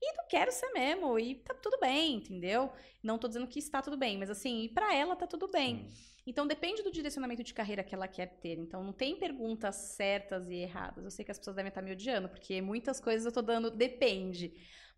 [0.00, 2.70] E não quero ser mesmo, e tá tudo bem, entendeu?
[3.02, 5.88] Não tô dizendo que está tudo bem, mas assim, para ela tá tudo bem.
[6.26, 8.58] Então depende do direcionamento de carreira que ela quer ter.
[8.58, 11.04] Então não tem perguntas certas e erradas.
[11.04, 13.70] Eu sei que as pessoas devem estar me odiando, porque muitas coisas eu tô dando
[13.70, 14.52] depende.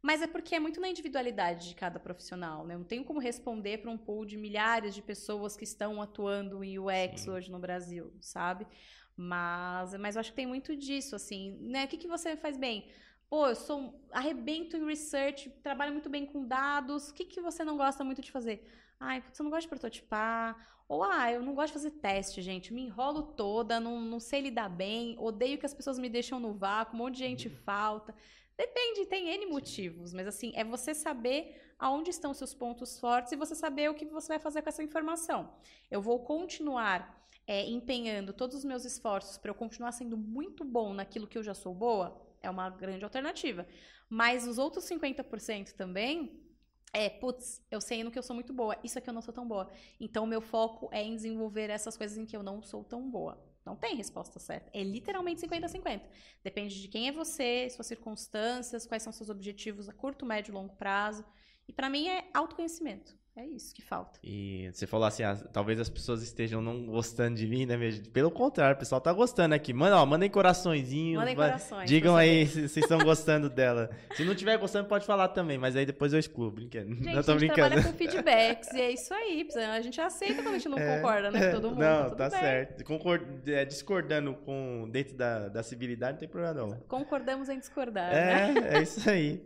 [0.06, 2.74] Mas é porque é muito na individualidade de cada profissional, né?
[2.74, 6.62] Eu não tenho como responder para um pool de milhares de pessoas que estão atuando
[6.62, 7.30] em UX Sim.
[7.30, 8.68] hoje no Brasil, sabe?
[9.16, 11.86] Mas, mas eu acho que tem muito disso, assim, né?
[11.86, 12.88] O que, que você faz bem?
[13.28, 17.08] Pô, eu sou arrebento em research, trabalho muito bem com dados.
[17.08, 18.64] O que, que você não gosta muito de fazer?
[19.00, 20.84] Ai, você não gosta de prototipar.
[20.88, 22.72] Ou, ah, eu não gosto de fazer teste, gente.
[22.72, 26.54] Me enrolo toda, não, não sei lidar bem, odeio que as pessoas me deixam no
[26.54, 27.56] vácuo, um monte de gente uhum.
[27.64, 28.14] falta.
[28.56, 33.36] Depende, tem N motivos, mas assim, é você saber aonde estão seus pontos fortes e
[33.36, 35.52] você saber o que você vai fazer com essa informação.
[35.90, 40.94] Eu vou continuar é, empenhando todos os meus esforços para eu continuar sendo muito bom
[40.94, 43.66] naquilo que eu já sou boa, é uma grande alternativa.
[44.08, 46.42] Mas os outros 50% também
[46.92, 49.34] é, putz, eu sei no que eu sou muito boa, isso aqui eu não sou
[49.34, 49.70] tão boa.
[50.00, 53.10] Então, o meu foco é em desenvolver essas coisas em que eu não sou tão
[53.10, 53.38] boa.
[53.66, 54.70] Não tem resposta certa.
[54.72, 56.02] É literalmente 50-50.
[56.42, 60.54] Depende de quem é você, suas circunstâncias, quais são seus objetivos a curto, médio e
[60.54, 61.24] longo prazo.
[61.66, 63.18] E para mim é autoconhecimento.
[63.38, 64.18] É isso que falta.
[64.24, 67.76] E você falou assim, ah, talvez as pessoas estejam não gostando de mim, né?
[68.10, 69.74] Pelo contrário, o pessoal tá gostando aqui.
[69.74, 71.18] Manda, ó, mandem coraçõezinhos.
[71.18, 71.86] Mandem corações.
[71.86, 73.90] Digam aí se vocês estão gostando dela.
[74.14, 76.50] Se não tiver gostando, pode falar também, mas aí depois eu excluo.
[76.50, 76.94] Brincando.
[76.94, 77.74] Gente, não tô a gente brincando.
[77.74, 79.46] trabalha com feedbacks e é isso aí.
[79.70, 81.46] A gente aceita quando a gente não É, concorda, né?
[81.46, 81.80] Com todo mundo.
[81.80, 82.84] Não, tá certo.
[82.84, 83.52] Concord...
[83.52, 86.80] é, discordando com dentro da, da civilidade, não tem problema não.
[86.88, 88.54] Concordamos em discordar, né?
[88.72, 89.42] É, é isso aí.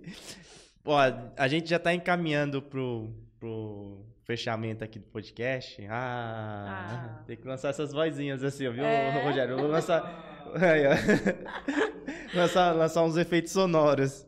[0.85, 0.97] Ó,
[1.37, 5.85] a gente já tá encaminhando pro, pro fechamento aqui do podcast.
[5.89, 7.25] Ah, Ah.
[7.27, 9.25] tem que lançar essas vozinhas assim, viu, É.
[9.25, 9.55] Rogério?
[9.55, 10.83] Eu vou lançar, Aí,
[12.35, 14.27] lançar, lançar uns efeitos sonoros.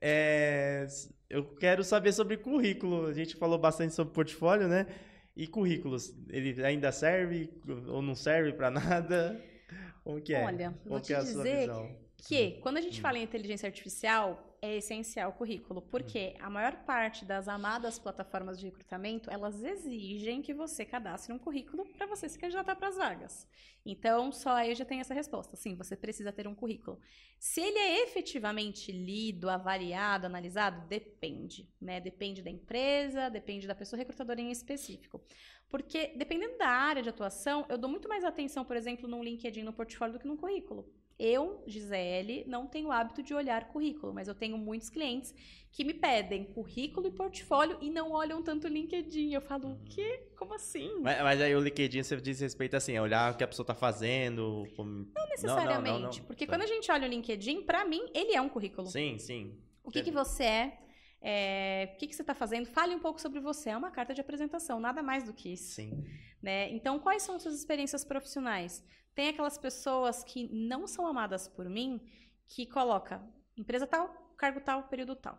[0.00, 0.86] É,
[1.28, 3.06] eu quero saber sobre currículo.
[3.06, 4.86] A gente falou bastante sobre portfólio, né?
[5.36, 7.50] E currículos, ele ainda serve
[7.88, 8.70] ou não serve pra
[9.02, 9.42] nada?
[10.04, 10.44] Como que é?
[10.44, 11.70] Olha, vou Qual te que é dizer
[12.16, 16.84] que quando a gente fala em inteligência artificial, é essencial o currículo, porque a maior
[16.84, 22.28] parte das amadas plataformas de recrutamento, elas exigem que você cadastre um currículo para você
[22.28, 23.48] se candidatar para as vagas.
[23.84, 25.56] Então, só aí já tem essa resposta.
[25.56, 27.00] Sim, você precisa ter um currículo.
[27.38, 31.98] Se ele é efetivamente lido, avaliado, analisado, depende, né?
[32.00, 35.22] Depende da empresa, depende da pessoa recrutadora em específico.
[35.70, 39.62] Porque dependendo da área de atuação, eu dou muito mais atenção, por exemplo, num LinkedIn,
[39.62, 40.86] no portfólio do que num currículo.
[41.22, 45.34] Eu, Gisele, não tenho o hábito de olhar currículo, mas eu tenho muitos clientes
[45.70, 49.34] que me pedem currículo e portfólio e não olham tanto o LinkedIn.
[49.34, 50.28] Eu falo, o quê?
[50.36, 50.90] Como assim?
[51.02, 53.66] Mas, mas aí o LinkedIn você diz respeito assim, é olhar o que a pessoa
[53.66, 54.66] tá fazendo.
[54.74, 55.06] Como...
[55.14, 56.22] Não necessariamente.
[56.22, 56.52] Porque Tá.
[56.54, 58.88] quando a gente olha o LinkedIn, pra mim, ele é um currículo.
[58.88, 59.54] Sim, sim.
[59.84, 60.78] O que, que você é,
[61.20, 62.66] é, o que, que você está fazendo?
[62.66, 63.70] Fale um pouco sobre você.
[63.70, 65.74] É uma carta de apresentação, nada mais do que isso.
[65.74, 66.04] Sim.
[66.42, 66.70] né?
[66.70, 68.84] Então, quais são suas experiências profissionais?
[69.14, 72.00] Tem aquelas pessoas que não são amadas por mim,
[72.46, 73.22] que coloca
[73.56, 75.38] empresa tal, cargo tal, período tal.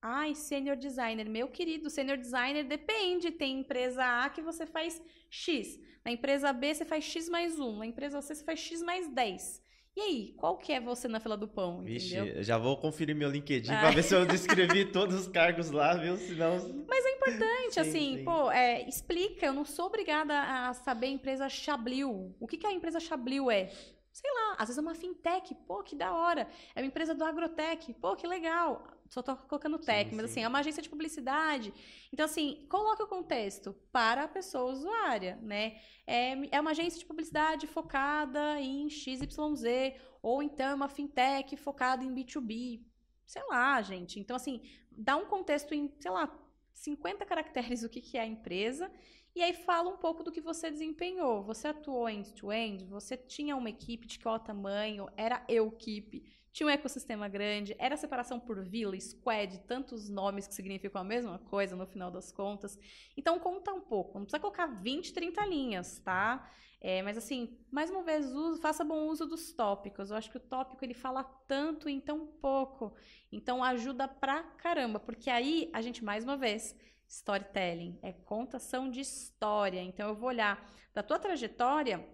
[0.00, 1.28] Ai, senior designer.
[1.28, 3.30] Meu querido, senior designer depende.
[3.30, 5.80] Tem empresa A que você faz X.
[6.04, 7.78] Na empresa B você faz X mais 1.
[7.78, 9.63] Na empresa C você faz X mais 10.
[9.96, 12.34] E aí, qual que é você na fila do pão, Vixe, entendeu?
[12.38, 13.78] eu já vou conferir meu LinkedIn Ah.
[13.80, 16.16] pra ver se eu descrevi todos os cargos lá, viu?
[16.16, 16.84] Senão.
[16.88, 18.24] Mas é importante, Sim, assim, sim.
[18.24, 19.46] pô, é, explica.
[19.46, 22.34] Eu não sou obrigada a saber a empresa Chablil.
[22.40, 23.70] O que, que a empresa Chablil é?
[24.10, 26.48] Sei lá, às vezes é uma fintech, pô, que da hora.
[26.74, 28.84] É uma empresa do agrotech, pô, que legal.
[29.10, 30.32] Só tô colocando tech, Sim, mas sim.
[30.32, 31.72] assim, é uma agência de publicidade.
[32.12, 35.80] Então, assim, coloca o contexto para a pessoa usuária, né?
[36.06, 42.02] É, é uma agência de publicidade focada em XYZ, ou então é uma fintech focada
[42.02, 42.82] em B2B.
[43.26, 44.18] Sei lá, gente.
[44.18, 46.28] Então, assim, dá um contexto em, sei lá,
[46.72, 48.90] 50 caracteres o que, que é a empresa,
[49.34, 51.42] e aí fala um pouco do que você desempenhou.
[51.42, 56.24] Você atuou end-to-end, você tinha uma equipe de qual tamanho, era eu equipe,
[56.54, 61.38] tinha um ecossistema grande, era separação por vila, squad, tantos nomes que significam a mesma
[61.38, 62.78] coisa no final das contas.
[63.16, 66.48] Então conta um pouco, não precisa colocar 20, 30 linhas, tá?
[66.80, 70.10] É, mas assim, mais uma vez, uso- faça bom uso dos tópicos.
[70.10, 72.94] Eu acho que o tópico ele fala tanto em tão pouco.
[73.32, 76.76] Então ajuda pra caramba, porque aí a gente mais uma vez
[77.08, 79.82] storytelling é contação de história.
[79.82, 82.06] Então eu vou olhar da tua trajetória,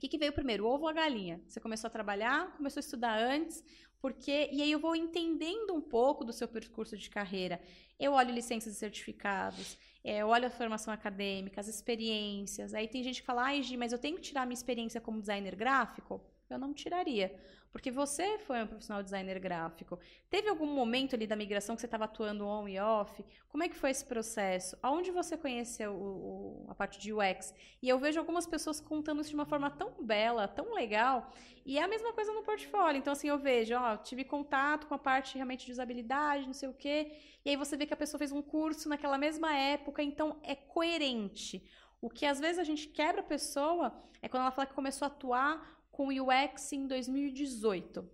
[0.00, 1.40] que, que veio primeiro, o ovo ou a galinha?
[1.46, 3.62] Você começou a trabalhar, começou a estudar antes,
[4.00, 7.60] porque e aí eu vou entendendo um pouco do seu percurso de carreira.
[7.98, 12.72] Eu olho licenças e certificados, é, eu olho a formação acadêmica, as experiências.
[12.72, 15.20] Aí tem gente que fala, ai, Gi, mas eu tenho que tirar minha experiência como
[15.20, 16.20] designer gráfico?
[16.50, 17.32] Eu não tiraria,
[17.70, 19.96] porque você foi um profissional designer gráfico.
[20.28, 23.24] Teve algum momento ali da migração que você estava atuando on e off?
[23.48, 24.76] Como é que foi esse processo?
[24.82, 27.54] Aonde você conheceu o- o- a parte de UX?
[27.80, 31.32] E eu vejo algumas pessoas contando isso de uma forma tão bela, tão legal,
[31.64, 32.98] e é a mesma coisa no portfólio.
[32.98, 36.68] Então, assim, eu vejo, ó, tive contato com a parte realmente de usabilidade, não sei
[36.68, 37.12] o quê,
[37.44, 40.56] e aí você vê que a pessoa fez um curso naquela mesma época, então é
[40.56, 41.64] coerente.
[42.00, 45.06] O que às vezes a gente quebra a pessoa é quando ela fala que começou
[45.06, 48.10] a atuar com UX em 2018.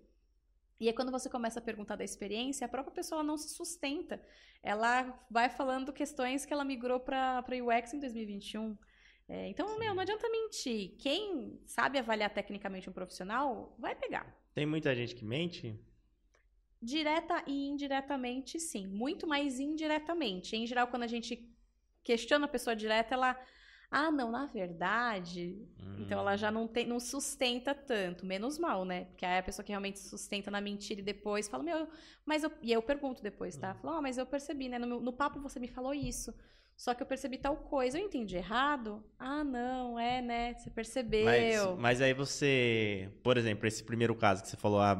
[0.81, 4.21] E aí, quando você começa a perguntar da experiência, a própria pessoa não se sustenta.
[4.61, 8.77] Ela vai falando questões que ela migrou para UX em 2021.
[9.29, 10.97] É, então, meu, não adianta mentir.
[10.99, 14.37] Quem sabe avaliar tecnicamente um profissional, vai pegar.
[14.53, 15.79] Tem muita gente que mente?
[16.83, 18.89] Direta e indiretamente, sim.
[18.89, 20.57] Muito mais indiretamente.
[20.57, 21.49] Em geral, quando a gente
[22.03, 23.41] questiona a pessoa direta, ela.
[23.91, 25.67] Ah, não, na verdade.
[25.99, 28.27] Então ela já não, tem, não sustenta tanto.
[28.27, 29.07] Menos mal, né?
[29.07, 31.89] Porque aí a pessoa que realmente sustenta na mentira e depois fala, meu,
[32.25, 32.53] mas eu.
[32.63, 33.75] E eu pergunto depois, tá?
[33.75, 34.79] Fala, ó, mas eu percebi, né?
[34.79, 36.35] No, meu- no papo você me falou isso.
[36.77, 39.03] Só que eu percebi tal coisa, eu entendi errado?
[39.19, 40.53] Ah, não, é, né?
[40.55, 41.25] Você percebeu.
[41.25, 44.93] Mas, mas aí você, por exemplo, esse primeiro caso que você falou, ah,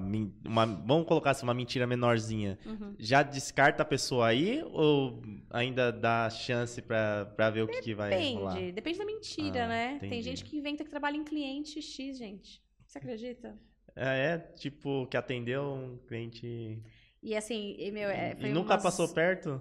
[0.45, 2.97] uma, vamos colocar assim, uma mentira menorzinha, uhum.
[2.99, 7.95] já descarta a pessoa aí ou ainda dá chance pra, pra ver o que, que
[7.95, 8.55] vai rolar?
[8.55, 9.95] Depende, depende da mentira, ah, né?
[9.97, 10.11] Entendi.
[10.11, 12.63] Tem gente que inventa que trabalha em cliente X, gente.
[12.87, 13.55] Você acredita?
[13.95, 16.83] É, é tipo, que atendeu um cliente...
[17.23, 18.83] E assim, meu, é, e nunca umas...
[18.83, 19.61] passou perto?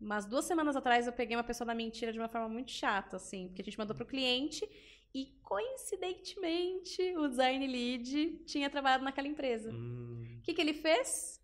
[0.00, 3.16] Umas duas semanas atrás eu peguei uma pessoa da mentira de uma forma muito chata,
[3.16, 4.68] assim, porque a gente mandou pro cliente
[5.14, 9.70] e coincidentemente o design lead tinha trabalhado naquela empresa.
[9.70, 10.40] O hum.
[10.42, 11.40] que, que ele fez?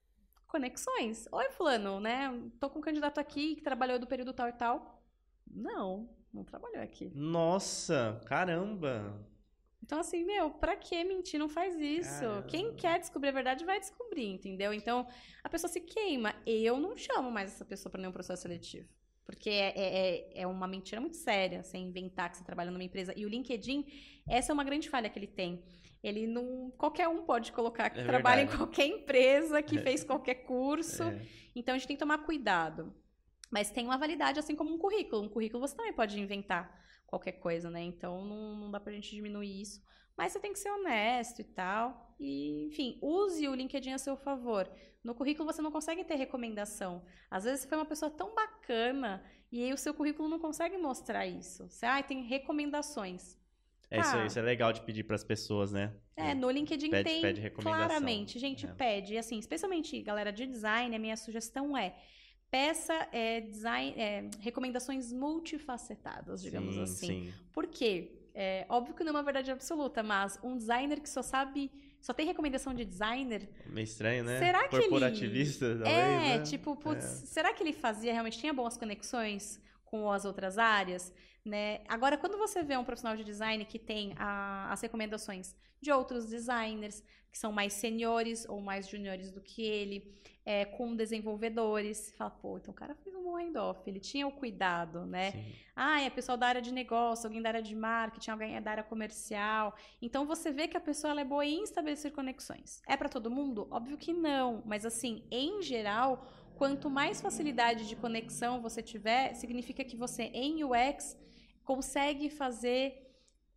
[0.47, 1.27] Conexões.
[1.33, 2.33] Oi, fulano, né?
[2.61, 5.03] Tô com um candidato aqui que trabalhou do período tal e tal.
[5.51, 7.11] Não, não trabalhou aqui.
[7.15, 9.34] Nossa, caramba!
[9.85, 11.39] Então, assim, meu, pra que mentir?
[11.39, 12.21] Não faz isso.
[12.21, 12.43] Caramba.
[12.45, 14.73] Quem quer descobrir a verdade vai descobrir, entendeu?
[14.73, 15.07] Então,
[15.43, 16.35] a pessoa se queima.
[16.47, 18.89] Eu não chamo mais essa pessoa para nenhum processo seletivo.
[19.27, 22.83] Porque é, é, é, é uma mentira muito séria você inventar que você trabalha numa
[22.83, 23.13] empresa.
[23.15, 23.85] E o LinkedIn,
[24.27, 25.63] essa é uma grande falha que ele tem.
[26.03, 26.73] Ele não.
[26.79, 28.55] Qualquer um pode colocar que é trabalha verdade.
[28.55, 29.83] em qualquer empresa, que é.
[29.83, 31.03] fez qualquer curso.
[31.03, 31.21] É.
[31.55, 32.95] Então a gente tem que tomar cuidado.
[33.51, 35.25] Mas tem uma validade, assim como um currículo.
[35.25, 36.84] Um currículo você também pode inventar
[37.15, 37.83] qualquer coisa, né?
[37.83, 39.83] Então não, não dá pra gente diminuir isso.
[40.17, 42.15] Mas você tem que ser honesto e tal.
[42.19, 44.71] E, enfim, use o LinkedIn a seu favor.
[45.03, 47.05] No currículo você não consegue ter recomendação.
[47.31, 50.77] Às vezes você foi uma pessoa tão bacana e aí o seu currículo não consegue
[50.77, 51.69] mostrar isso.
[51.69, 53.39] Você ah, tem recomendações.
[53.91, 55.95] É isso, ah, isso é legal de pedir para as pessoas, né?
[56.17, 58.73] É, no LinkedIn pede, tem pede claramente, gente, é.
[58.73, 61.95] pede, assim, especialmente galera de design, a minha sugestão é
[62.55, 67.07] peça é, design, é, recomendações multifacetadas, digamos sim, assim.
[67.07, 67.35] Sim.
[67.53, 68.13] Por quê?
[68.33, 71.69] É, óbvio que não é uma verdade absoluta, mas um designer que só sabe,
[72.01, 73.49] só tem recomendação de designer.
[73.67, 74.39] Meio estranho, né?
[74.39, 75.83] Será que Corporativista, ele...
[75.83, 76.43] talvez, É, né?
[76.45, 77.27] tipo, putz, é.
[77.27, 81.13] será que ele fazia realmente tinha boas conexões com as outras áreas?
[81.45, 81.81] Né?
[81.89, 86.27] Agora, quando você vê um profissional de design que tem a, as recomendações de outros
[86.27, 90.15] designers, que são mais seniores ou mais juniores do que ele,
[90.47, 92.15] é, com desenvolvedores.
[92.17, 95.33] Fala, pô, então o cara fez um bom handoff, ele tinha o cuidado, né?
[95.33, 95.53] Sim.
[95.75, 98.85] Ah, é pessoal da área de negócio, alguém da área de marketing, alguém da área
[98.85, 99.75] comercial.
[100.01, 102.81] Então você vê que a pessoa é boa em estabelecer conexões.
[102.87, 103.67] É para todo mundo?
[103.71, 106.27] Óbvio que não, mas assim, em geral,
[106.57, 111.17] quanto mais facilidade de conexão você tiver, significa que você em UX
[111.65, 113.05] consegue fazer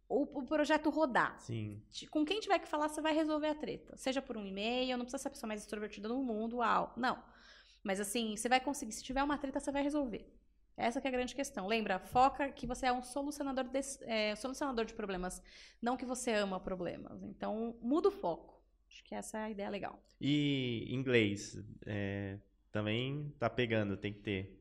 [0.09, 1.39] o, o, projeto rodar.
[1.39, 1.81] Sim.
[2.09, 3.97] Com quem tiver que falar, você vai resolver a treta.
[3.97, 6.93] Seja por um e-mail, não precisa ser a pessoa mais extrovertida do mundo, uau.
[6.95, 7.21] Não.
[7.83, 8.91] Mas assim, você vai conseguir.
[8.93, 10.25] Se tiver uma treta, você vai resolver.
[10.77, 11.67] Essa é a grande questão.
[11.67, 15.41] Lembra, foca que você é um solucionador de, é, solucionador de problemas,
[15.81, 17.23] não que você ama problemas.
[17.23, 18.61] Então, muda o foco.
[18.87, 19.99] Acho que essa é a ideia legal.
[20.21, 22.37] E inglês é,
[22.71, 24.56] também tá pegando, tem que ter.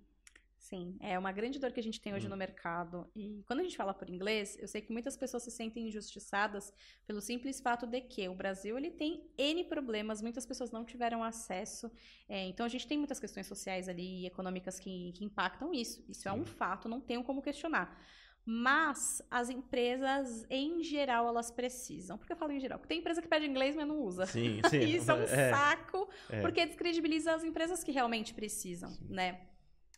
[0.68, 2.30] Sim, é uma grande dor que a gente tem hoje hum.
[2.30, 3.08] no mercado.
[3.14, 6.72] E quando a gente fala por inglês, eu sei que muitas pessoas se sentem injustiçadas
[7.06, 11.22] pelo simples fato de que o Brasil ele tem N problemas, muitas pessoas não tiveram
[11.22, 11.88] acesso.
[12.28, 16.04] É, então a gente tem muitas questões sociais ali e econômicas que, que impactam isso.
[16.08, 16.30] Isso Sim.
[16.30, 17.96] é um fato, não tenho como questionar.
[18.44, 22.18] Mas as empresas, em geral, elas precisam.
[22.18, 22.80] Por que eu falo em geral?
[22.80, 24.26] Porque tem empresa que pede inglês, mas não usa.
[24.26, 24.80] Sim, sim.
[24.98, 26.40] Isso é um é, saco, é.
[26.40, 29.06] porque descredibiliza as empresas que realmente precisam, sim.
[29.08, 29.46] né?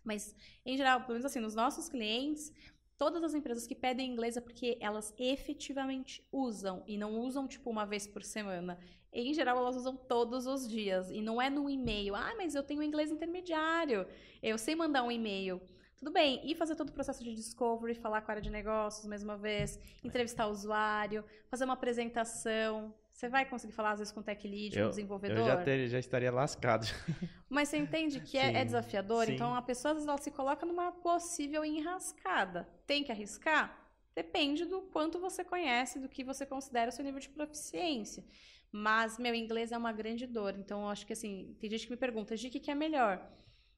[0.09, 2.51] Mas, em geral, pelo menos assim, nos nossos clientes,
[2.97, 7.69] todas as empresas que pedem inglês é porque elas efetivamente usam e não usam tipo
[7.69, 8.79] uma vez por semana.
[9.13, 12.15] Em geral, elas usam todos os dias e não é no e-mail.
[12.15, 14.07] Ah, mas eu tenho inglês intermediário.
[14.43, 15.61] Eu sei mandar um e-mail.
[15.99, 19.05] Tudo bem, e fazer todo o processo de discovery, falar com a área de negócios
[19.05, 24.13] mais uma vez, entrevistar o usuário, fazer uma apresentação, você vai conseguir falar, às vezes,
[24.13, 25.39] com o tech lead, eu, com o desenvolvedor?
[25.39, 26.87] Eu já, ter, já estaria lascado.
[27.51, 29.27] Mas você entende que é, é, desafiador?
[29.27, 29.33] Sim.
[29.33, 32.69] Então, a pessoa, às vezes, ela se coloca numa possível enrascada.
[32.87, 33.77] Tem que arriscar?
[34.15, 38.25] Depende do quanto você conhece, do que você considera o seu nível de proficiência.
[38.71, 40.55] Mas, meu, inglês é uma grande dor.
[40.57, 43.29] Então, eu acho que, assim, tem gente que me pergunta, de que, que é melhor?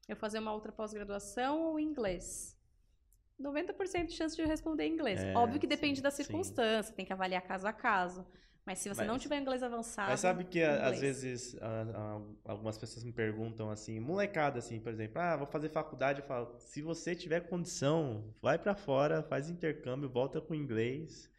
[0.07, 2.55] Eu fazer uma outra pós-graduação ou inglês?
[3.41, 5.19] 90% de chance de eu responder em inglês.
[5.19, 6.97] É, Óbvio que depende sim, da circunstância, sim.
[6.97, 8.27] tem que avaliar caso a caso.
[8.65, 10.11] Mas se você mas, não tiver inglês avançado.
[10.11, 11.57] Mas sabe que às vezes
[12.45, 16.55] algumas pessoas me perguntam assim, molecada assim, por exemplo, ah, vou fazer faculdade, eu falo,
[16.59, 21.31] se você tiver condição, vai para fora, faz intercâmbio, volta com inglês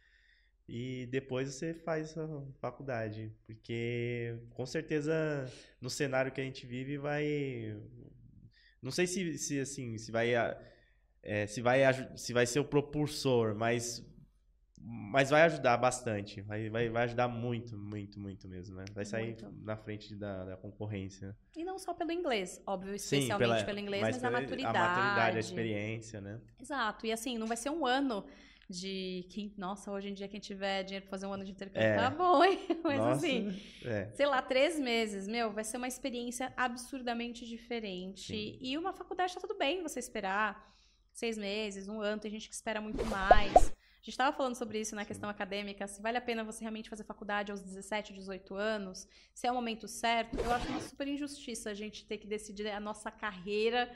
[0.68, 2.28] e depois você faz a
[2.60, 5.12] faculdade, porque com certeza
[5.80, 7.76] no cenário que a gente vive vai
[8.80, 10.34] não sei se, se assim, se vai
[11.22, 11.80] é, se vai
[12.16, 14.04] se vai ser o propulsor, mas
[14.84, 16.40] Mas vai ajudar bastante.
[16.40, 18.84] Vai, vai, vai ajudar muito, muito, muito mesmo, né?
[18.92, 19.52] Vai sair Muito.
[19.62, 21.36] na frente da, da concorrência.
[21.56, 24.76] E não só pelo inglês, óbvio, Sim, especialmente pela- pelo inglês, mas, a pela- maturidade.
[24.76, 26.40] A maturidade, a experiência, né?
[26.60, 27.06] Exato.
[27.06, 28.24] E assim, não vai ser um ano
[28.68, 31.86] de quem, nossa, hoje em dia quem tiver dinheiro pra fazer um ano de intercâmbio
[31.88, 31.96] É.
[31.96, 32.58] tá bom, hein?
[32.82, 34.08] Mas Nossa, assim, é.
[34.14, 38.28] sei lá, três meses, meu, vai ser uma experiência absurdamente diferente.
[38.32, 38.58] Sim.
[38.60, 40.74] E uma faculdade tá tudo bem você esperar
[41.12, 43.72] seis meses, um ano, tem gente que espera muito mais.
[44.02, 46.90] A gente estava falando sobre isso na questão acadêmica, se vale a pena você realmente
[46.90, 50.36] fazer faculdade aos 17, 18 anos, se é o momento certo.
[50.40, 53.88] Eu acho uma super injustiça a gente ter que decidir a nossa carreira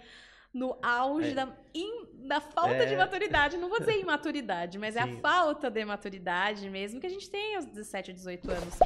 [0.54, 1.34] no auge É.
[1.34, 2.86] da, in- da falta É.
[2.86, 3.56] de maturidade.
[3.56, 5.18] Não vou dizer imaturidade, mas é a Sim.
[5.20, 8.76] falta de maturidade mesmo que a gente tem aos 17, 18 anos.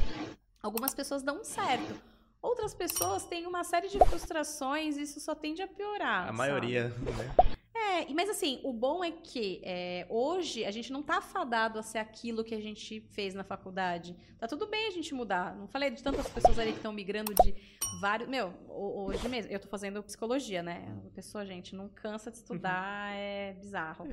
[0.63, 2.01] Algumas pessoas dão certo.
[2.41, 6.23] Outras pessoas têm uma série de frustrações e isso só tende a piorar.
[6.23, 6.39] A sabe?
[6.39, 7.57] maioria, né?
[7.81, 11.82] É, mas assim, o bom é que é, hoje a gente não tá fadado a
[11.82, 14.15] ser aquilo que a gente fez na faculdade.
[14.39, 15.57] Tá tudo bem a gente mudar.
[15.57, 17.55] Não falei de tantas pessoas ali que estão migrando de
[18.01, 18.28] vários.
[18.28, 20.86] Meu, ho- hoje mesmo, eu tô fazendo psicologia, né?
[21.07, 24.09] A pessoa, gente, não cansa de estudar, é bizarro.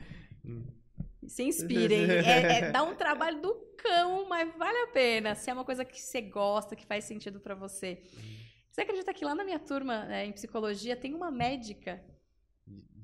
[0.45, 0.65] Hum.
[1.27, 2.09] Se inspirem.
[2.09, 5.35] É, é, dá um trabalho do cão, mas vale a pena.
[5.35, 8.01] Se é uma coisa que você gosta, que faz sentido pra você.
[8.71, 12.01] Você acredita que lá na minha turma, né, em psicologia, tem uma médica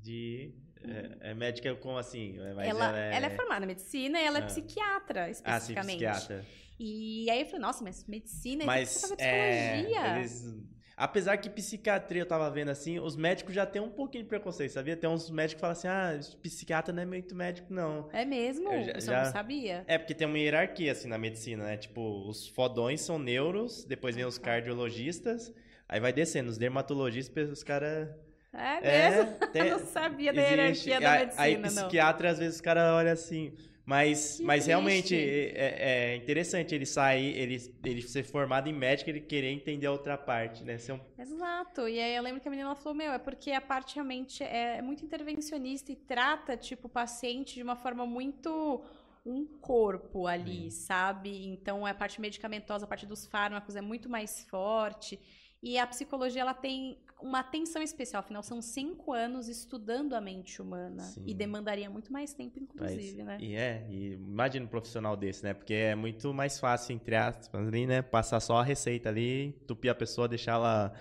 [0.04, 0.52] De.
[0.86, 2.36] É, é médica como assim?
[2.54, 4.46] Mas ela, ela é formada em medicina e ela é Ah.
[4.46, 5.92] psiquiatra, Ah, sim, especificamente.
[6.04, 6.44] psiquiatra.
[6.78, 10.16] E aí eu falei, nossa, mas medicina, Mas você é, psicologia.
[10.18, 10.54] eles-
[10.94, 14.72] apesar que psiquiatria eu tava vendo assim, os médicos já têm um pouquinho de preconceito,
[14.72, 14.94] sabia?
[14.94, 18.10] Tem uns médicos que falam assim: "Ah, psiquiatra não é muito médico não".
[18.12, 18.70] É mesmo?
[18.70, 19.84] Eu já- Você já- não sabia?
[19.86, 21.76] É porque tem uma hierarquia assim na medicina, né?
[21.78, 24.44] Tipo, os fodões são neuros, depois vem os Tá.
[24.44, 25.50] cardiologistas,
[25.88, 28.10] aí vai descendo os dermatologistas, os caras
[28.54, 29.32] É é, mesmo?
[29.52, 30.88] tem- Eu não sabia da existe.
[30.88, 31.62] hierarquia da medicina, Aí não.
[31.68, 33.52] psiquiatra, às vezes, os caras olham assim.
[33.86, 35.52] Mas, Que mas realmente triste.
[35.54, 39.92] é, é interessante ele sair, ele, ele ser formado em médico, ele querer entender a
[39.92, 40.78] outra parte, né?
[40.78, 41.86] Ser um, Exato.
[41.86, 44.80] E aí eu lembro que a menina falou, meu, é porque a parte realmente é
[44.80, 48.82] muito intervencionista e trata, tipo, o paciente de uma forma muito
[49.26, 51.46] um corpo ali, sabe?
[51.48, 55.20] Então a parte medicamentosa, a parte dos fármacos é muito mais forte.
[55.62, 58.20] E a psicologia, ela tem uma atenção especial.
[58.20, 61.02] Afinal, são cinco anos estudando a mente humana.
[61.04, 61.24] Sim.
[61.26, 63.38] E demandaria muito mais tempo, inclusive, mas- né?
[63.40, 65.54] E é, e imagina um profissional desse, né?
[65.54, 68.02] Porque é muito mais fácil, entre aspas, ali, né?
[68.02, 70.92] Passar só a receita ali, tupir a pessoa, deixar ela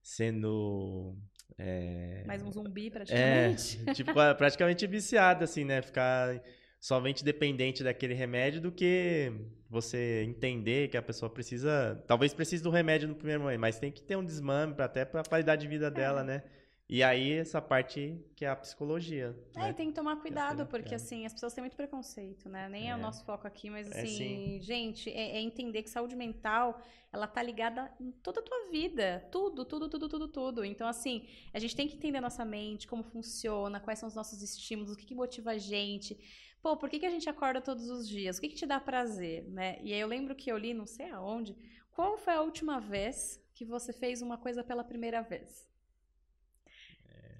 [0.00, 1.16] sendo.
[1.58, 3.84] É, Mais um zumbi, é praticamente.
[3.94, 5.82] tipo, praticamente viciada, assim, né?
[5.82, 6.40] Ficar
[6.80, 9.32] somente dependente daquele remédio do que
[9.72, 12.04] você entender que a pessoa precisa.
[12.06, 15.02] Talvez precise do remédio no primeiro momento, mas tem que ter um desmame pra, até
[15.02, 16.42] para a qualidade de vida dela, né?
[16.90, 19.34] E aí, essa parte que é a psicologia.
[19.56, 19.72] É, né?
[19.72, 20.64] tem que tomar cuidado, né?
[20.66, 20.96] porque É.
[20.96, 22.68] assim, as pessoas têm muito preconceito, né?
[22.68, 23.00] Nem é, o É.
[23.00, 24.60] nosso foco aqui, mas É, assim, sim.
[24.60, 26.78] gente, é, é entender que saúde mental,
[27.10, 29.26] ela tá ligada em toda a tua vida.
[29.32, 30.64] Tudo, tudo, tudo, tudo, tudo.
[30.66, 34.14] Então, assim, a gente tem que entender a nossa mente, como funciona, quais são os
[34.14, 36.18] nossos estímulos, o que, que motiva a gente.
[36.62, 38.38] Pô, por que, que a gente acorda todos os dias?
[38.38, 39.78] O que, que te dá prazer, né?
[39.82, 41.56] E aí eu lembro que eu li, não sei aonde,
[41.90, 45.68] qual foi a última vez que você fez uma coisa pela primeira vez?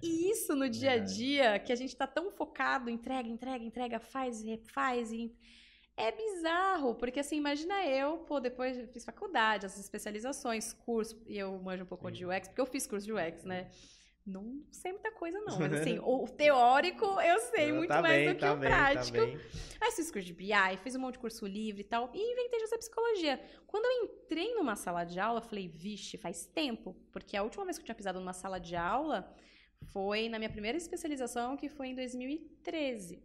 [0.01, 3.99] E isso no dia a dia, que a gente tá tão focado, entrega, entrega, entrega,
[4.01, 5.33] faz, refaz, e
[5.95, 11.57] é bizarro, porque assim, imagina eu, pô, depois fiz faculdade, as especializações, curso, e eu
[11.59, 12.13] manjo um pouco Sim.
[12.13, 13.71] de UX, porque eu fiz curso de UX, né?
[14.25, 18.27] Não sei muita coisa não, mas assim, o teórico eu sei muito Tá mais bem,
[18.29, 19.17] do que tá o bem, prático.
[19.17, 19.85] Tá.
[19.85, 22.59] Aí fiz curso de BI, fiz um monte de curso livre e tal, e inventei
[22.59, 23.41] de fazer psicologia.
[23.67, 27.65] Quando eu entrei numa sala de aula, eu falei, vixe, faz tempo, porque a última
[27.65, 29.29] vez que eu tinha pisado numa sala de aula
[29.91, 33.21] foi na minha primeira especialização, que foi em 2013.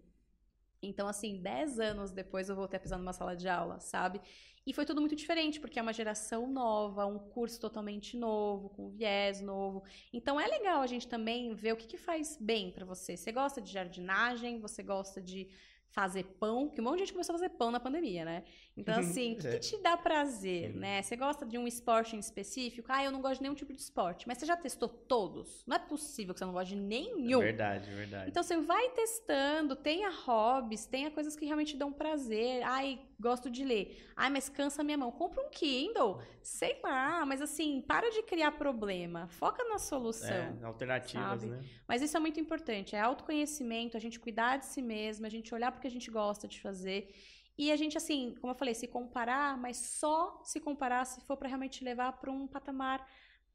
[0.83, 4.21] Então, assim, 10 anos depois eu voltei a pisar numa sala de aula, sabe?
[4.69, 8.91] E foi tudo muito diferente, porque é uma geração nova, um curso totalmente novo, com
[8.91, 9.83] viés novo.
[10.13, 13.17] Então é legal a gente também ver o que, que faz bem pra você.
[13.17, 15.49] Você gosta de jardinagem, você gosta de
[15.91, 18.45] fazer pão, que um monte de gente começou a fazer pão na pandemia, né?
[18.77, 19.59] Então, assim, o que, que É.
[19.59, 20.79] te dá prazer, Sim.
[20.79, 21.03] né?
[21.03, 22.87] Você gosta de um esporte em específico?
[22.91, 24.27] Ah, eu não gosto de nenhum tipo de esporte.
[24.29, 25.65] Mas você já testou todos?
[25.67, 27.41] Não é possível que você não goste de nenhum.
[27.41, 28.31] Verdade, verdade.
[28.31, 32.63] Então você vai testando, tenha hobbies, tenha coisas que realmente dão prazer.
[32.65, 34.07] Ai, gosto de ler.
[34.17, 35.11] Ai, mas cansa a minha mão.
[35.11, 36.23] Compra um Kindle.
[36.43, 39.27] Sei lá, mas assim, para de criar problema.
[39.29, 40.29] Foca na solução.
[40.29, 41.47] É, alternativas, sabe?
[41.47, 41.61] né?
[41.87, 42.95] Mas isso é muito importante.
[42.95, 46.47] É autoconhecimento, a gente cuidar de si mesmo, a gente olhar porque a gente gosta
[46.47, 47.15] de fazer.
[47.57, 51.37] E a gente, assim, como eu falei, se comparar, mas só se comparar se for
[51.37, 53.05] para realmente levar para um patamar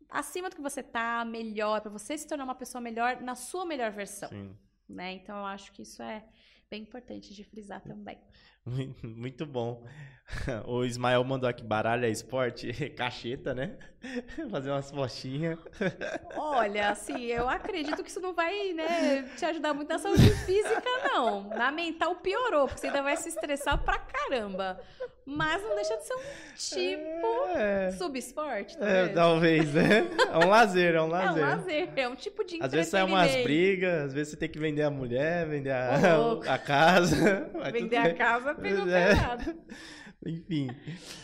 [0.10, 3.65] acima do que você tá, melhor, para você se tornar uma pessoa melhor na sua
[3.65, 4.56] melhor versão Sim.
[4.88, 5.14] né?
[5.14, 6.23] Então eu acho que isso é
[6.69, 8.19] bem importante de frisar também.
[9.03, 9.85] Muito bom.
[10.65, 13.77] O Ismael mandou aqui baralho é esporte, cacheta, né?
[14.52, 15.57] Fazer umas fochinhas.
[16.35, 20.84] Olha, assim, eu acredito que isso não vai, né, te ajudar muito na saúde física,
[21.06, 21.44] não.
[21.49, 24.80] Na mental piorou, porque você ainda vai se estressar pra caramba.
[25.26, 26.19] Mas não deixa de ser um
[26.57, 27.91] tipo é...
[27.91, 29.10] subesporte, talvez.
[29.10, 30.07] É, talvez, né?
[30.34, 31.41] É um lazer, é um lazer.
[31.41, 34.38] É um lazer, é um tipo de Às vezes sai umas brigas, às vezes você
[34.38, 35.95] tem que vender a mulher, vender a,
[36.45, 37.49] a casa.
[37.72, 39.10] Vender a casa pegou é.
[39.10, 39.56] pesado.
[40.26, 40.70] Enfim.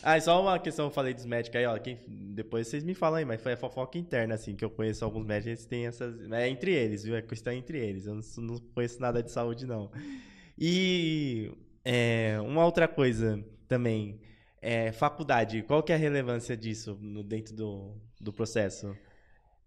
[0.03, 1.77] Ah, só uma questão eu falei dos médicos aí, ó.
[1.77, 5.05] Quem, depois vocês me falam aí, mas foi a fofoca interna, assim, que eu conheço
[5.05, 6.29] alguns médicos, eles têm essas.
[6.31, 7.15] É entre eles, viu?
[7.15, 8.05] É questão entre eles.
[8.05, 9.89] Eu não, não conheço nada de saúde, não.
[10.57, 11.51] E
[11.85, 14.19] é, uma outra coisa também.
[14.61, 18.93] É, faculdade, qual que é a relevância disso no, dentro do, do processo?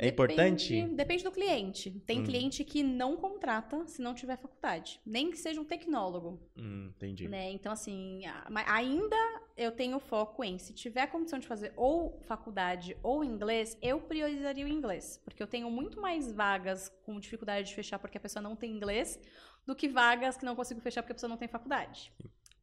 [0.02, 0.82] É depende, importante?
[0.96, 1.90] Depende do cliente.
[2.04, 2.24] Tem hum.
[2.24, 5.00] cliente que não contrata se não tiver faculdade.
[5.06, 6.42] Nem que seja um tecnólogo.
[6.56, 7.28] Hum, entendi.
[7.28, 7.52] Né?
[7.52, 8.22] Então, assim,
[8.66, 9.16] ainda
[9.56, 14.64] eu tenho foco em, se tiver condição de fazer ou faculdade ou inglês, eu priorizaria
[14.64, 15.20] o inglês.
[15.24, 18.72] Porque eu tenho muito mais vagas com dificuldade de fechar porque a pessoa não tem
[18.72, 19.20] inglês
[19.64, 22.12] do que vagas que não consigo fechar porque a pessoa não tem faculdade.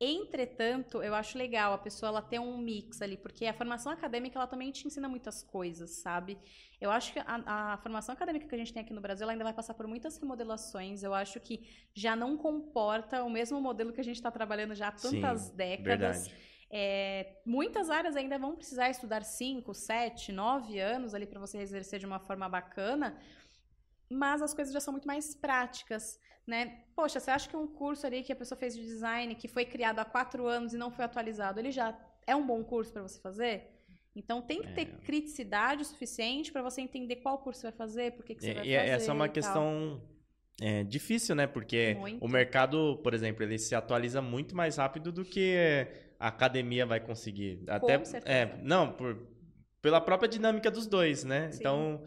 [0.01, 4.39] Entretanto, eu acho legal a pessoa ela ter um mix ali, porque a formação acadêmica
[4.39, 6.37] ela também te ensina muitas coisas, sabe?
[6.79, 9.43] Eu acho que a, a formação acadêmica que a gente tem aqui no Brasil ainda
[9.43, 11.03] vai passar por muitas remodelações.
[11.03, 14.87] Eu acho que já não comporta o mesmo modelo que a gente está trabalhando já
[14.87, 16.31] há tantas Sim, décadas.
[16.71, 21.99] É, muitas áreas ainda vão precisar estudar 5, 7, 9 anos ali para você exercer
[21.99, 23.19] de uma forma bacana,
[24.09, 26.19] mas as coisas já são muito mais práticas
[26.49, 26.79] né?
[26.95, 29.63] Poxa, você acha que um curso ali que a pessoa fez de design, que foi
[29.63, 33.03] criado há quatro anos e não foi atualizado, ele já é um bom curso para
[33.03, 33.69] você fazer?
[34.15, 35.05] Então tem que ter é.
[35.05, 38.63] criticidade suficiente para você entender qual curso você vai fazer, por que, que você vai
[38.63, 38.73] fazer.
[38.73, 40.01] Essa é uma questão
[40.59, 41.45] é, difícil, né?
[41.45, 42.25] Porque muito.
[42.25, 45.55] o mercado, por exemplo, ele se atualiza muito mais rápido do que
[46.19, 47.63] a academia vai conseguir.
[47.67, 48.35] Até, Com certeza.
[48.35, 49.27] É, não, por,
[49.81, 51.51] pela própria dinâmica dos dois, né?
[51.51, 51.59] Sim.
[51.59, 52.03] Então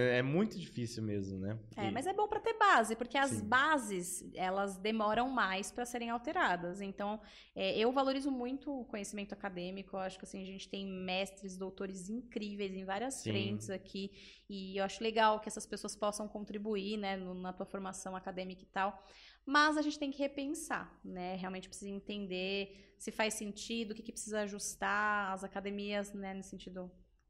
[0.00, 1.58] é muito difícil mesmo, né?
[1.76, 3.48] É, mas é bom para ter base, porque as Sim.
[3.48, 6.80] bases, elas demoram mais para serem alteradas.
[6.80, 7.20] Então,
[7.54, 9.96] é, eu valorizo muito o conhecimento acadêmico.
[9.96, 13.30] Eu acho que assim, a gente tem mestres, doutores incríveis em várias Sim.
[13.30, 14.12] frentes aqui.
[14.48, 18.62] E eu acho legal que essas pessoas possam contribuir, né, no, na tua formação acadêmica
[18.62, 19.04] e tal.
[19.44, 21.34] Mas a gente tem que repensar, né?
[21.36, 26.50] Realmente precisa entender se faz sentido, o que, que precisa ajustar, as academias, né, nesse
[26.50, 26.88] sentido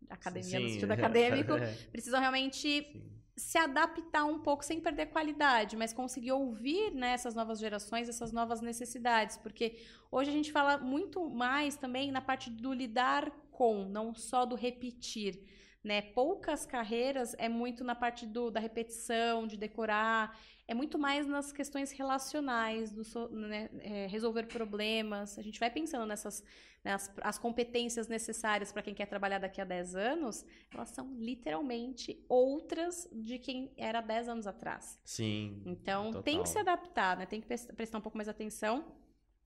[0.09, 0.65] academia Sim.
[0.65, 1.75] no sentido acadêmico, é.
[1.91, 3.03] precisam realmente Sim.
[3.37, 8.33] se adaptar um pouco sem perder qualidade, mas conseguir ouvir né, essas novas gerações, essas
[8.33, 9.79] novas necessidades, porque
[10.11, 14.57] hoje a gente fala muito mais também na parte do lidar com, não só do
[14.57, 15.43] repetir.
[15.85, 16.01] Né?
[16.01, 20.39] Poucas carreiras é muito na parte do, da repetição, de decorar
[20.73, 25.39] é muito mais nas questões relacionais, do, né, é, resolver problemas.
[25.39, 26.43] A gente vai pensando nessas
[26.83, 31.13] né, as, as competências necessárias para quem quer trabalhar daqui a 10 anos, elas são
[31.19, 34.99] literalmente outras de quem era 10 anos atrás.
[35.05, 35.63] Sim.
[35.67, 36.23] Então total.
[36.23, 37.27] tem que se adaptar, né?
[37.27, 38.85] Tem que prestar um pouco mais atenção.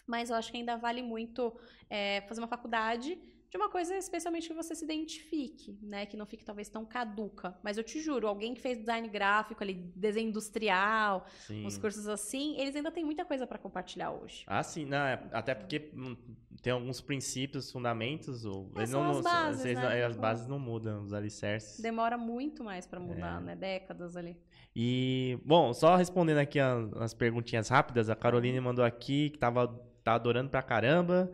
[0.07, 1.53] Mas eu acho que ainda vale muito
[1.91, 3.19] é, fazer uma faculdade
[3.57, 6.05] de uma coisa especialmente que você se identifique, né?
[6.07, 7.57] Que não fique talvez tão caduca.
[7.63, 11.65] Mas eu te juro, alguém que fez design gráfico ali, desenho industrial, sim.
[11.65, 14.45] uns cursos assim, eles ainda têm muita coisa para compartilhar hoje.
[14.47, 16.17] Ah, sim, não, é, até porque hum,
[16.63, 20.05] tem alguns princípios, fundamentos, ou é, não, as bases, não, né?
[20.05, 21.81] as bases não mudam, os alicerces.
[21.81, 23.45] Demora muito mais para mudar, é.
[23.45, 23.57] né?
[23.57, 24.37] Décadas ali.
[24.75, 29.69] E, bom, só respondendo aqui as perguntinhas rápidas, a Caroline mandou aqui que tava
[30.05, 31.33] tá adorando pra caramba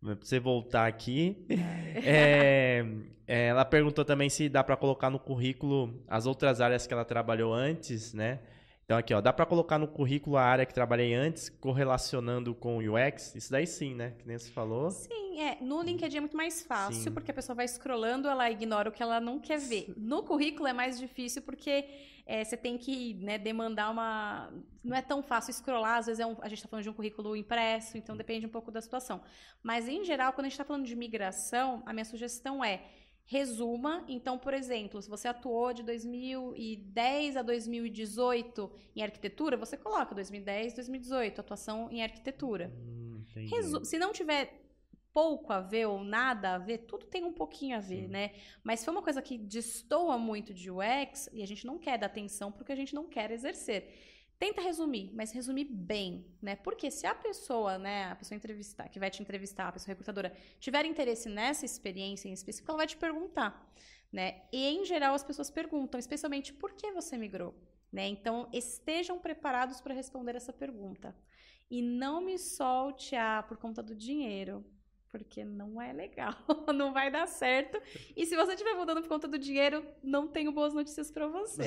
[0.00, 1.36] pra você voltar aqui.
[2.02, 2.84] É,
[3.26, 7.04] é, ela perguntou também se dá para colocar no currículo as outras áreas que ela
[7.04, 8.38] trabalhou antes, né?
[8.84, 12.78] Então aqui, ó, dá para colocar no currículo a área que trabalhei antes, correlacionando com
[12.78, 13.36] o UX?
[13.36, 14.14] Isso daí sim, né?
[14.18, 14.90] Que nem você falou.
[14.90, 15.58] Sim, é.
[15.60, 17.10] No LinkedIn é muito mais fácil, sim.
[17.12, 19.92] porque a pessoa vai scrollando, ela ignora o que ela não quer ver.
[19.96, 21.84] No currículo é mais difícil porque
[22.26, 24.52] é, você tem que né, demandar uma.
[24.82, 26.36] Não é tão fácil scrollar, às vezes é um...
[26.40, 29.20] a gente está falando de um currículo impresso, então depende um pouco da situação.
[29.62, 32.82] Mas, em geral, quando a gente está falando de migração, a minha sugestão é
[33.30, 34.04] resuma.
[34.08, 40.74] Então, por exemplo, se você atuou de 2010 a 2018 em arquitetura, você coloca 2010,
[40.74, 42.72] 2018, atuação em arquitetura.
[42.74, 43.22] Hum,
[43.84, 44.59] se não tiver
[45.12, 48.08] pouco a ver ou nada a ver, tudo tem um pouquinho a ver, Sim.
[48.08, 48.32] né?
[48.62, 52.06] Mas foi uma coisa que destoa muito de UX e a gente não quer dar
[52.06, 53.92] atenção porque a gente não quer exercer.
[54.38, 56.56] Tenta resumir, mas resumir bem, né?
[56.56, 60.34] Porque se a pessoa, né, a pessoa entrevistar, que vai te entrevistar, a pessoa recrutadora,
[60.58, 63.70] tiver interesse nessa experiência em específico, ela vai te perguntar,
[64.10, 64.42] né?
[64.50, 67.54] E em geral as pessoas perguntam, especialmente por que você migrou,
[67.92, 68.06] né?
[68.08, 71.14] Então estejam preparados para responder essa pergunta.
[71.70, 74.64] E não me solte ah, por conta do dinheiro.
[75.10, 76.34] Porque não é legal,
[76.74, 77.80] não vai dar certo.
[78.16, 81.62] E se você estiver mudando por conta do dinheiro, não tenho boas notícias para você.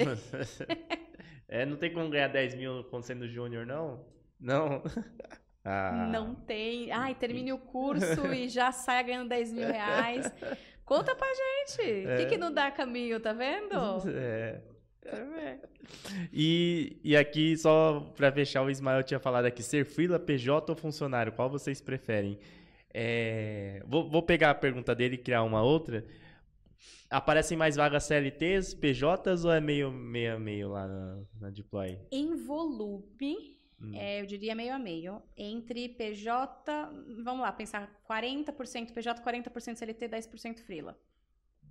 [1.47, 4.05] é, não tem como ganhar 10 mil quando sendo júnior, não?
[4.39, 4.81] Não.
[5.65, 6.09] Ah.
[6.11, 6.91] Não tem.
[6.91, 10.29] Ai, termine o curso e já saia ganhando 10 mil reais.
[10.83, 12.05] Conta pra gente.
[12.05, 12.17] O é.
[12.17, 13.73] que, que não dá caminho, tá vendo?
[14.09, 14.61] É.
[16.33, 20.75] E, e aqui, só para fechar, o Ismael tinha falado aqui: ser freela, PJ ou
[20.75, 21.31] funcionário?
[21.31, 22.37] Qual vocês preferem?
[22.93, 26.05] É, vou, vou pegar a pergunta dele e criar uma outra.
[27.09, 31.99] Aparecem mais vagas CLTs, PJs ou é meio, meio a meio lá na, na Deploy?
[32.11, 33.91] Em volume, hum.
[33.95, 35.21] é, eu diria meio a meio.
[35.37, 36.89] Entre PJ,
[37.23, 40.97] vamos lá, pensar 40% PJ, 40% CLT, 10% Freela.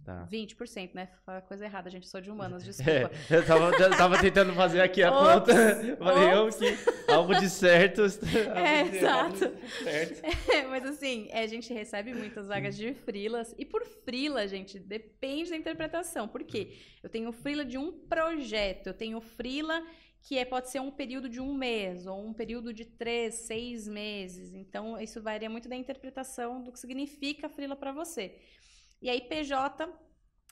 [0.04, 0.26] Tá.
[0.30, 1.08] 20%, né?
[1.24, 2.08] Foi coisa errada, gente.
[2.08, 2.90] Sou de humanas, desculpa.
[2.90, 5.96] É, eu, tava, eu tava tentando fazer aqui a Ops, conta.
[5.96, 8.02] Falei, que algo de certo.
[8.56, 9.38] É, exato.
[9.82, 10.22] Certo.
[10.52, 13.54] É, mas assim, é, a gente recebe muitas vagas de frilas.
[13.56, 16.26] E por frila, gente, depende da interpretação.
[16.26, 16.76] Por quê?
[17.02, 19.82] Eu tenho frila de um projeto, eu tenho frila
[20.22, 23.88] que é, pode ser um período de um mês ou um período de três, seis
[23.88, 24.54] meses.
[24.54, 28.36] Então, isso varia muito da interpretação do que significa frila para você.
[29.02, 29.92] E aí, PJ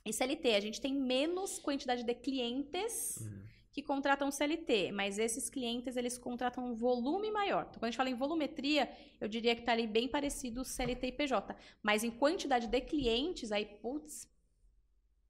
[0.04, 3.44] e CLT, a gente tem menos quantidade de clientes uhum.
[3.72, 7.66] que contratam CLT, mas esses clientes, eles contratam um volume maior.
[7.68, 8.90] Então, quando a gente fala em volumetria,
[9.20, 11.56] eu diria que está ali bem parecido CLT e PJ.
[11.80, 14.28] Mas em quantidade de clientes, aí, putz,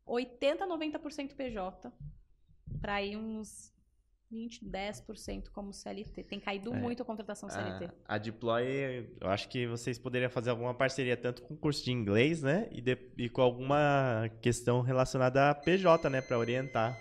[0.06, 1.92] 80, 90% PJ,
[2.80, 3.72] para aí uns
[4.30, 6.22] 20, 10% como CLT.
[6.22, 7.90] Tem caído é, muito a contratação CLT.
[8.06, 11.84] A, a Deploy, eu acho que vocês poderiam fazer alguma parceria tanto com o curso
[11.84, 12.68] de inglês, né?
[12.70, 16.20] E, de, e com alguma questão relacionada a PJ, né?
[16.20, 16.96] Para orientar.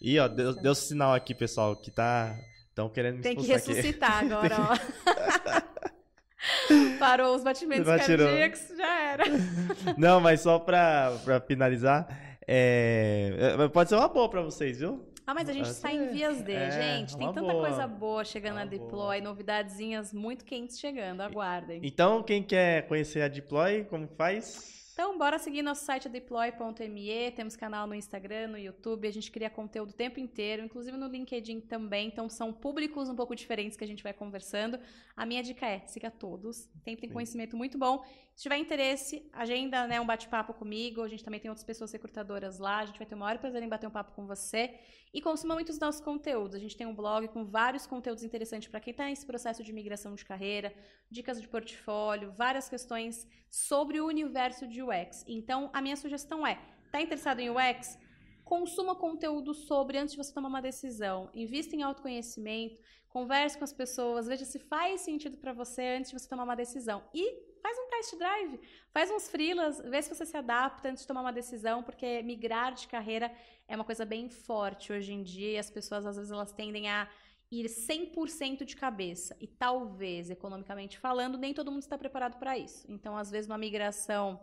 [0.00, 2.34] E, ó, deu, deu sinal aqui, pessoal, que tá...
[2.68, 4.32] Estão querendo me Tem que ressuscitar aqui.
[4.32, 5.76] agora, ó.
[6.98, 9.24] Parou os batimentos cardíacos, já era.
[9.96, 12.06] Não, mas só para finalizar,
[12.46, 13.56] é...
[13.58, 13.68] é...
[13.68, 15.15] pode ser uma boa para vocês, viu?
[15.26, 17.16] Ah, mas a gente está em vias de, é, gente.
[17.16, 17.66] Tem tanta boa.
[17.66, 19.20] coisa boa chegando uma na Deploy, boa.
[19.20, 21.20] novidadezinhas muito quentes chegando.
[21.20, 21.80] Aguardem.
[21.82, 24.75] Então, quem quer conhecer a Deploy, como faz?
[24.98, 29.50] Então, bora seguir nosso site deploy.me, temos canal no Instagram, no YouTube, a gente cria
[29.50, 33.84] conteúdo o tempo inteiro, inclusive no LinkedIn também, então são públicos um pouco diferentes que
[33.84, 34.80] a gente vai conversando.
[35.14, 38.02] A minha dica é, siga todos, tem conhecimento muito bom.
[38.34, 42.58] Se tiver interesse, agenda né, um bate-papo comigo, a gente também tem outras pessoas recrutadoras
[42.58, 44.78] lá, a gente vai ter o maior prazer em bater um papo com você.
[45.12, 48.80] E consuma muitos nossos conteúdos, a gente tem um blog com vários conteúdos interessantes para
[48.80, 50.74] quem está nesse processo de migração de carreira,
[51.10, 55.24] dicas de portfólio, várias questões sobre o universo de UX.
[55.26, 57.98] Então, a minha sugestão é: está interessado em UX?
[58.44, 61.28] Consuma conteúdo sobre antes de você tomar uma decisão.
[61.34, 66.18] Invista em autoconhecimento, converse com as pessoas, veja se faz sentido para você antes de
[66.18, 67.02] você tomar uma decisão.
[67.12, 67.24] E
[67.60, 68.60] faz um test drive,
[68.92, 72.72] faz uns freelas, vê se você se adapta antes de tomar uma decisão, porque migrar
[72.74, 73.32] de carreira
[73.66, 76.88] é uma coisa bem forte hoje em dia e as pessoas às vezes elas tendem
[76.88, 77.08] a
[77.50, 79.36] ir 100% de cabeça.
[79.40, 82.86] E talvez, economicamente falando, nem todo mundo está preparado para isso.
[82.88, 84.40] Então, às vezes, uma migração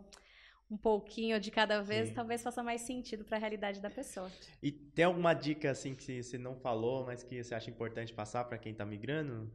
[0.70, 2.14] um pouquinho de cada vez, Sim.
[2.14, 4.30] talvez faça mais sentido para a realidade da pessoa.
[4.62, 8.44] E tem alguma dica assim que você não falou, mas que você acha importante passar
[8.44, 9.50] para quem está migrando?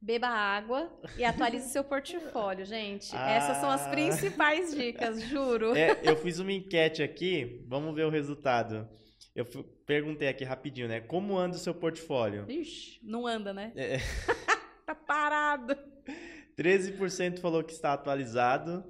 [0.00, 3.14] Beba água e atualize seu portfólio, gente.
[3.14, 3.30] Ah.
[3.30, 5.76] Essas são as principais dicas, juro.
[5.76, 8.88] É, eu fiz uma enquete aqui, vamos ver o resultado.
[9.34, 9.46] Eu
[9.86, 11.00] perguntei aqui rapidinho, né?
[11.00, 12.44] Como anda o seu portfólio?
[12.50, 13.72] Ixi, não anda, né?
[13.76, 13.98] É.
[14.84, 15.76] tá parado.
[16.58, 18.84] 13% falou que está atualizado,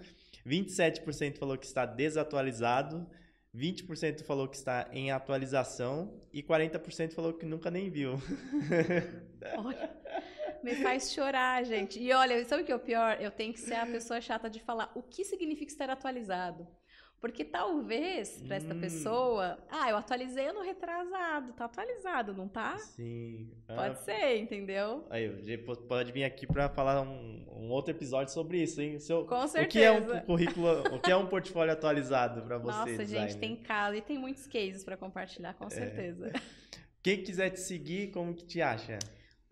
[0.47, 3.09] 27% falou que está desatualizado,
[3.55, 8.15] 20% falou que está em atualização e 40% falou que nunca nem viu.
[9.59, 9.91] Olha,
[10.63, 12.01] me faz chorar, gente.
[12.01, 13.21] E olha, sabe o que é o pior?
[13.21, 16.67] Eu tenho que ser a pessoa chata de falar o que significa estar atualizado.
[17.23, 18.81] Porque talvez para essa hum.
[18.81, 22.77] pessoa, ah, eu atualizei ano retrasado, tá atualizado, não tá?
[22.79, 23.49] Sim.
[23.69, 25.07] Pode ah, ser, entendeu?
[25.09, 28.99] Aí, pode vir aqui para falar um, um, outro episódio sobre isso, hein?
[28.99, 29.69] Seu, Com certeza.
[29.69, 32.75] O que é um currículo, o que é um portfólio atualizado para você?
[32.91, 33.29] Nossa, designer?
[33.29, 35.71] gente, tem caso e tem muitos cases para compartilhar, com é.
[35.71, 36.33] certeza.
[37.01, 38.99] Quem quiser te seguir, como que te acha?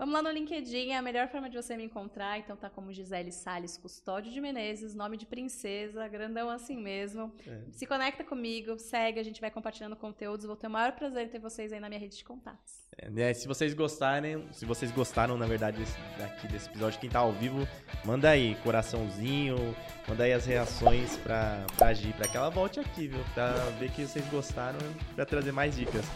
[0.00, 2.38] Vamos lá no LinkedIn, é a melhor forma de você me encontrar.
[2.38, 7.30] Então tá como Gisele Sales Custódio de Menezes, nome de princesa, grandão assim mesmo.
[7.46, 7.70] É.
[7.70, 10.46] Se conecta comigo, segue, a gente vai compartilhando conteúdos.
[10.46, 12.88] Vou ter o maior prazer em ter vocês aí na minha rede de contatos.
[12.96, 17.10] É, né, se vocês gostarem, se vocês gostaram, na verdade, desse, daqui desse episódio, quem
[17.10, 17.68] tá ao vivo,
[18.02, 19.76] manda aí coraçãozinho,
[20.08, 23.22] manda aí as reações pra, pra agir, pra que ela volte aqui, viu?
[23.34, 24.78] Pra ver que vocês gostaram,
[25.14, 26.06] pra trazer mais dicas.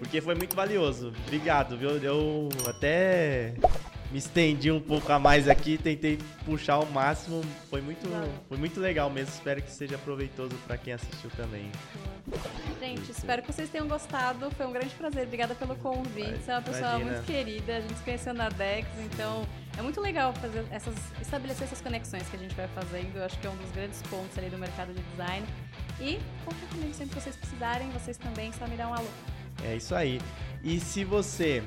[0.00, 1.12] Porque foi muito valioso.
[1.26, 1.90] Obrigado, viu?
[1.90, 3.52] Eu até
[4.10, 7.42] me estendi um pouco a mais aqui, tentei puxar o máximo.
[7.68, 8.08] Foi muito,
[8.48, 9.30] foi muito legal mesmo.
[9.34, 11.70] Espero que seja proveitoso para quem assistiu também.
[12.80, 14.50] Gente, espero que vocês tenham gostado.
[14.52, 15.26] Foi um grande prazer.
[15.26, 16.38] Obrigada pelo convite.
[16.38, 17.10] Você é uma pessoa Imagina.
[17.12, 17.76] muito querida.
[17.76, 19.46] A gente se conheceu na Dex, então
[19.76, 23.16] é muito legal fazer essas, estabelecer essas conexões que a gente vai fazendo.
[23.16, 25.46] Eu acho que é um dos grandes pontos ali do mercado de design.
[26.00, 29.39] E conta comigo sempre que vocês precisarem, vocês também, só me dá um alô.
[29.64, 30.20] É isso aí.
[30.62, 31.62] E se você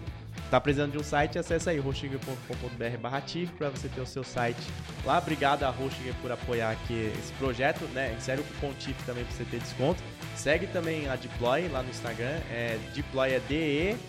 [0.54, 1.40] Tá precisando de um site?
[1.40, 3.24] Acesse aí roxinger.com.br barra
[3.58, 4.62] para você ter o seu site
[5.04, 5.18] lá.
[5.18, 8.14] Obrigado a Roxinger por apoiar aqui esse projeto, né?
[8.16, 10.04] Insere o cupom TIF também para você ter desconto.
[10.36, 12.40] Segue também a Deploy lá no Instagram.
[12.52, 14.00] É, Deploy é D-E-P-L-O-Y.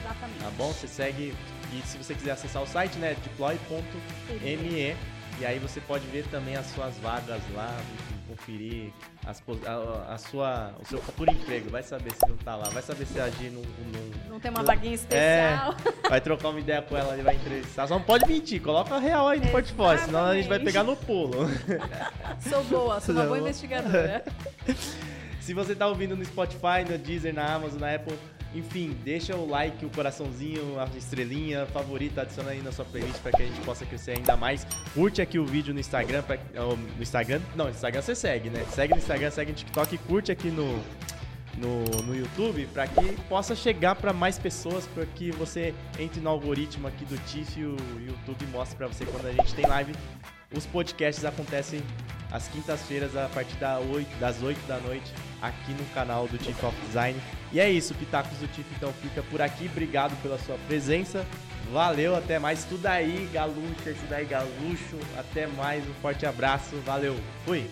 [0.00, 0.40] Exatamente.
[0.40, 0.72] Tá bom?
[0.72, 1.32] Você segue.
[1.72, 3.16] E se você quiser acessar o site, né?
[3.22, 4.96] Deploy.me.
[5.40, 7.80] E aí você pode ver também as suas vagas lá,
[8.28, 8.92] conferir
[9.26, 11.70] as, a, a, sua, o seu futuro emprego.
[11.70, 13.62] Vai saber se não tá lá, vai saber se agir num.
[13.62, 15.74] num não tem uma vaguinha especial.
[16.04, 17.86] É, vai trocar uma ideia com ela e vai entrevistar.
[17.86, 20.82] Só não pode mentir, coloca a real aí no portfólio, senão a gente vai pegar
[20.82, 21.48] no pulo.
[22.48, 24.24] Sou boa, sou uma boa investigadora.
[25.40, 28.16] se você tá ouvindo no Spotify, no Deezer, na Amazon, na Apple
[28.54, 33.32] enfim, deixa o like, o coraçãozinho, a estrelinha, favorita, adiciona aí na sua playlist para
[33.32, 34.66] que a gente possa crescer ainda mais.
[34.94, 38.64] Curte aqui o vídeo no Instagram, pra, no Instagram, não, no Instagram você segue, né?
[38.70, 40.80] Segue no Instagram, segue no TikTok e curte aqui no,
[41.58, 46.30] no, no YouTube para que possa chegar para mais pessoas, para que você entre no
[46.30, 49.92] algoritmo aqui do TIF e o YouTube mostre para você quando a gente tem live.
[50.56, 51.82] Os podcasts acontecem
[52.30, 53.56] às quintas-feiras a partir
[54.20, 55.12] das 8 da noite
[55.46, 57.18] aqui no canal do TIF of Design.
[57.52, 59.66] E é isso, Pitacos do TIF então fica por aqui.
[59.66, 61.26] Obrigado pela sua presença.
[61.72, 62.64] Valeu, até mais.
[62.64, 64.98] Tudo aí, galuxa, isso daí, galuxo.
[65.16, 66.76] Até mais, um forte abraço.
[66.84, 67.68] Valeu, fui.